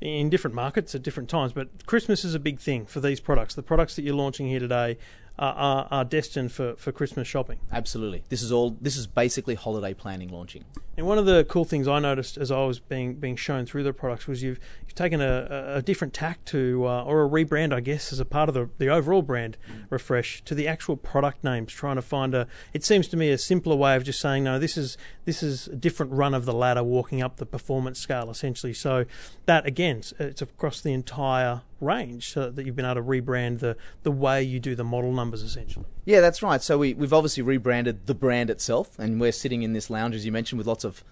in 0.00 0.30
different 0.30 0.54
markets 0.54 0.94
at 0.94 1.02
different 1.02 1.28
times, 1.28 1.52
but 1.52 1.86
Christmas 1.86 2.24
is 2.24 2.34
a 2.34 2.38
big 2.38 2.60
thing 2.60 2.86
for 2.86 3.00
these 3.00 3.20
products. 3.20 3.54
The 3.54 3.62
products 3.62 3.96
that 3.96 4.02
you're 4.02 4.14
launching 4.14 4.46
here 4.46 4.60
today 4.60 4.98
are, 5.38 5.86
are, 5.90 6.04
destined 6.04 6.50
for, 6.50 6.74
for 6.74 6.90
Christmas 6.90 7.28
shopping. 7.28 7.60
Absolutely. 7.70 8.24
This 8.28 8.42
is 8.42 8.50
all. 8.50 8.76
This 8.80 8.96
is 8.96 9.06
basically 9.06 9.54
holiday 9.54 9.94
planning 9.94 10.30
launching. 10.30 10.64
And 10.96 11.06
one 11.06 11.16
of 11.16 11.26
the 11.26 11.44
cool 11.44 11.64
things 11.64 11.86
I 11.86 12.00
noticed 12.00 12.36
as 12.36 12.50
I 12.50 12.64
was 12.64 12.80
being 12.80 13.14
being 13.14 13.36
shown 13.36 13.64
through 13.64 13.84
the 13.84 13.92
products 13.92 14.26
was 14.26 14.42
you've 14.42 14.58
taken 14.98 15.20
a, 15.20 15.74
a 15.76 15.82
different 15.82 16.12
tack 16.12 16.44
to 16.46 16.84
uh, 16.86 17.04
or 17.04 17.24
a 17.24 17.28
rebrand, 17.28 17.72
I 17.72 17.80
guess, 17.80 18.12
as 18.12 18.20
a 18.20 18.24
part 18.24 18.48
of 18.48 18.54
the 18.54 18.68
the 18.78 18.88
overall 18.88 19.22
brand 19.22 19.56
mm. 19.70 19.84
refresh 19.90 20.42
to 20.44 20.54
the 20.54 20.66
actual 20.66 20.96
product 20.96 21.44
names. 21.44 21.72
Trying 21.72 21.96
to 21.96 22.02
find 22.02 22.34
a. 22.34 22.46
It 22.74 22.84
seems 22.84 23.08
to 23.08 23.16
me 23.16 23.30
a 23.30 23.38
simpler 23.38 23.76
way 23.76 23.96
of 23.96 24.04
just 24.04 24.20
saying 24.20 24.44
no. 24.44 24.58
This 24.58 24.76
is 24.76 24.98
this 25.24 25.42
is 25.42 25.68
a 25.68 25.76
different 25.76 26.12
run 26.12 26.34
of 26.34 26.44
the 26.44 26.52
ladder, 26.52 26.82
walking 26.82 27.22
up 27.22 27.36
the 27.36 27.46
performance 27.46 28.00
scale 28.00 28.28
essentially. 28.30 28.74
So 28.74 29.04
that 29.46 29.64
again, 29.66 30.02
it's 30.18 30.42
across 30.42 30.80
the 30.80 30.92
entire 30.92 31.62
range 31.80 32.32
so 32.32 32.50
that 32.50 32.66
you've 32.66 32.74
been 32.74 32.84
able 32.84 32.96
to 32.96 33.02
rebrand 33.02 33.60
the, 33.60 33.76
the 34.02 34.10
way 34.10 34.42
you 34.42 34.58
do 34.58 34.74
the 34.74 34.84
model 34.84 35.12
numbers 35.12 35.42
essentially. 35.42 35.86
Yeah, 36.04 36.20
that's 36.20 36.42
right. 36.42 36.60
So 36.60 36.78
we, 36.78 36.94
we've 36.94 37.12
obviously 37.12 37.42
rebranded 37.42 38.06
the 38.06 38.14
brand 38.14 38.50
itself, 38.50 38.98
and 38.98 39.20
we're 39.20 39.32
sitting 39.32 39.62
in 39.62 39.74
this 39.74 39.90
lounge, 39.90 40.14
as 40.14 40.26
you 40.26 40.32
mentioned, 40.32 40.58
with 40.58 40.66
lots 40.66 40.84
of 40.84 41.04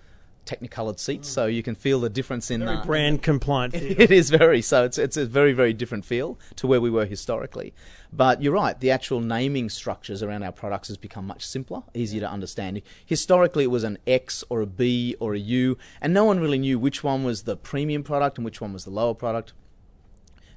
technicolored 0.46 0.98
seats, 0.98 1.28
so 1.28 1.46
you 1.46 1.62
can 1.62 1.74
feel 1.74 2.00
the 2.00 2.08
difference 2.08 2.50
in 2.50 2.64
very 2.64 2.78
brand 2.84 3.22
compliant. 3.22 3.74
it 3.74 4.10
is 4.10 4.30
very 4.30 4.62
so. 4.62 4.84
It's 4.84 4.98
it's 4.98 5.16
a 5.16 5.26
very 5.26 5.52
very 5.52 5.72
different 5.72 6.04
feel 6.04 6.38
to 6.56 6.66
where 6.66 6.80
we 6.80 6.90
were 6.90 7.04
historically. 7.04 7.74
But 8.12 8.40
you're 8.42 8.52
right. 8.52 8.78
The 8.78 8.90
actual 8.90 9.20
naming 9.20 9.68
structures 9.68 10.22
around 10.22 10.42
our 10.42 10.52
products 10.52 10.88
has 10.88 10.96
become 10.96 11.26
much 11.26 11.44
simpler, 11.44 11.82
easier 11.92 12.20
to 12.20 12.30
understand. 12.30 12.80
Historically, 13.04 13.64
it 13.64 13.70
was 13.70 13.84
an 13.84 13.98
X 14.06 14.44
or 14.48 14.60
a 14.60 14.66
B 14.66 15.16
or 15.20 15.34
a 15.34 15.38
U, 15.38 15.76
and 16.00 16.14
no 16.14 16.24
one 16.24 16.40
really 16.40 16.58
knew 16.58 16.78
which 16.78 17.04
one 17.04 17.24
was 17.24 17.42
the 17.42 17.56
premium 17.56 18.02
product 18.02 18.38
and 18.38 18.44
which 18.44 18.60
one 18.60 18.72
was 18.72 18.84
the 18.84 18.90
lower 18.90 19.14
product. 19.14 19.52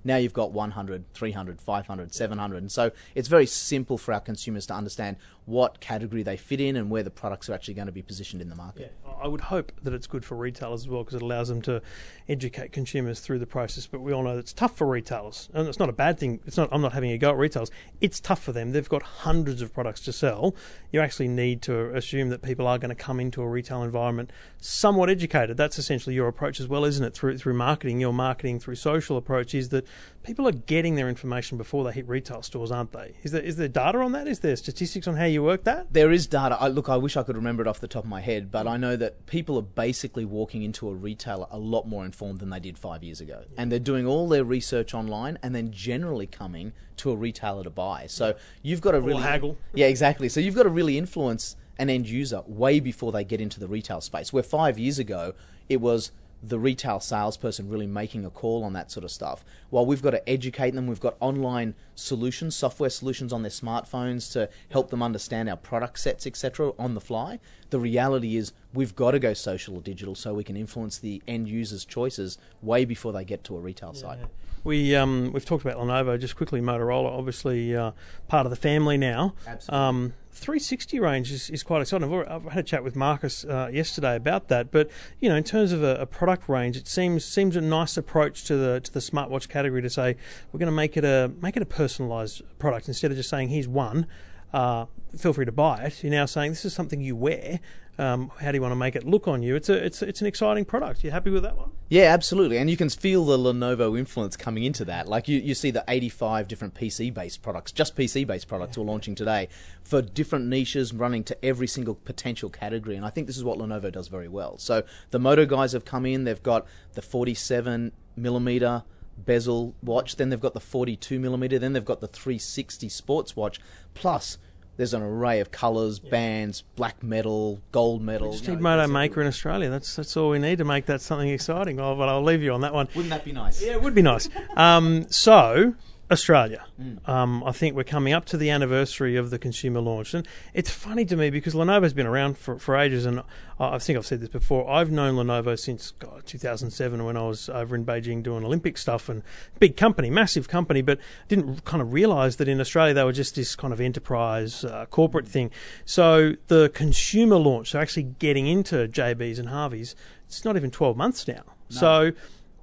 Now 0.04 0.18
you've 0.18 0.34
got 0.34 0.52
100, 0.52 1.14
300, 1.14 1.62
500, 1.62 2.14
700. 2.14 2.58
And 2.58 2.72
so 2.72 2.92
it's 3.16 3.28
very 3.28 3.46
simple 3.46 3.98
for 3.98 4.14
our 4.14 4.20
consumers 4.20 4.66
to 4.68 4.74
understand 4.74 5.18
what 5.50 5.80
category 5.80 6.22
they 6.22 6.38
fit 6.38 6.62
in 6.62 6.76
and 6.76 6.92
where 6.92 7.02
the 7.02 7.10
products 7.10 7.50
are 7.50 7.54
actually 7.54 7.74
going 7.74 7.88
to 7.88 7.92
be 7.92 8.04
positioned 8.04 8.42
in 8.42 8.50
the 8.50 8.56
market. 8.56 8.94
Yeah, 9.04 9.12
I 9.22 9.28
would 9.28 9.42
hope 9.42 9.72
that 9.82 9.94
it's 9.94 10.06
good 10.06 10.24
for 10.24 10.36
retailers 10.36 10.82
as 10.82 10.88
well 10.88 11.04
because 11.04 11.16
it 11.16 11.24
allows 11.24 11.48
them 11.48 11.62
to 11.64 11.82
educate 12.28 12.72
consumers 12.72 13.20
through 13.20 13.40
the 13.40 13.48
process. 13.48 13.88
But 13.88 14.02
we 14.02 14.14
all 14.14 14.24
know 14.24 14.38
it's 14.38 14.54
tough 14.54 14.78
for 14.78 14.86
retailers, 14.86 15.50
and 15.54 15.68
it's 15.68 15.80
not 15.80 15.90
a 15.90 15.94
bad 15.94 16.20
thing. 16.20 16.40
It's 16.46 16.56
not. 16.56 16.70
I'm 16.72 16.82
not 16.82 16.94
having 16.94 17.12
a 17.12 17.18
go 17.18 17.32
at 17.32 17.38
retailers. 17.38 17.72
It's 18.00 18.20
tough 18.20 18.42
for 18.44 18.52
them. 18.52 18.72
They've 18.72 18.88
got 18.88 19.02
hundreds 19.02 19.64
of 19.64 19.74
products 19.74 20.02
to 20.02 20.14
sell. 20.14 20.56
You 20.92 21.02
actually 21.02 21.30
need 21.30 21.64
to 21.64 21.96
assume 21.96 22.30
that 22.30 22.44
people 22.44 22.68
are 22.68 22.78
going 22.78 22.90
to 22.90 22.96
come 22.96 23.20
into 23.20 23.42
a 23.42 23.48
retail 23.48 23.82
environment 23.82 24.32
somewhat 24.60 25.10
educated. 25.10 25.58
That's 25.58 25.80
essentially 25.80 26.16
your 26.16 26.28
approach 26.28 26.60
as 26.60 26.68
well, 26.68 26.86
isn't 26.86 27.04
it? 27.04 27.16
Through 27.16 27.40
through 27.40 27.56
marketing, 27.56 28.00
your 28.00 28.14
marketing 28.14 28.60
through 28.60 28.76
social 28.76 29.18
approach 29.18 29.56
is 29.56 29.70
that 29.70 29.88
people 30.24 30.48
are 30.48 30.54
getting 30.54 30.96
their 30.96 31.10
information 31.10 31.58
before 31.58 31.84
they 31.84 31.92
hit 31.92 32.08
retail 32.08 32.42
stores, 32.42 32.72
aren't 32.72 32.92
they? 32.92 33.14
Is 33.24 33.32
there 33.32 33.42
is 33.42 33.56
there 33.56 33.68
data 33.68 34.00
on 34.00 34.12
that? 34.14 34.28
Is 34.28 34.40
there 34.40 34.56
statistics 34.56 35.08
on 35.08 35.16
how 35.16 35.26
you 35.26 35.44
work 35.44 35.64
that? 35.64 35.94
There 35.94 36.12
is 36.12 36.28
data. 36.28 36.58
I, 36.60 36.68
look, 36.68 36.90
I 36.90 36.98
wish 36.98 37.18
I 37.18 37.24
could 37.24 37.36
remember 37.36 37.62
it 37.62 37.68
off 37.68 37.80
the 37.80 37.88
top 37.88 38.04
of 38.04 38.10
my 38.10 38.22
head, 38.22 38.52
but 38.52 38.68
I 38.68 38.78
know 38.78 38.96
that 38.96 39.26
people 39.26 39.58
are 39.58 39.64
basically 39.64 40.26
walking 40.26 40.64
into 40.64 40.90
a 40.90 40.94
retailer 40.94 41.48
a 41.52 41.58
lot 41.58 41.88
more 41.88 42.06
informed 42.06 42.40
than 42.40 42.50
they 42.50 42.60
did 42.60 42.78
five 42.78 43.04
years 43.04 43.22
ago, 43.22 43.44
yeah. 43.50 43.62
and 43.62 43.72
they're 43.72 43.80
doing 43.80 44.06
all 44.06 44.28
their 44.28 44.44
research 44.44 44.94
online, 44.94 45.38
and 45.42 45.56
then 45.56 45.72
generally 45.72 46.28
coming 46.28 46.74
to 46.98 47.12
a 47.12 47.16
retailer 47.16 47.64
to 47.64 47.70
buy. 47.70 48.06
So 48.08 48.36
you've 48.62 48.82
got 48.82 48.92
to 48.92 49.02
really 49.02 49.24
haggle. 49.24 49.58
Yeah, 49.74 49.88
exactly. 49.88 50.30
So 50.30 50.40
you've 50.40 50.56
got 50.56 50.64
to 50.64 50.70
really 50.70 50.98
influence 50.98 51.56
an 51.78 51.90
end 51.90 52.08
user 52.08 52.44
way 52.46 52.80
before 52.82 53.12
they 53.12 53.24
get 53.24 53.40
into 53.40 53.60
the 53.60 53.68
retail 53.68 54.02
space. 54.02 54.34
Where 54.34 54.44
five 54.44 54.78
years 54.78 55.00
ago 55.00 55.34
it 55.70 55.80
was 55.80 56.12
the 56.42 56.60
retail 56.60 57.00
salesperson 57.00 57.70
really 57.70 57.88
making 57.88 58.26
a 58.26 58.30
call 58.30 58.64
on 58.64 58.74
that 58.74 58.92
sort 58.92 59.04
of 59.04 59.12
stuff. 59.12 59.44
While 59.70 59.86
we've 59.86 60.02
got 60.02 60.12
to 60.12 60.30
educate 60.30 60.72
them, 60.72 60.88
we've 60.88 61.00
got 61.00 61.16
online 61.20 61.76
solutions, 61.96 62.56
software 62.56 62.90
solutions 62.90 63.34
on 63.34 63.42
their 63.42 63.52
smartphones 63.52 64.32
to 64.34 64.50
help 64.70 64.90
them 64.90 65.04
understand 65.04 65.50
our 65.50 65.58
product 65.58 66.00
sets, 66.00 66.26
etc., 66.26 66.72
on 66.80 66.94
the 66.94 67.02
fly. 67.02 67.40
The 67.70 67.80
reality 67.80 68.38
is 68.38 68.54
we've 68.74 68.96
got 68.96 69.12
to 69.12 69.20
go 69.20 69.34
social 69.34 69.76
or 69.76 69.82
digital 69.82 70.16
so 70.16 70.34
we 70.34 70.44
can 70.44 70.56
influence 70.56 70.98
the 70.98 71.22
end 71.28 71.50
user's 71.50 71.86
choices 71.86 72.38
way 72.62 72.86
before 72.86 73.12
they 73.12 73.26
get 73.26 73.44
to 73.46 73.58
a 73.58 73.60
retail 73.60 73.92
yeah. 73.94 74.02
site. 74.02 74.20
We 74.64 74.96
um, 74.96 75.32
we've 75.34 75.46
talked 75.46 75.64
about 75.64 75.78
Lenovo 75.78 76.20
just 76.20 76.36
quickly. 76.36 76.60
Motorola, 76.62 77.18
obviously 77.18 77.76
uh, 77.76 77.92
part 78.28 78.46
of 78.46 78.50
the 78.50 78.58
family 78.58 78.98
now. 78.98 79.34
Absolutely. 79.48 79.88
Um, 79.88 80.14
360 80.40 81.00
range 81.00 81.32
is, 81.32 81.50
is 81.50 81.64
quite 81.64 81.82
exciting. 81.82 82.14
I've, 82.14 82.44
had 82.46 82.60
a 82.60 82.64
chat 82.64 82.84
with 82.84 82.96
Marcus 82.96 83.46
uh, 83.46 83.70
yesterday 83.72 84.16
about 84.16 84.48
that. 84.48 84.72
But 84.72 84.90
you 85.20 85.30
know, 85.30 85.36
in 85.36 85.44
terms 85.44 85.72
of 85.72 85.84
a, 85.84 85.96
a, 85.96 86.06
product 86.06 86.50
range, 86.50 86.76
it 86.76 86.88
seems 86.88 87.24
seems 87.24 87.56
a 87.56 87.62
nice 87.62 87.98
approach 87.98 88.46
to 88.46 88.58
the 88.58 88.80
to 88.80 88.92
the 88.92 89.00
smartwatch 89.00 89.50
category 89.50 89.82
to 89.82 89.90
say 89.90 90.16
we're 90.52 90.60
going 90.60 90.68
to 90.68 90.72
make 90.72 90.98
it 90.98 91.06
a 91.06 91.32
make 91.42 91.56
it 91.56 91.62
a 91.62 91.66
personalised 91.66 92.42
product 92.58 92.88
instead 92.88 93.12
of 93.12 93.18
just 93.18 93.30
saying 93.30 93.50
here's 93.50 93.68
one. 93.68 94.08
Uh, 94.54 94.86
feel 95.18 95.34
free 95.34 95.46
to 95.46 95.52
buy 95.52 95.84
it. 95.84 96.04
You're 96.04 96.12
now 96.12 96.26
saying 96.26 96.52
this 96.52 96.66
is 96.66 96.74
something 96.74 97.02
you 97.02 97.16
wear. 97.16 97.60
Um, 98.00 98.32
how 98.40 98.54
do 98.54 98.58
you 98.58 98.62
want 98.62 98.72
to 98.72 98.78
make 98.78 98.96
it 98.96 99.06
look 99.06 99.28
on 99.28 99.44
you? 99.44 99.58
It's 99.58 99.68
a 99.68 99.74
it's 99.74 100.02
it's 100.02 100.22
an 100.22 100.28
exciting 100.28 100.64
product. 100.64 101.04
You 101.04 101.12
happy 101.12 101.32
with 101.32 101.44
that 101.44 101.58
one? 101.58 101.72
Yeah, 101.90 102.14
absolutely. 102.14 102.58
And 102.58 102.70
you 102.70 102.78
can 102.78 102.88
feel 102.88 103.26
the 103.26 103.38
Lenovo 103.38 104.00
influence 104.00 104.38
coming 104.38 104.64
into 104.64 104.86
that. 104.86 105.10
Like 105.10 105.28
you, 105.28 105.38
you 105.38 105.54
see 105.54 105.70
the 105.70 105.84
85 105.86 106.48
different 106.48 106.76
PC 106.76 107.14
based 107.14 107.42
products, 107.42 107.74
just 107.74 107.98
PC 107.98 108.26
based 108.26 108.48
products, 108.48 108.78
yeah. 108.78 108.84
are 108.84 108.86
launching 108.86 109.16
today 109.16 109.50
for 109.84 110.02
different 110.02 110.46
niches, 110.46 110.94
running 110.94 111.26
to 111.26 111.46
every 111.46 111.68
single 111.68 111.96
potential 111.96 112.50
category. 112.50 112.96
And 112.96 113.06
I 113.06 113.10
think 113.10 113.28
this 113.28 113.36
is 113.36 113.44
what 113.44 113.58
Lenovo 113.58 113.92
does 113.92 114.08
very 114.08 114.30
well. 114.30 114.58
So 114.60 114.84
the 115.12 115.20
Moto 115.20 115.46
guys 115.46 115.74
have 115.74 115.84
come 115.84 116.06
in. 116.06 116.24
They've 116.24 116.42
got 116.42 116.68
the 116.94 117.02
47 117.02 117.92
millimeter 118.16 118.84
bezel 119.26 119.76
watch. 119.84 120.16
Then 120.16 120.30
they've 120.30 120.40
got 120.40 120.54
the 120.54 120.60
42 120.60 121.20
millimeter. 121.20 121.60
Then 121.60 121.74
they've 121.74 121.84
got 121.86 122.02
the 122.02 122.08
360 122.08 122.90
sports 122.90 123.36
watch. 123.36 123.60
Plus 123.94 124.38
There's 124.78 124.94
an 124.94 125.02
array 125.02 125.42
of 125.42 125.52
colours, 125.52 126.00
bands, 126.00 126.64
black 126.78 127.04
metal, 127.04 127.60
gold 127.74 128.02
metal. 128.02 128.32
Just 128.32 128.48
you 128.48 128.54
need 128.54 128.62
Moto 128.62 128.88
Maker 128.88 129.20
in 129.20 129.28
Australia. 129.28 129.70
That's 129.70 129.94
that's 129.98 130.16
all 130.16 130.30
we 130.30 130.40
need 130.40 130.58
to 130.60 130.64
make 130.64 130.86
that 130.86 131.02
something 131.02 131.28
exciting. 131.28 131.82
Oh, 131.82 131.96
but 131.98 132.08
I'll 132.08 132.24
leave 132.24 132.42
you 132.42 132.54
on 132.54 132.62
that 132.62 132.74
one. 132.74 132.88
Wouldn't 132.96 133.10
that 133.10 133.26
be 133.26 133.34
nice? 133.34 133.62
Yeah, 133.62 133.74
it 133.74 133.82
would 133.82 133.94
be 133.94 134.02
nice. 134.02 134.30
Um, 134.56 135.06
so, 135.10 135.76
Australia. 136.12 136.66
Mm. 136.82 137.08
Um, 137.08 137.44
I 137.44 137.52
think 137.52 137.76
we're 137.76 137.84
coming 137.84 138.14
up 138.14 138.26
to 138.26 138.38
the 138.38 138.50
anniversary 138.50 139.16
of 139.16 139.30
the 139.30 139.38
consumer 139.38 139.80
launch. 139.80 140.14
And 140.14 140.28
it's 140.54 140.72
funny 140.72 141.06
to 141.06 141.16
me 141.16 141.30
because 141.30 141.54
Lenovo's 141.54 141.94
been 141.94 142.08
around 142.08 142.38
for, 142.38 142.58
for 142.58 142.76
ages. 142.76 143.06
And 143.06 143.20
I, 143.60 143.76
I 143.76 143.80
think 143.80 143.98
I've 143.98 144.06
said 144.06 144.20
this 144.20 144.30
before. 144.30 144.70
I've 144.70 144.90
known 144.90 145.16
Lenovo 145.16 145.58
since 145.58 145.92
God, 145.92 146.26
2007 146.26 147.04
when 147.04 147.16
I 147.16 147.22
was 147.22 147.48
over 147.50 147.76
in 147.76 147.86
Beijing 147.86 148.24
doing 148.24 148.44
Olympic 148.44 148.78
stuff. 148.78 149.08
And 149.08 149.22
big 149.60 149.78
company, 149.78 150.10
massive 150.10 150.48
company, 150.48 150.82
but 150.82 151.00
didn't 151.28 151.64
kind 151.66 151.82
of 151.82 151.94
realize 151.94 152.38
that 152.38 152.48
in 152.48 152.60
Australia 152.60 152.94
they 152.94 153.04
were 153.04 153.14
just 153.14 153.36
this 153.36 153.56
kind 153.56 153.72
of 153.72 153.80
enterprise 153.80 154.64
uh, 154.66 154.88
corporate 154.88 155.28
thing. 155.28 155.52
So, 155.86 156.34
the 156.48 156.70
consumer 156.74 157.38
launch, 157.38 157.72
so 157.72 157.80
actually 157.80 158.04
getting 158.04 158.48
into 158.48 158.88
JB's 158.88 159.38
and 159.38 159.50
Harvey's, 159.50 159.96
it's 160.28 160.44
not 160.44 160.56
even 160.56 160.72
12 160.72 160.98
months 160.98 161.28
now. 161.28 161.44
So, 161.70 162.12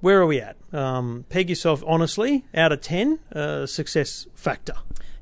where 0.01 0.19
are 0.19 0.25
we 0.25 0.41
at? 0.41 0.56
Um, 0.73 1.25
peg 1.29 1.49
yourself 1.49 1.83
honestly 1.87 2.45
out 2.53 2.71
of 2.71 2.81
10, 2.81 3.19
uh, 3.33 3.65
success 3.65 4.27
factor. 4.33 4.73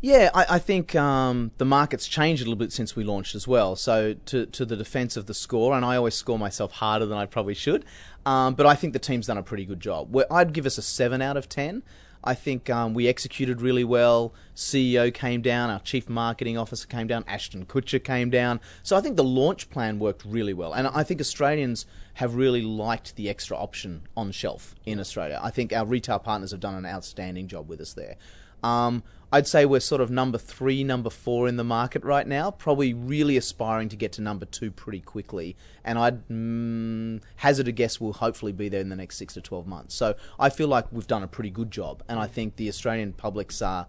Yeah, 0.01 0.29
I, 0.33 0.45
I 0.51 0.59
think 0.59 0.95
um, 0.95 1.51
the 1.57 1.65
market's 1.65 2.07
changed 2.07 2.41
a 2.41 2.45
little 2.45 2.57
bit 2.57 2.71
since 2.71 2.95
we 2.95 3.03
launched 3.03 3.33
as 3.33 3.47
well. 3.47 3.75
So 3.75 4.13
to 4.13 4.45
to 4.45 4.63
the 4.63 4.75
defence 4.75 5.17
of 5.17 5.25
the 5.25 5.33
score, 5.33 5.75
and 5.75 5.83
I 5.83 5.95
always 5.95 6.13
score 6.13 6.37
myself 6.37 6.73
harder 6.73 7.07
than 7.07 7.17
I 7.17 7.25
probably 7.25 7.55
should, 7.55 7.85
um, 8.23 8.53
but 8.53 8.67
I 8.67 8.75
think 8.75 8.93
the 8.93 8.99
team's 8.99 9.25
done 9.25 9.39
a 9.39 9.43
pretty 9.43 9.65
good 9.65 9.79
job. 9.79 10.13
Where 10.13 10.31
I'd 10.31 10.53
give 10.53 10.67
us 10.67 10.77
a 10.77 10.83
seven 10.83 11.23
out 11.23 11.37
of 11.37 11.49
ten. 11.49 11.81
I 12.25 12.33
think 12.33 12.69
um, 12.69 12.93
we 12.93 13.07
executed 13.07 13.61
really 13.61 13.83
well. 13.83 14.33
CEO 14.55 15.13
came 15.13 15.41
down, 15.41 15.69
our 15.69 15.79
chief 15.79 16.09
marketing 16.09 16.57
officer 16.57 16.87
came 16.87 17.07
down, 17.07 17.23
Ashton 17.27 17.65
Kutcher 17.65 18.03
came 18.03 18.29
down. 18.29 18.59
So 18.83 18.95
I 18.95 19.01
think 19.01 19.15
the 19.15 19.23
launch 19.23 19.69
plan 19.69 19.99
worked 19.99 20.25
really 20.25 20.53
well, 20.53 20.73
and 20.73 20.87
I 20.87 21.03
think 21.03 21.21
Australians 21.21 21.85
have 22.15 22.35
really 22.35 22.61
liked 22.61 23.15
the 23.15 23.29
extra 23.29 23.55
option 23.57 24.07
on 24.17 24.31
shelf 24.31 24.75
in 24.85 24.99
Australia. 24.99 25.39
I 25.43 25.51
think 25.51 25.71
our 25.73 25.85
retail 25.85 26.19
partners 26.19 26.51
have 26.51 26.59
done 26.59 26.75
an 26.75 26.85
outstanding 26.85 27.47
job 27.47 27.69
with 27.69 27.79
us 27.81 27.93
there. 27.93 28.15
Um, 28.63 29.03
I'd 29.35 29.47
say 29.47 29.65
we're 29.65 29.81
sort 29.81 29.99
of 29.99 30.09
number 30.09 30.37
three, 30.37 30.85
number 30.85 31.09
four 31.09 31.49
in 31.49 31.57
the 31.57 31.63
market 31.65 32.05
right 32.05 32.25
now, 32.25 32.51
probably 32.51 32.93
really 32.93 33.35
aspiring 33.35 33.89
to 33.89 33.97
get 33.97 34.13
to 34.13 34.21
number 34.21 34.45
two 34.45 34.71
pretty 34.71 35.01
quickly. 35.01 35.57
And 35.83 35.99
I'd 35.99 36.25
mm, 36.29 37.21
hazard 37.35 37.67
a 37.67 37.73
guess 37.73 37.99
we'll 37.99 38.13
hopefully 38.13 38.53
be 38.53 38.69
there 38.69 38.79
in 38.79 38.87
the 38.87 38.95
next 38.95 39.17
six 39.17 39.33
to 39.33 39.41
12 39.41 39.67
months. 39.67 39.93
So 39.93 40.15
I 40.39 40.49
feel 40.49 40.69
like 40.69 40.89
we've 40.89 41.05
done 41.05 41.21
a 41.21 41.27
pretty 41.27 41.49
good 41.49 41.69
job. 41.69 42.01
And 42.07 42.17
I 42.17 42.27
think 42.27 42.55
the 42.55 42.69
Australian 42.69 43.11
publics 43.11 43.61
are 43.61 43.87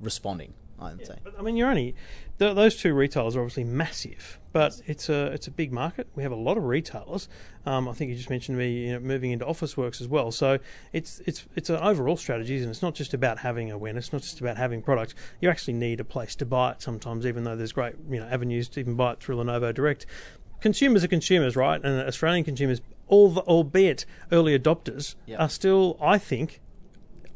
responding, 0.00 0.54
I'd 0.78 1.06
say. 1.06 1.16
But, 1.24 1.34
I 1.38 1.42
mean, 1.42 1.56
you're 1.56 1.68
only 1.70 1.94
th- 2.38 2.54
those 2.54 2.76
two 2.76 2.92
retailers 2.94 3.34
are 3.36 3.40
obviously 3.40 3.64
massive, 3.64 4.38
but 4.52 4.80
it's 4.86 5.08
a 5.08 5.26
it's 5.32 5.46
a 5.46 5.50
big 5.50 5.72
market. 5.72 6.06
We 6.14 6.22
have 6.22 6.32
a 6.32 6.36
lot 6.36 6.56
of 6.58 6.64
retailers. 6.64 7.28
Um, 7.64 7.88
I 7.88 7.92
think 7.92 8.10
you 8.10 8.16
just 8.16 8.30
mentioned 8.30 8.58
me 8.58 8.86
you 8.86 8.92
know, 8.92 9.00
moving 9.00 9.30
into 9.30 9.44
Officeworks 9.44 10.00
as 10.00 10.08
well. 10.08 10.30
So 10.30 10.58
it's 10.92 11.20
it's 11.26 11.46
it's 11.54 11.70
an 11.70 11.76
overall 11.76 12.16
strategy, 12.16 12.58
and 12.58 12.68
it's 12.70 12.82
not 12.82 12.94
just 12.94 13.14
about 13.14 13.38
having 13.38 13.70
awareness, 13.70 14.12
not 14.12 14.22
just 14.22 14.40
about 14.40 14.56
having 14.56 14.82
products. 14.82 15.14
You 15.40 15.48
actually 15.50 15.74
need 15.74 15.98
a 16.00 16.04
place 16.04 16.34
to 16.36 16.46
buy 16.46 16.72
it 16.72 16.82
sometimes, 16.82 17.24
even 17.26 17.44
though 17.44 17.56
there's 17.56 17.72
great 17.72 17.94
you 18.10 18.20
know 18.20 18.26
avenues 18.26 18.68
to 18.70 18.80
even 18.80 18.94
buy 18.94 19.12
it 19.12 19.20
through 19.20 19.36
Lenovo 19.36 19.72
Direct. 19.74 20.04
Consumers 20.60 21.04
are 21.04 21.08
consumers, 21.08 21.54
right? 21.54 21.82
And 21.84 22.00
Australian 22.08 22.44
consumers, 22.44 22.80
all 23.08 23.28
the, 23.30 23.42
albeit 23.42 24.06
early 24.32 24.58
adopters, 24.58 25.14
Yeah. 25.26 25.36
are 25.36 25.50
still, 25.50 25.98
I 26.00 26.16
think, 26.18 26.60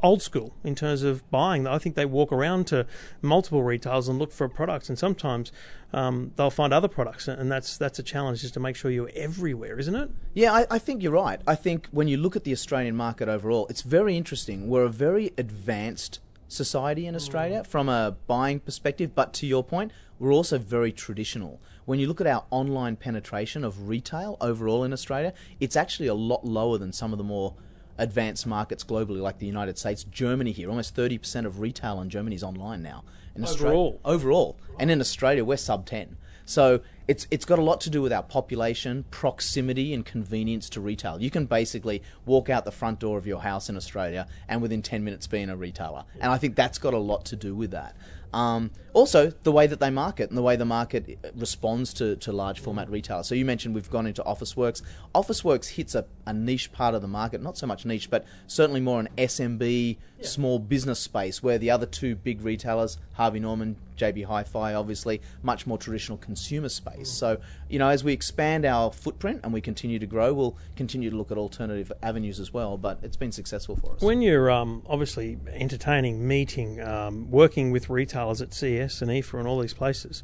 old 0.03 0.23
school 0.23 0.55
in 0.65 0.75
terms 0.75 1.03
of 1.03 1.29
buying. 1.31 1.67
I 1.67 1.79
think 1.79 1.95
they 1.95 2.07
walk 2.07 2.33
around 2.33 2.67
to 2.69 2.87
multiple 3.23 3.63
retailers 3.63 4.09
and 4.09 4.19
look 4.19 4.33
for 4.33 4.49
products, 4.49 4.89
and 4.89 4.99
sometimes 4.99 5.53
um, 5.93 6.33
they'll 6.37 6.51
find 6.51 6.73
other 6.73 6.89
products, 6.89 7.29
and 7.29 7.51
that's 7.51 7.77
that's 7.77 7.99
a 7.99 8.03
challenge 8.03 8.41
just 8.41 8.55
to 8.55 8.61
make 8.61 8.77
sure 8.77 8.91
you're 8.91 9.11
everywhere, 9.15 9.79
isn't 9.79 9.95
it? 9.95 10.11
Yeah, 10.35 10.53
I, 10.53 10.67
I 10.71 10.79
think 10.79 11.03
you're 11.03 11.13
right. 11.13 11.41
I 11.47 11.55
think 11.55 11.89
when 11.91 12.09
you 12.09 12.17
look 12.17 12.37
at 12.37 12.45
the 12.45 12.53
Australian 12.53 12.97
market 12.97 13.29
overall, 13.29 13.67
it's 13.69 13.83
very 13.83 14.17
interesting. 14.17 14.69
We're 14.69 14.85
a 14.85 14.91
very 14.91 15.33
advanced 15.37 16.21
society 16.49 17.07
in 17.07 17.15
Australia 17.15 17.63
from 17.65 17.89
a 17.89 18.17
buying 18.27 18.61
perspective, 18.61 19.15
but 19.15 19.33
to 19.35 19.47
your 19.47 19.63
point, 19.63 19.93
we're 20.19 20.33
also 20.33 20.59
very 20.59 20.93
traditional. 20.93 21.61
When 21.85 21.99
you 21.99 22.07
look 22.07 22.21
at 22.21 22.27
our 22.27 22.45
online 22.51 22.97
penetration 22.97 23.65
of 23.65 23.89
retail 23.89 24.37
overall 24.41 24.85
in 24.85 24.93
Australia, 24.93 25.33
it's 25.61 25.77
actually 25.77 26.09
a 26.09 26.15
lot 26.15 26.45
lower 26.45 26.79
than 26.79 26.93
some 26.93 27.13
of 27.13 27.19
the 27.19 27.25
more 27.25 27.55
advanced 28.01 28.47
markets 28.47 28.83
globally, 28.83 29.21
like 29.21 29.39
the 29.39 29.47
United 29.47 29.79
States, 29.79 30.05
Germany 30.05 30.53
here. 30.53 30.69
Almost 30.71 30.97
30% 30.97 31.47
of 31.47 31.61
retail 31.61 32.01
in 32.01 32.09
Germany 32.11 32.35
is 32.35 32.43
online 32.43 32.83
now. 32.83 33.05
In 33.37 33.45
Australia- 33.45 33.77
Overall? 33.79 34.01
overall. 34.05 34.57
And 34.79 34.91
in 34.91 35.01
Australia, 35.01 35.45
we're 35.45 35.57
sub 35.59 35.87
10. 35.87 36.17
So 36.47 36.81
it's 37.09 37.27
it's 37.31 37.45
got 37.45 37.59
a 37.59 37.63
lot 37.63 37.81
to 37.83 37.91
do 37.91 38.03
with 38.03 38.13
our 38.13 38.23
population, 38.23 39.05
proximity, 39.11 39.93
and 39.93 40.05
convenience 40.05 40.69
to 40.71 40.81
retail. 40.81 41.21
You 41.21 41.31
can 41.31 41.47
basically 41.47 42.03
walk 42.25 42.49
out 42.49 42.65
the 42.65 42.73
front 42.73 43.01
door 43.01 43.19
of 43.19 43.27
your 43.27 43.41
house 43.41 43.69
in 43.69 43.77
Australia 43.77 44.27
and 44.49 44.63
within 44.63 44.83
10 44.83 45.05
minutes 45.05 45.27
be 45.27 45.41
in 45.41 45.51
a 45.51 45.57
retailer. 45.57 46.05
And 46.21 46.31
I 46.31 46.39
think 46.39 46.55
that's 46.57 46.79
got 46.79 46.95
a 46.95 46.99
lot 46.99 47.25
to 47.27 47.37
do 47.37 47.55
with 47.55 47.73
that. 47.73 47.95
Um, 48.33 48.71
also, 48.93 49.31
the 49.43 49.53
way 49.53 49.67
that 49.67 49.81
they 49.81 49.91
market 49.91 50.29
and 50.29 50.39
the 50.39 50.43
way 50.43 50.57
the 50.57 50.65
market 50.65 51.19
responds 51.35 51.93
to, 51.95 52.17
to 52.17 52.33
large 52.33 52.61
format 52.61 52.91
retailers. 52.91 53.27
So 53.27 53.35
you 53.35 53.45
mentioned 53.45 53.75
we've 53.75 53.91
gone 53.91 54.07
into 54.07 54.23
Officeworks. 54.23 54.83
Officeworks 55.15 55.69
hits 55.69 55.95
a, 55.95 56.05
a 56.27 56.33
niche 56.33 56.73
part 56.73 56.95
of 56.95 57.03
the 57.03 57.09
market, 57.09 57.43
not 57.43 57.57
so 57.57 57.67
much 57.67 57.85
niche, 57.85 58.11
but 58.11 58.25
certainly 58.47 58.81
more 58.81 59.01
an 59.01 59.09
SMB, 59.17 59.97
small 60.23 60.59
business 60.59 60.99
space, 61.01 61.43
where 61.43 61.59
the 61.59 61.71
other 61.71 61.87
two 61.87 62.15
big 62.17 62.43
retailers, 62.43 62.99
Harvey 63.15 63.41
Norman, 63.41 63.77
JB 63.97 64.27
Hi-Fi, 64.27 64.75
obviously, 64.75 65.21
much 65.43 65.67
more 65.67 65.79
traditional 65.79 66.19
consumer 66.19 66.69
space. 66.69 66.90
So, 67.05 67.41
you 67.69 67.79
know, 67.79 67.89
as 67.89 68.05
we 68.05 68.13
expand 68.13 68.65
our 68.65 68.93
footprint 68.93 69.41
and 69.45 69.53
we 69.53 69.61
continue 69.61 69.99
to 69.99 70.07
grow, 70.07 70.33
we'll 70.33 70.57
continue 70.77 71.11
to 71.11 71.17
look 71.17 71.31
at 71.31 71.39
alternative 71.39 71.93
avenues 72.03 72.41
as 72.41 72.53
well. 72.53 72.77
But 72.77 72.99
it's 73.03 73.17
been 73.17 73.33
successful 73.33 73.77
for 73.77 73.95
us. 73.95 74.03
When 74.03 74.23
you're 74.23 74.51
um, 74.51 74.83
obviously 74.87 75.39
entertaining, 75.53 76.27
meeting, 76.27 76.81
um, 76.81 77.31
working 77.31 77.71
with 77.71 77.91
retailers 77.91 78.43
at 78.43 78.53
CES 78.53 79.03
and 79.03 79.11
IFA 79.11 79.41
and 79.41 79.49
all 79.49 79.61
these 79.61 79.75
places, 79.75 80.23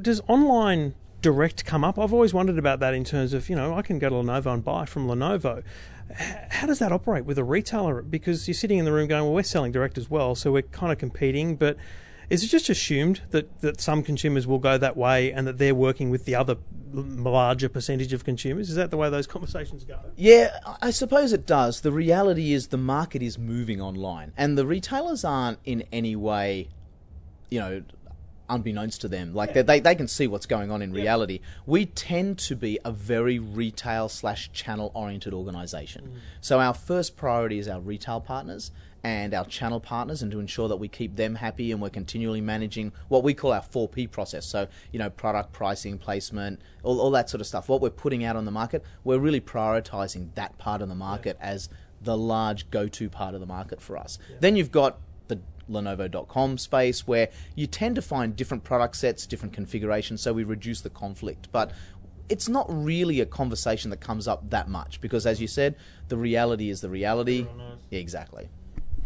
does 0.00 0.20
online 0.28 0.94
direct 1.20 1.64
come 1.64 1.84
up? 1.84 1.98
I've 1.98 2.12
always 2.12 2.32
wondered 2.32 2.58
about 2.58 2.80
that 2.80 2.94
in 2.94 3.04
terms 3.04 3.32
of, 3.32 3.48
you 3.48 3.56
know, 3.56 3.74
I 3.74 3.82
can 3.82 3.98
go 3.98 4.08
to 4.08 4.14
Lenovo 4.14 4.54
and 4.54 4.64
buy 4.64 4.84
from 4.84 5.06
Lenovo. 5.06 5.62
How 6.50 6.66
does 6.66 6.80
that 6.80 6.92
operate 6.92 7.24
with 7.24 7.38
a 7.38 7.44
retailer? 7.44 8.02
Because 8.02 8.48
you're 8.48 8.54
sitting 8.54 8.78
in 8.78 8.84
the 8.84 8.92
room 8.92 9.06
going, 9.06 9.24
well, 9.24 9.34
we're 9.34 9.42
selling 9.42 9.70
direct 9.70 9.96
as 9.96 10.10
well, 10.10 10.34
so 10.34 10.50
we're 10.50 10.62
kind 10.62 10.92
of 10.92 10.98
competing, 10.98 11.56
but 11.56 11.76
is 12.30 12.44
it 12.44 12.46
just 12.46 12.68
assumed 12.70 13.22
that, 13.30 13.60
that 13.60 13.80
some 13.80 14.04
consumers 14.04 14.46
will 14.46 14.60
go 14.60 14.78
that 14.78 14.96
way 14.96 15.32
and 15.32 15.46
that 15.48 15.58
they're 15.58 15.74
working 15.74 16.10
with 16.10 16.24
the 16.24 16.36
other 16.36 16.56
larger 16.92 17.68
percentage 17.68 18.12
of 18.12 18.24
consumers? 18.24 18.70
Is 18.70 18.76
that 18.76 18.92
the 18.92 18.96
way 18.96 19.10
those 19.10 19.26
conversations 19.26 19.84
go? 19.84 19.98
Yeah, 20.16 20.58
I- 20.80 20.90
suppose 20.92 21.32
it 21.32 21.44
does. 21.44 21.80
The 21.80 21.92
reality 21.92 22.52
is 22.52 22.68
the 22.68 22.76
market 22.76 23.20
is 23.22 23.36
moving 23.36 23.80
online, 23.80 24.32
and 24.36 24.56
the 24.56 24.66
retailers 24.66 25.24
aren't 25.24 25.58
in 25.64 25.84
any 25.92 26.14
way, 26.14 26.68
you 27.48 27.58
know, 27.58 27.82
unbeknownst 28.48 29.00
to 29.00 29.08
them. 29.08 29.34
Like 29.34 29.54
they, 29.54 29.62
they 29.62 29.80
they 29.80 29.94
can 29.94 30.08
see 30.08 30.26
what's 30.26 30.46
going 30.46 30.70
on 30.70 30.82
in 30.82 30.92
reality. 30.92 31.40
We 31.66 31.86
tend 31.86 32.38
to 32.40 32.56
be 32.56 32.78
a 32.84 32.92
very 32.92 33.38
retail 33.38 34.08
slash 34.08 34.50
channel 34.52 34.90
oriented 34.94 35.32
organization. 35.32 36.12
Mm. 36.14 36.18
So 36.40 36.60
our 36.60 36.74
first 36.74 37.16
priority 37.16 37.58
is 37.58 37.68
our 37.68 37.80
retail 37.80 38.20
partners 38.20 38.72
and 39.02 39.32
our 39.32 39.44
channel 39.44 39.80
partners 39.80 40.22
and 40.22 40.30
to 40.30 40.40
ensure 40.40 40.68
that 40.68 40.76
we 40.76 40.88
keep 40.88 41.16
them 41.16 41.36
happy 41.36 41.72
and 41.72 41.80
we're 41.80 41.90
continually 41.90 42.40
managing 42.40 42.92
what 43.08 43.22
we 43.22 43.32
call 43.34 43.52
our 43.52 43.62
4P 43.62 44.10
process. 44.10 44.46
So, 44.46 44.68
you 44.92 44.98
know, 44.98 45.10
product 45.10 45.52
pricing, 45.52 45.98
placement, 45.98 46.60
all, 46.82 47.00
all 47.00 47.10
that 47.12 47.30
sort 47.30 47.40
of 47.40 47.46
stuff. 47.46 47.68
What 47.68 47.80
we're 47.80 47.90
putting 47.90 48.24
out 48.24 48.36
on 48.36 48.44
the 48.44 48.50
market, 48.50 48.84
we're 49.04 49.18
really 49.18 49.40
prioritizing 49.40 50.34
that 50.34 50.58
part 50.58 50.82
of 50.82 50.88
the 50.88 50.94
market 50.94 51.36
as 51.40 51.68
the 52.00 52.16
large 52.16 52.70
go 52.70 52.88
to 52.88 53.10
part 53.10 53.34
of 53.34 53.40
the 53.40 53.46
market 53.46 53.80
for 53.80 53.96
us. 53.96 54.18
Then 54.40 54.56
you've 54.56 54.72
got 54.72 54.98
the 55.28 55.40
Lenovo.com 55.70 56.58
space 56.58 57.06
where 57.06 57.28
you 57.54 57.66
tend 57.66 57.94
to 57.96 58.02
find 58.02 58.34
different 58.34 58.64
product 58.64 58.96
sets, 58.96 59.26
different 59.26 59.54
configurations, 59.54 60.22
so 60.22 60.32
we 60.32 60.44
reduce 60.44 60.80
the 60.80 60.90
conflict. 60.90 61.48
But 61.52 61.72
it's 62.28 62.48
not 62.48 62.66
really 62.68 63.20
a 63.20 63.26
conversation 63.26 63.90
that 63.90 64.00
comes 64.00 64.28
up 64.28 64.48
that 64.50 64.68
much 64.68 65.00
because, 65.00 65.26
as 65.26 65.40
you 65.40 65.48
said, 65.48 65.74
the 66.08 66.16
reality 66.16 66.70
is 66.70 66.80
the 66.80 66.88
reality. 66.88 67.46
Yeah, 67.90 67.98
exactly. 67.98 68.48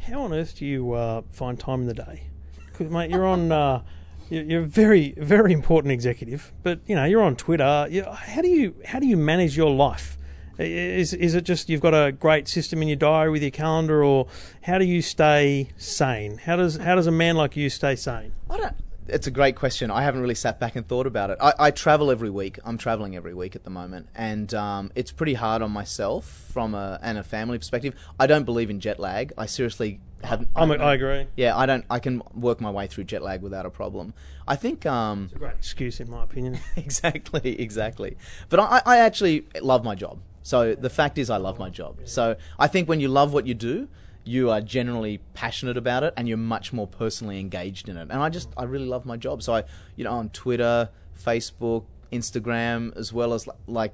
How 0.01 0.23
on 0.23 0.33
earth 0.33 0.57
do 0.59 0.67
you 0.67 0.93
uh, 0.93 1.23
find 1.31 1.59
time 1.59 1.83
in 1.83 1.87
the 1.87 1.95
day? 1.95 2.25
Because 2.67 2.91
mate, 2.91 3.11
you're 3.11 3.27
on. 3.27 3.53
Uh, 3.53 3.83
you're 4.31 4.63
a 4.63 4.67
very, 4.67 5.15
very 5.17 5.53
important 5.53 5.93
executive, 5.93 6.53
but 6.63 6.81
you 6.87 6.95
know 6.95 7.05
you're 7.05 7.23
on 7.23 7.37
Twitter. 7.37 7.65
How 7.65 8.43
do 8.43 8.49
you 8.49 8.75
how 8.87 8.99
do 8.99 9.07
you 9.07 9.17
manage 9.17 9.57
your 9.57 9.71
life? 9.71 10.17
Is 10.59 11.13
is 11.13 11.35
it 11.35 11.45
just 11.45 11.69
you've 11.69 11.81
got 11.81 11.95
a 11.95 12.13
great 12.13 12.47
system 12.47 12.81
in 12.81 12.89
your 12.89 12.97
diary 12.97 13.31
with 13.31 13.43
your 13.43 13.51
calendar, 13.51 14.05
or 14.05 14.29
how 14.63 14.79
do 14.79 14.85
you 14.85 15.03
stay 15.03 15.71
sane? 15.77 16.39
How 16.39 16.57
does 16.57 16.77
how 16.77 16.95
does 16.95 17.07
a 17.07 17.13
man 17.13 17.37
like 17.37 17.57
you 17.57 17.69
stay 17.69 17.97
sane? 17.97 18.33
I 18.49 18.57
don't. 18.59 18.77
It's 19.09 19.27
a 19.27 19.31
great 19.31 19.57
question. 19.57 19.91
I 19.91 20.03
haven't 20.03 20.21
really 20.21 20.35
sat 20.35 20.59
back 20.59 20.77
and 20.77 20.87
thought 20.87 21.07
about 21.07 21.31
it. 21.31 21.39
I, 21.41 21.53
I 21.59 21.71
travel 21.71 22.11
every 22.11 22.31
week. 22.31 22.59
I'm 22.65 22.79
traveling 22.79 23.17
every 23.17 23.35
week 23.35 23.55
at 23.57 23.65
the 23.65 23.71
moment, 23.71 24.09
and 24.15 24.53
um, 24.55 24.91
it's 24.95 25.13
pretty 25.13 25.35
hard 25.35 25.63
on 25.63 25.71
myself 25.71 26.25
from 26.53 26.75
a 26.75 26.99
and 27.03 27.19
a 27.19 27.23
family 27.23 27.59
perspective. 27.59 27.95
I 28.19 28.27
don't 28.27 28.45
believe 28.45 28.71
in 28.71 28.81
jet 28.81 28.99
lag. 28.99 29.33
I 29.37 29.47
seriously 29.47 30.01
haven't. 30.23 30.49
I'm, 30.57 30.71
I, 30.73 30.77
I 30.77 30.95
agree. 30.95 31.27
yeah, 31.37 31.57
I 31.57 31.67
don't. 31.67 31.85
I 31.91 31.99
can 31.99 32.23
work 32.35 32.61
my 32.61 32.71
way 32.71 32.87
through 32.87 33.05
jet 33.05 33.23
lag 33.23 33.43
without 33.43 33.67
a 33.67 33.71
problem. 33.71 34.15
I 34.49 34.57
think. 34.57 34.87
Um, 34.87 35.25
It's 35.25 35.35
a 35.35 35.39
great 35.39 35.55
excuse, 35.55 36.01
in 36.01 36.11
my 36.11 36.25
opinion. 36.25 36.59
exactly, 36.77 37.61
exactly. 37.61 38.17
But 38.49 38.61
I, 38.61 38.83
I 38.87 38.99
actually 38.99 39.47
love 39.61 39.85
my 39.85 39.95
job. 39.95 40.21
So 40.43 40.75
the 40.75 40.91
fact 40.91 41.17
is, 41.17 41.31
I 41.31 41.39
love 41.39 41.59
my 41.59 41.71
job. 41.71 42.01
So 42.05 42.37
I 42.59 42.67
think 42.67 42.87
when 42.87 43.01
you 43.01 43.09
love 43.09 43.33
what 43.33 43.47
you 43.47 43.55
do, 43.55 43.89
you 44.25 44.51
are 44.51 44.61
generally 44.61 45.19
passionate 45.35 45.77
about 45.77 46.03
it, 46.03 46.15
and 46.17 46.27
you're 46.29 46.39
much 46.39 46.73
more 46.73 46.87
personally 46.87 47.39
engaged 47.41 47.89
in 47.89 47.97
it. 47.97 48.09
And 48.11 48.15
I 48.15 48.29
just, 48.31 48.49
I 48.57 48.65
really 48.65 48.87
love 48.87 49.05
my 49.05 49.17
job. 49.17 49.43
So 49.43 49.55
I, 49.55 49.65
you 49.97 50.05
know, 50.05 50.13
on 50.13 50.31
Twitter, 50.31 50.89
Facebook, 51.23 51.85
Instagram, 52.13 52.97
as 52.97 53.13
well 53.13 53.35
as 53.35 53.49
like 53.67 53.93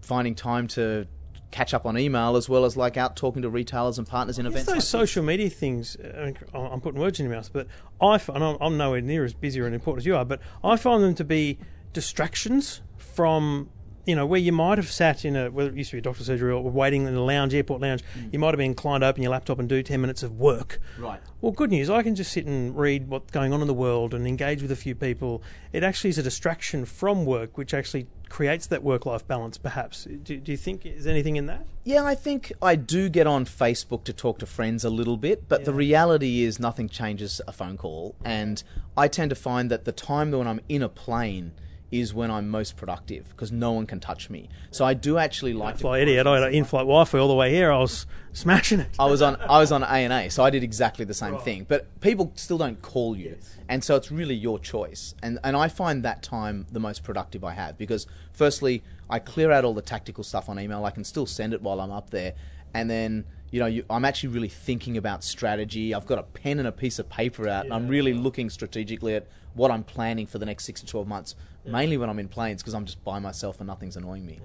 finding 0.00 0.34
time 0.34 0.66
to 0.68 1.06
catch 1.50 1.72
up 1.72 1.86
on 1.86 1.96
email, 1.96 2.34
as 2.34 2.48
well 2.48 2.64
as 2.64 2.76
like 2.76 2.96
out 2.96 3.14
talking 3.14 3.42
to 3.42 3.48
retailers 3.48 3.96
and 3.96 4.08
partners 4.08 4.40
in 4.40 4.46
It's 4.46 4.54
events. 4.54 4.66
those 4.66 4.74
like 4.74 4.80
this. 4.82 4.88
social 4.88 5.22
media 5.22 5.48
things. 5.48 5.96
Uh, 5.96 6.12
I 6.18 6.24
mean, 6.26 6.36
I'm 6.52 6.80
putting 6.80 7.00
words 7.00 7.20
in 7.20 7.26
your 7.26 7.34
mouth, 7.36 7.50
but 7.52 7.68
I 8.00 8.18
find 8.18 8.42
I'm, 8.42 8.56
I'm 8.60 8.76
nowhere 8.76 9.00
near 9.00 9.24
as 9.24 9.34
busy 9.34 9.60
or 9.60 9.68
important 9.68 10.02
as 10.02 10.06
you 10.06 10.16
are. 10.16 10.24
But 10.24 10.40
I 10.64 10.76
find 10.76 11.02
them 11.02 11.14
to 11.14 11.24
be 11.24 11.58
distractions 11.92 12.80
from 12.96 13.70
you 14.06 14.14
know 14.14 14.26
where 14.26 14.40
you 14.40 14.52
might 14.52 14.78
have 14.78 14.90
sat 14.90 15.24
in 15.24 15.36
a 15.36 15.50
whether 15.50 15.70
it 15.70 15.76
used 15.76 15.90
to 15.90 15.96
be 15.96 15.98
a 15.98 16.02
doctor's 16.02 16.26
surgery 16.26 16.52
or 16.52 16.62
waiting 16.62 17.06
in 17.06 17.14
a 17.14 17.24
lounge, 17.24 17.54
airport 17.54 17.80
lounge. 17.80 18.02
Mm. 18.18 18.32
You 18.32 18.38
might 18.38 18.48
have 18.48 18.58
been 18.58 18.70
inclined 18.70 19.02
to 19.02 19.06
open 19.06 19.22
your 19.22 19.32
laptop 19.32 19.58
and 19.58 19.68
do 19.68 19.82
ten 19.82 20.00
minutes 20.00 20.22
of 20.22 20.38
work. 20.38 20.80
Right. 20.98 21.20
Well, 21.40 21.52
good 21.52 21.70
news. 21.70 21.90
I 21.90 22.02
can 22.02 22.14
just 22.14 22.32
sit 22.32 22.46
and 22.46 22.76
read 22.76 23.08
what's 23.08 23.30
going 23.30 23.52
on 23.52 23.60
in 23.60 23.66
the 23.66 23.74
world 23.74 24.14
and 24.14 24.26
engage 24.26 24.62
with 24.62 24.70
a 24.70 24.76
few 24.76 24.94
people. 24.94 25.42
It 25.72 25.82
actually 25.82 26.10
is 26.10 26.18
a 26.18 26.22
distraction 26.22 26.84
from 26.84 27.24
work, 27.24 27.58
which 27.58 27.74
actually 27.74 28.06
creates 28.28 28.66
that 28.68 28.82
work-life 28.82 29.26
balance. 29.26 29.58
Perhaps. 29.58 30.04
Do, 30.04 30.38
do 30.38 30.50
you 30.50 30.56
think 30.56 30.86
is 30.86 31.06
anything 31.06 31.36
in 31.36 31.46
that? 31.46 31.66
Yeah, 31.84 32.04
I 32.04 32.14
think 32.14 32.52
I 32.62 32.76
do 32.76 33.08
get 33.08 33.26
on 33.26 33.44
Facebook 33.44 34.04
to 34.04 34.12
talk 34.12 34.38
to 34.38 34.46
friends 34.46 34.84
a 34.84 34.90
little 34.90 35.16
bit, 35.18 35.48
but 35.48 35.64
the 35.64 35.74
reality 35.74 36.42
is 36.42 36.58
nothing 36.58 36.88
changes 36.88 37.40
a 37.46 37.52
phone 37.52 37.76
call. 37.76 38.16
And 38.24 38.62
I 38.96 39.08
tend 39.08 39.30
to 39.30 39.36
find 39.36 39.70
that 39.70 39.84
the 39.84 39.92
time 39.92 40.30
when 40.30 40.48
I'm 40.48 40.60
in 40.68 40.82
a 40.82 40.88
plane 40.88 41.52
is 41.90 42.12
when 42.12 42.30
I'm 42.30 42.48
most 42.48 42.76
productive 42.76 43.28
because 43.30 43.52
no 43.52 43.72
one 43.72 43.86
can 43.86 44.00
touch 44.00 44.28
me. 44.28 44.48
So 44.70 44.84
I 44.84 44.94
do 44.94 45.16
actually 45.18 45.52
like 45.52 45.76
to 45.76 45.82
Fly 45.82 46.00
Eddie, 46.00 46.18
I 46.18 46.34
had 46.34 46.42
an 46.42 46.54
in-flight 46.54 46.82
Wi-Fi 46.82 47.18
all 47.18 47.28
the 47.28 47.34
way 47.34 47.50
here. 47.50 47.70
I 47.70 47.78
was 47.78 48.06
smashing 48.32 48.80
it. 48.80 48.88
I 48.98 49.06
was 49.06 49.22
on 49.22 49.36
I 49.36 49.58
was 49.58 49.70
on 49.70 49.82
A 49.82 49.86
and 49.86 50.12
A, 50.12 50.28
so 50.28 50.42
I 50.42 50.50
did 50.50 50.62
exactly 50.62 51.04
the 51.04 51.14
same 51.14 51.38
thing. 51.38 51.66
But 51.68 52.00
people 52.00 52.32
still 52.34 52.58
don't 52.58 52.80
call 52.82 53.16
you, 53.16 53.38
and 53.68 53.82
so 53.84 53.96
it's 53.96 54.10
really 54.10 54.34
your 54.34 54.58
choice. 54.58 55.14
And 55.22 55.38
and 55.44 55.56
I 55.56 55.68
find 55.68 56.02
that 56.02 56.22
time 56.22 56.66
the 56.72 56.80
most 56.80 57.04
productive 57.04 57.44
I 57.44 57.52
have 57.52 57.78
because 57.78 58.06
firstly 58.32 58.82
I 59.08 59.18
clear 59.18 59.52
out 59.52 59.64
all 59.64 59.74
the 59.74 59.82
tactical 59.82 60.24
stuff 60.24 60.48
on 60.48 60.58
email. 60.58 60.84
I 60.84 60.90
can 60.90 61.04
still 61.04 61.26
send 61.26 61.54
it 61.54 61.62
while 61.62 61.80
I'm 61.80 61.92
up 61.92 62.10
there, 62.10 62.34
and 62.74 62.90
then 62.90 63.24
you 63.50 63.60
know 63.60 63.66
you, 63.66 63.84
I'm 63.88 64.04
actually 64.04 64.30
really 64.30 64.48
thinking 64.48 64.96
about 64.96 65.22
strategy. 65.22 65.94
I've 65.94 66.06
got 66.06 66.18
a 66.18 66.24
pen 66.24 66.58
and 66.58 66.66
a 66.66 66.72
piece 66.72 66.98
of 66.98 67.08
paper 67.08 67.48
out, 67.48 67.66
and 67.66 67.74
I'm 67.74 67.88
really 67.88 68.14
looking 68.14 68.50
strategically 68.50 69.14
at 69.14 69.28
what 69.54 69.70
I'm 69.70 69.84
planning 69.84 70.26
for 70.26 70.38
the 70.38 70.46
next 70.46 70.64
six 70.64 70.80
to 70.80 70.86
twelve 70.86 71.06
months. 71.06 71.36
Mainly 71.66 71.96
when 71.96 72.10
I'm 72.10 72.18
in 72.18 72.28
planes 72.28 72.62
because 72.62 72.74
I'm 72.74 72.84
just 72.84 73.02
by 73.04 73.18
myself 73.18 73.60
and 73.60 73.66
nothing's 73.66 73.96
annoying 73.96 74.26
me. 74.26 74.40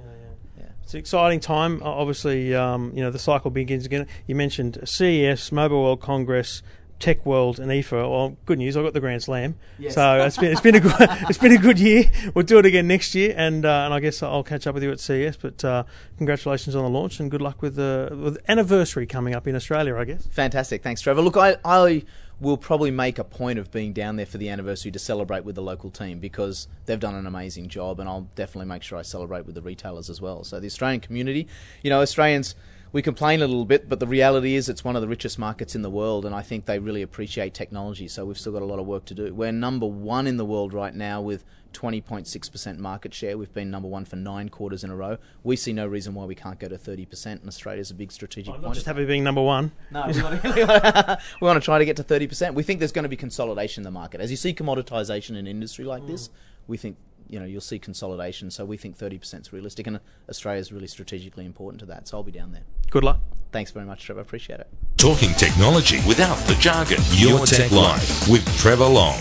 yeah 0.57 0.63
It's 0.83 0.93
an 0.93 0.99
exciting 0.99 1.39
time. 1.39 1.81
Obviously, 1.83 2.55
um, 2.55 2.91
you 2.95 3.01
know 3.03 3.11
the 3.11 3.19
cycle 3.19 3.51
begins 3.51 3.85
again. 3.85 4.07
You 4.27 4.35
mentioned 4.35 4.79
CES, 4.85 5.51
Mobile 5.51 5.83
World 5.83 6.01
Congress, 6.01 6.63
Tech 6.99 7.25
World, 7.25 7.59
and 7.59 7.71
IFA. 7.71 8.09
Well, 8.09 8.37
good 8.45 8.57
news. 8.57 8.75
I 8.75 8.81
got 8.81 8.93
the 8.93 8.99
Grand 8.99 9.23
Slam. 9.23 9.55
Yes. 9.77 9.95
So 9.95 10.21
it's 10.23 10.37
been 10.37 10.51
it's 10.51 10.61
been 10.61 10.75
a 10.75 10.79
good 10.79 10.93
it's 10.99 11.37
been 11.37 11.51
a 11.53 11.57
good 11.57 11.79
year. 11.79 12.05
We'll 12.33 12.45
do 12.45 12.57
it 12.59 12.65
again 12.65 12.87
next 12.87 13.15
year, 13.15 13.33
and 13.37 13.65
uh, 13.65 13.83
and 13.85 13.93
I 13.93 13.99
guess 13.99 14.21
I'll 14.23 14.43
catch 14.43 14.67
up 14.67 14.73
with 14.73 14.83
you 14.83 14.91
at 14.91 14.99
CES. 14.99 15.37
But 15.37 15.63
uh, 15.63 15.83
congratulations 16.17 16.75
on 16.75 16.83
the 16.83 16.89
launch, 16.89 17.19
and 17.19 17.29
good 17.31 17.41
luck 17.41 17.61
with 17.61 17.75
the 17.75 18.09
with 18.11 18.37
anniversary 18.49 19.05
coming 19.05 19.33
up 19.35 19.47
in 19.47 19.55
Australia. 19.55 19.95
I 19.95 20.05
guess. 20.05 20.27
Fantastic. 20.27 20.83
Thanks, 20.83 21.01
Trevor. 21.01 21.21
Look, 21.21 21.37
I, 21.37 21.57
I 21.63 22.03
will 22.39 22.57
probably 22.57 22.91
make 22.91 23.19
a 23.19 23.23
point 23.23 23.59
of 23.59 23.71
being 23.71 23.93
down 23.93 24.15
there 24.15 24.25
for 24.25 24.37
the 24.37 24.49
anniversary 24.49 24.91
to 24.91 24.99
celebrate 24.99 25.43
with 25.43 25.55
the 25.55 25.61
local 25.61 25.89
team 25.89 26.19
because 26.19 26.67
they've 26.85 26.99
done 26.99 27.15
an 27.15 27.25
amazing 27.25 27.67
job, 27.67 27.99
and 27.99 28.07
I'll 28.07 28.29
definitely 28.35 28.67
make 28.67 28.83
sure 28.83 28.97
I 28.97 29.01
celebrate 29.01 29.45
with 29.45 29.55
the 29.55 29.61
retailers 29.61 30.09
as 30.09 30.21
well. 30.21 30.43
So, 30.43 30.59
the 30.59 30.67
Australian 30.67 31.01
community, 31.01 31.47
you 31.83 31.89
know, 31.89 32.01
Australians. 32.01 32.55
We 32.91 33.03
complain 33.03 33.41
a 33.41 33.47
little 33.47 33.65
bit, 33.65 33.87
but 33.87 33.99
the 33.99 34.07
reality 34.07 34.55
is 34.55 34.67
it's 34.67 34.83
one 34.83 34.95
of 34.95 35.03
the 35.03 35.07
richest 35.07 35.37
markets 35.37 35.75
in 35.75 35.83
the 35.83 35.91
world, 35.91 36.25
and 36.25 36.33
I 36.33 36.41
think 36.41 36.65
they 36.65 36.79
really 36.79 37.03
appreciate 37.03 37.53
technology. 37.53 38.07
So 38.07 38.25
we've 38.25 38.37
still 38.37 38.51
got 38.51 38.63
a 38.63 38.65
lot 38.65 38.79
of 38.79 38.87
work 38.87 39.05
to 39.05 39.13
do. 39.13 39.31
We're 39.33 39.51
number 39.51 39.85
one 39.85 40.25
in 40.25 40.37
the 40.37 40.45
world 40.45 40.73
right 40.73 40.95
now 40.95 41.21
with 41.21 41.45
20.6% 41.73 42.77
market 42.79 43.13
share. 43.13 43.37
We've 43.37 43.53
been 43.53 43.69
number 43.69 43.87
one 43.87 44.05
for 44.05 44.15
nine 44.15 44.49
quarters 44.49 44.83
in 44.83 44.89
a 44.89 44.95
row. 44.95 45.17
We 45.43 45.55
see 45.55 45.71
no 45.71 45.85
reason 45.85 46.15
why 46.15 46.25
we 46.25 46.33
can't 46.33 46.57
go 46.57 46.67
to 46.67 46.77
30%, 46.77 47.25
and 47.25 47.47
Australia's 47.47 47.91
a 47.91 47.93
big 47.93 48.11
strategic 48.11 48.55
I'm 48.55 48.61
point. 48.61 48.73
just 48.73 48.87
happy 48.87 49.05
being 49.05 49.23
number 49.23 49.43
one. 49.43 49.71
No, 49.91 50.07
we 50.07 50.21
want, 50.23 50.41
to, 50.41 50.49
we, 50.55 50.63
want 50.63 50.83
to, 50.83 51.19
we 51.41 51.45
want 51.45 51.61
to 51.61 51.65
try 51.65 51.77
to 51.77 51.85
get 51.85 51.95
to 51.97 52.03
30%. 52.03 52.55
We 52.55 52.63
think 52.63 52.79
there's 52.79 52.91
going 52.91 53.03
to 53.03 53.09
be 53.09 53.15
consolidation 53.17 53.81
in 53.81 53.85
the 53.85 53.91
market. 53.91 54.19
As 54.19 54.31
you 54.31 54.37
see 54.37 54.53
commoditization 54.53 55.37
in 55.37 55.45
industry 55.45 55.85
like 55.85 56.07
this, 56.07 56.29
mm. 56.29 56.31
we 56.67 56.77
think 56.77 56.97
you 57.29 57.39
know 57.39 57.45
you'll 57.45 57.61
see 57.61 57.79
consolidation. 57.79 58.51
So 58.51 58.65
we 58.65 58.77
think 58.77 58.97
30% 58.97 59.41
is 59.41 59.53
realistic, 59.53 59.87
and 59.87 59.99
Australia 60.27 60.59
is 60.59 60.71
really 60.71 60.87
strategically 60.87 61.45
important 61.45 61.79
to 61.81 61.85
that. 61.87 62.07
So 62.07 62.17
I'll 62.17 62.23
be 62.23 62.31
down 62.31 62.51
there. 62.51 62.63
Good 62.89 63.03
luck. 63.03 63.19
Thanks 63.51 63.71
very 63.71 63.85
much, 63.85 64.03
Trevor. 64.03 64.21
Appreciate 64.21 64.59
it. 64.59 64.67
Talking 64.97 65.33
technology 65.33 65.99
without 66.07 66.37
the 66.47 66.55
jargon. 66.55 66.99
Your 67.11 67.45
Tech 67.45 67.71
Life 67.71 68.27
with 68.29 68.45
Trevor 68.57 68.85
Long. 68.85 69.19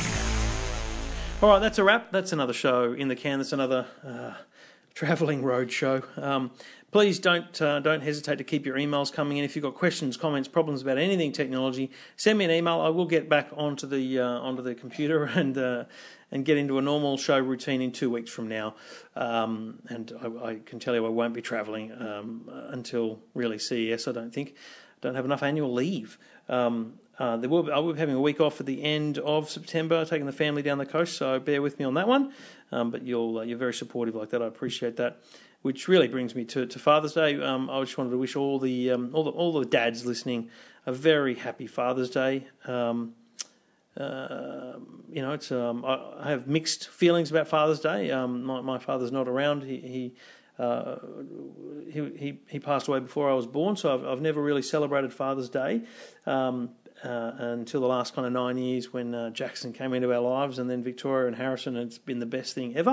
All 1.40 1.48
right, 1.48 1.61
that's 1.61 1.78
a 1.78 1.84
wrap. 1.84 2.11
That's 2.11 2.32
another 2.32 2.52
show 2.52 2.92
in 2.92 3.09
the 3.09 3.16
can. 3.16 3.38
That's 3.38 3.52
another 3.52 3.86
uh, 4.04 4.34
travelling 4.94 5.42
road 5.42 5.70
show. 5.70 6.02
Um, 6.16 6.50
please 6.90 7.18
don't 7.18 7.62
uh, 7.62 7.80
don't 7.80 8.02
hesitate 8.02 8.38
to 8.38 8.44
keep 8.44 8.66
your 8.66 8.76
emails 8.76 9.12
coming 9.12 9.38
in. 9.38 9.44
If 9.44 9.54
you've 9.54 9.62
got 9.62 9.74
questions, 9.74 10.16
comments, 10.16 10.48
problems 10.48 10.82
about 10.82 10.98
anything 10.98 11.32
technology, 11.32 11.90
send 12.16 12.38
me 12.38 12.44
an 12.44 12.50
email. 12.50 12.80
I 12.80 12.88
will 12.88 13.06
get 13.06 13.28
back 13.28 13.48
onto 13.56 13.86
the 13.86 14.18
uh, 14.18 14.40
onto 14.40 14.62
the 14.62 14.74
computer 14.74 15.24
and 15.34 15.56
uh, 15.56 15.84
and 16.31 16.45
get 16.45 16.57
into 16.57 16.79
a 16.79 16.83
normal 16.83 17.16
show 17.16 17.39
routine 17.39 17.81
in 17.81 17.93
two 17.93 18.11
weeks 18.11 18.31
from 18.31 18.49
now. 18.49 18.74
Um, 19.16 19.81
and 19.89 20.12
I, 20.20 20.49
I 20.49 20.55
can 20.64 20.79
tell 20.79 20.95
you, 20.95 21.05
I 21.07 21.09
won't 21.09 21.35
be 21.35 21.43
travelling 21.43 21.93
um, 21.93 22.51
until 22.70 23.20
really 23.35 23.59
CES. 23.59 24.09
I 24.09 24.12
don't 24.12 24.33
think. 24.33 24.51
I 24.51 24.99
Don't 25.01 25.14
have 25.14 25.24
enough 25.24 25.43
annual 25.43 25.72
leave. 25.72 26.18
Um, 26.49 26.95
uh, 27.18 27.37
there 27.37 27.51
will 27.51 27.64
be, 27.64 27.72
I 27.72 27.79
will 27.79 27.93
be 27.95 27.99
having 27.99 28.14
a 28.14 28.20
week 28.20 28.41
off 28.41 28.61
at 28.61 28.66
the 28.66 28.83
end 28.83 29.18
of 29.18 29.51
September, 29.51 30.05
taking 30.05 30.26
the 30.26 30.33
family 30.33 30.62
down 30.62 30.79
the 30.79 30.87
coast. 30.87 31.16
So 31.16 31.41
bear 31.41 31.61
with 31.61 31.79
me 31.79 31.85
on 31.85 31.95
that 31.95 32.07
one. 32.07 32.33
Um, 32.70 32.91
but 32.91 33.03
you'll 33.03 33.39
uh, 33.39 33.43
you're 33.43 33.59
very 33.59 33.74
supportive 33.74 34.14
like 34.14 34.31
that. 34.31 34.43
I 34.43 34.47
appreciate 34.47 34.97
that. 34.97 35.20
Which 35.62 35.89
really 35.89 36.07
brings 36.07 36.37
me 36.37 36.45
to, 36.45 36.66
to 36.66 36.79
Father's 36.79 37.14
Day. 37.14 37.43
Um, 37.43 37.68
I 37.68 37.81
just 37.81 37.99
wanted 37.99 38.11
to 38.11 38.18
wish 38.18 38.37
all 38.37 38.61
the 38.61 38.93
um, 38.93 39.11
all 39.12 39.24
the 39.24 39.31
all 39.31 39.53
the 39.53 39.64
dads 39.64 40.07
listening 40.07 40.51
a 40.87 40.93
very 40.93 41.35
happy 41.35 41.66
Father's 41.66 42.11
Day. 42.11 42.47
Um, 42.66 43.14
uh, 43.99 44.78
you 45.11 45.22
know, 45.22 45.32
it's 45.32 45.51
um, 45.51 45.84
I, 45.84 46.30
have 46.30 46.46
mixed 46.46 46.88
feelings 46.88 47.30
about 47.30 47.49
Father's 47.49 47.80
Day. 47.80 48.11
Um, 48.11 48.44
my, 48.44 48.61
my 48.61 48.78
father's 48.78 49.11
not 49.11 49.26
around. 49.26 49.62
He 49.62 49.78
he, 49.78 50.14
uh, 50.62 50.96
he 51.90 52.11
he 52.16 52.40
he 52.46 52.61
passed 52.61 52.86
away 52.88 53.01
before 53.01 53.28
I 53.28 53.34
was 53.34 53.46
born, 53.46 53.76
so 53.76 53.92
I've 53.94 54.05
I've 54.05 54.20
never 54.20 54.40
really 54.40 54.62
celebrated 54.62 55.12
Father's 55.12 55.49
Day 55.49 55.82
um, 56.26 56.70
uh, 57.03 57.32
until 57.38 57.80
the 57.80 57.88
last 57.88 58.14
kind 58.14 58.26
of 58.26 58.32
nine 58.32 58.57
years 58.57 58.92
when 58.92 59.14
uh, 59.14 59.30
Jackson 59.30 59.72
came 59.72 59.92
into 59.94 60.12
our 60.12 60.20
lives, 60.20 60.59
and 60.59 60.70
then 60.70 60.82
Victoria 60.84 61.26
and 61.26 61.36
Harrison. 61.36 61.76
And 61.76 61.88
it's 61.88 61.99
been 61.99 62.20
the 62.20 62.26
best 62.26 62.55
thing 62.55 62.76
ever. 62.76 62.90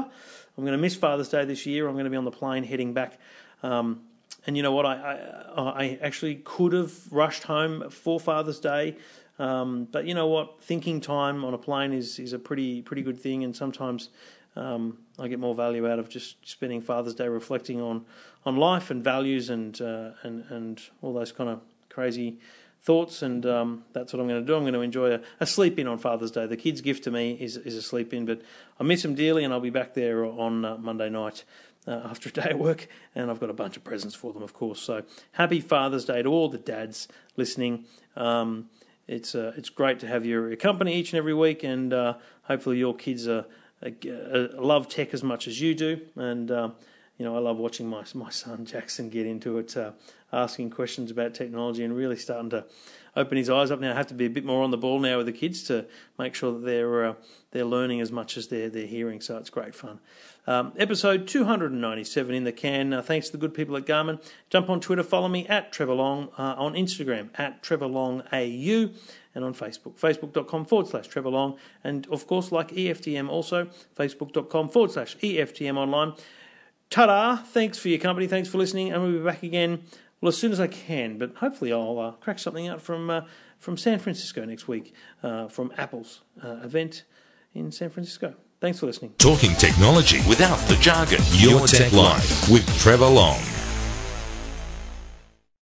I'm 0.58 0.64
going 0.64 0.78
to 0.78 0.82
miss 0.82 0.96
Father's 0.96 1.30
Day 1.30 1.46
this 1.46 1.68
year. 1.68 1.88
I'm 1.88 1.94
going 1.94 2.06
to 2.06 2.12
be 2.12 2.18
on 2.18 2.26
the 2.26 2.32
plane 2.32 2.64
heading 2.64 2.94
back. 2.94 3.20
Um, 3.62 4.02
and 4.48 4.58
you 4.58 4.64
know 4.64 4.72
what? 4.72 4.86
I, 4.86 5.20
I 5.56 5.62
I 5.62 6.00
actually 6.02 6.36
could 6.36 6.74
have 6.74 7.12
rushed 7.12 7.44
home 7.44 7.90
for 7.90 8.20
Father's 8.20 8.60
Day. 8.60 8.96
Um, 9.38 9.88
but 9.92 10.06
you 10.06 10.14
know 10.14 10.28
what? 10.28 10.62
Thinking 10.62 11.02
time 11.02 11.44
on 11.44 11.54
a 11.54 11.58
plane 11.58 11.94
is, 11.94 12.20
is 12.20 12.34
a 12.34 12.40
pretty 12.40 12.82
pretty 12.82 13.02
good 13.02 13.20
thing, 13.20 13.44
and 13.44 13.56
sometimes 13.56 14.10
um, 14.56 15.00
I 15.20 15.28
get 15.28 15.40
more 15.40 15.54
value 15.54 15.90
out 15.90 16.00
of 16.00 16.10
just 16.10 16.48
spending 16.48 16.82
Father's 16.82 17.16
Day 17.16 17.28
reflecting 17.28 17.82
on, 17.82 18.06
on 18.46 18.56
life 18.56 18.90
and 18.90 19.04
values 19.04 19.50
and 19.50 19.80
uh, 19.82 20.12
and 20.24 20.46
and 20.50 20.82
all 21.02 21.14
those 21.14 21.32
kind 21.32 21.50
of 21.50 21.62
crazy 21.90 22.40
thoughts. 22.82 23.22
And 23.22 23.46
um, 23.46 23.84
that's 23.94 24.14
what 24.14 24.22
I'm 24.22 24.28
going 24.28 24.42
to 24.42 24.46
do. 24.46 24.56
I'm 24.56 24.64
going 24.64 24.74
to 24.74 24.82
enjoy 24.82 25.16
a, 25.16 25.22
a 25.40 25.46
sleep 25.46 25.78
in 25.80 25.88
on 25.88 25.98
Father's 25.98 26.32
Day. 26.32 26.46
The 26.46 26.58
kids' 26.58 26.82
gift 26.82 27.04
to 27.04 27.12
me 27.12 27.34
is 27.34 27.58
is 27.58 27.76
a 27.76 27.82
sleep 27.82 28.14
in, 28.14 28.26
but 28.26 28.42
I 28.80 28.84
miss 28.84 29.02
them 29.02 29.16
dearly, 29.16 29.44
and 29.44 29.54
I'll 29.54 29.60
be 29.60 29.70
back 29.70 29.94
there 29.94 30.24
on 30.24 30.64
uh, 30.64 30.78
Monday 30.78 31.10
night. 31.10 31.44
Uh, 31.88 32.02
after 32.10 32.30
a 32.30 32.32
day 32.32 32.48
at 32.50 32.58
work, 32.58 32.88
and 33.14 33.30
I've 33.30 33.40
got 33.40 33.52
a 33.52 33.54
bunch 33.54 33.78
of 33.78 33.84
presents 33.84 34.16
for 34.16 34.34
them, 34.34 34.42
of 34.42 34.54
course. 34.54 34.82
So 34.82 35.04
happy 35.34 35.62
Father's 35.62 36.04
Day 36.04 36.24
to 36.24 36.30
all 36.30 36.50
the 36.50 36.58
dads 36.58 37.08
listening. 37.38 37.86
Um, 38.16 38.72
it's 39.08 39.36
uh, 39.36 39.54
it's 39.56 39.70
great 39.70 40.00
to 40.00 40.08
have 40.08 40.26
your, 40.26 40.56
company 40.56 40.96
each 40.96 41.14
and 41.14 41.18
every 41.18 41.34
week, 41.34 41.64
and 41.64 41.94
uh, 41.94 42.16
hopefully 42.44 42.78
your 42.78 42.96
kids 42.96 43.28
are, 43.28 43.46
are, 43.84 43.92
are 44.34 44.48
love 44.60 44.88
tech 44.88 45.14
as 45.14 45.24
much 45.24 45.48
as 45.48 45.62
you 45.62 45.76
do, 45.76 46.02
and 46.16 46.50
uh, 46.50 46.70
you 47.18 47.26
know, 47.26 47.36
I 47.36 47.40
love 47.40 47.58
watching 47.58 47.88
my 47.88 48.04
my 48.14 48.30
son 48.30 48.66
Jackson 48.66 49.10
get 49.10 49.26
into 49.26 49.58
it, 49.58 49.78
uh, 49.78 49.92
asking 50.34 50.72
questions 50.72 51.12
about 51.12 51.34
technology 51.34 51.84
and 51.84 51.96
really 51.96 52.18
starting 52.18 52.50
to 52.50 52.66
open 53.16 53.38
his 53.38 53.50
eyes 53.50 53.72
up. 53.72 53.80
Now 53.80 53.92
I 53.92 53.96
have 53.96 54.08
to 54.08 54.14
be 54.14 54.26
a 54.26 54.30
bit 54.30 54.44
more 54.44 54.64
on 54.64 54.72
the 54.72 54.78
ball 54.78 55.00
now 55.00 55.18
with 55.18 55.28
the 55.28 55.32
kids 55.32 55.64
to 55.64 55.86
make 56.20 56.36
sure 56.36 56.52
that 56.52 56.66
they're 56.66 57.06
uh, 57.06 57.14
they're 57.52 57.66
learning 57.66 58.02
as 58.02 58.12
much 58.12 58.38
as 58.38 58.48
they're 58.48 58.70
they're 58.70 58.88
hearing. 58.88 59.22
So 59.22 59.38
it's 59.38 59.50
great 59.50 59.76
fun. 59.76 60.00
Um, 60.48 60.74
episode 60.78 61.28
297 61.28 62.36
in 62.36 62.44
the 62.44 62.52
can. 62.52 62.94
Uh, 62.94 63.02
thanks 63.02 63.28
to 63.28 63.32
the 63.32 63.38
good 63.40 63.54
people 63.54 63.76
at 63.78 63.86
Garmin. 63.86 64.22
Jump 64.50 64.70
on 64.70 64.80
Twitter, 64.80 65.02
follow 65.02 65.28
me 65.28 65.48
at 65.48 65.72
Trevor 65.72 65.94
Long, 65.94 66.30
uh, 66.38 66.54
on 66.58 66.74
Instagram 66.74 67.30
at 67.36 67.64
Trevor 67.64 67.88
Long 67.88 68.22
AU, 68.32 68.90
and 69.34 69.44
on 69.44 69.54
Facebook, 69.54 70.00
facebook.com 70.00 70.66
forward 70.66 70.88
slash 70.88 71.08
Trevor 71.08 71.30
Long. 71.30 71.58
And 71.84 72.06
of 72.08 72.28
course, 72.28 72.52
like 72.52 72.70
EFTM 72.70 73.28
also, 73.28 73.70
facebook.com 73.98 74.70
forward 74.70 74.92
slash 74.92 75.18
EFTM 75.18 75.78
online. 75.78 76.14
Ta 76.92 77.08
da! 77.08 77.38
Thanks 77.38 77.80
for 77.80 77.90
your 77.90 78.00
company. 78.00 78.28
Thanks 78.28 78.48
for 78.48 78.60
listening. 78.60 78.94
And 78.94 79.02
we'll 79.02 79.14
be 79.14 79.26
back 79.26 79.42
again, 79.42 79.84
well, 80.22 80.30
as 80.30 80.38
soon 80.38 80.52
as 80.52 80.60
I 80.60 80.68
can. 80.68 81.18
But 81.18 81.38
hopefully, 81.38 81.74
I'll 81.74 81.98
uh, 82.00 82.12
crack 82.12 82.38
something 82.38 82.68
out 82.68 82.82
from, 82.82 83.10
uh, 83.10 83.22
from 83.58 83.78
San 83.78 83.98
Francisco 83.98 84.46
next 84.46 84.68
week, 84.68 84.94
uh, 85.24 85.48
from 85.48 85.74
Apple's 85.76 86.22
uh, 86.44 86.60
event 86.64 87.04
in 87.56 87.72
San 87.72 87.90
Francisco. 87.90 88.36
Thanks 88.66 88.80
for 88.80 88.88
listening. 88.88 89.14
Talking 89.20 89.54
technology 89.58 90.28
without 90.28 90.58
the 90.68 90.76
jargon. 90.78 91.20
Your, 91.34 91.68
Tech 91.68 91.92
Life 91.92 92.50
with 92.50 92.66
Trevor 92.80 93.06
Long. 93.06 93.55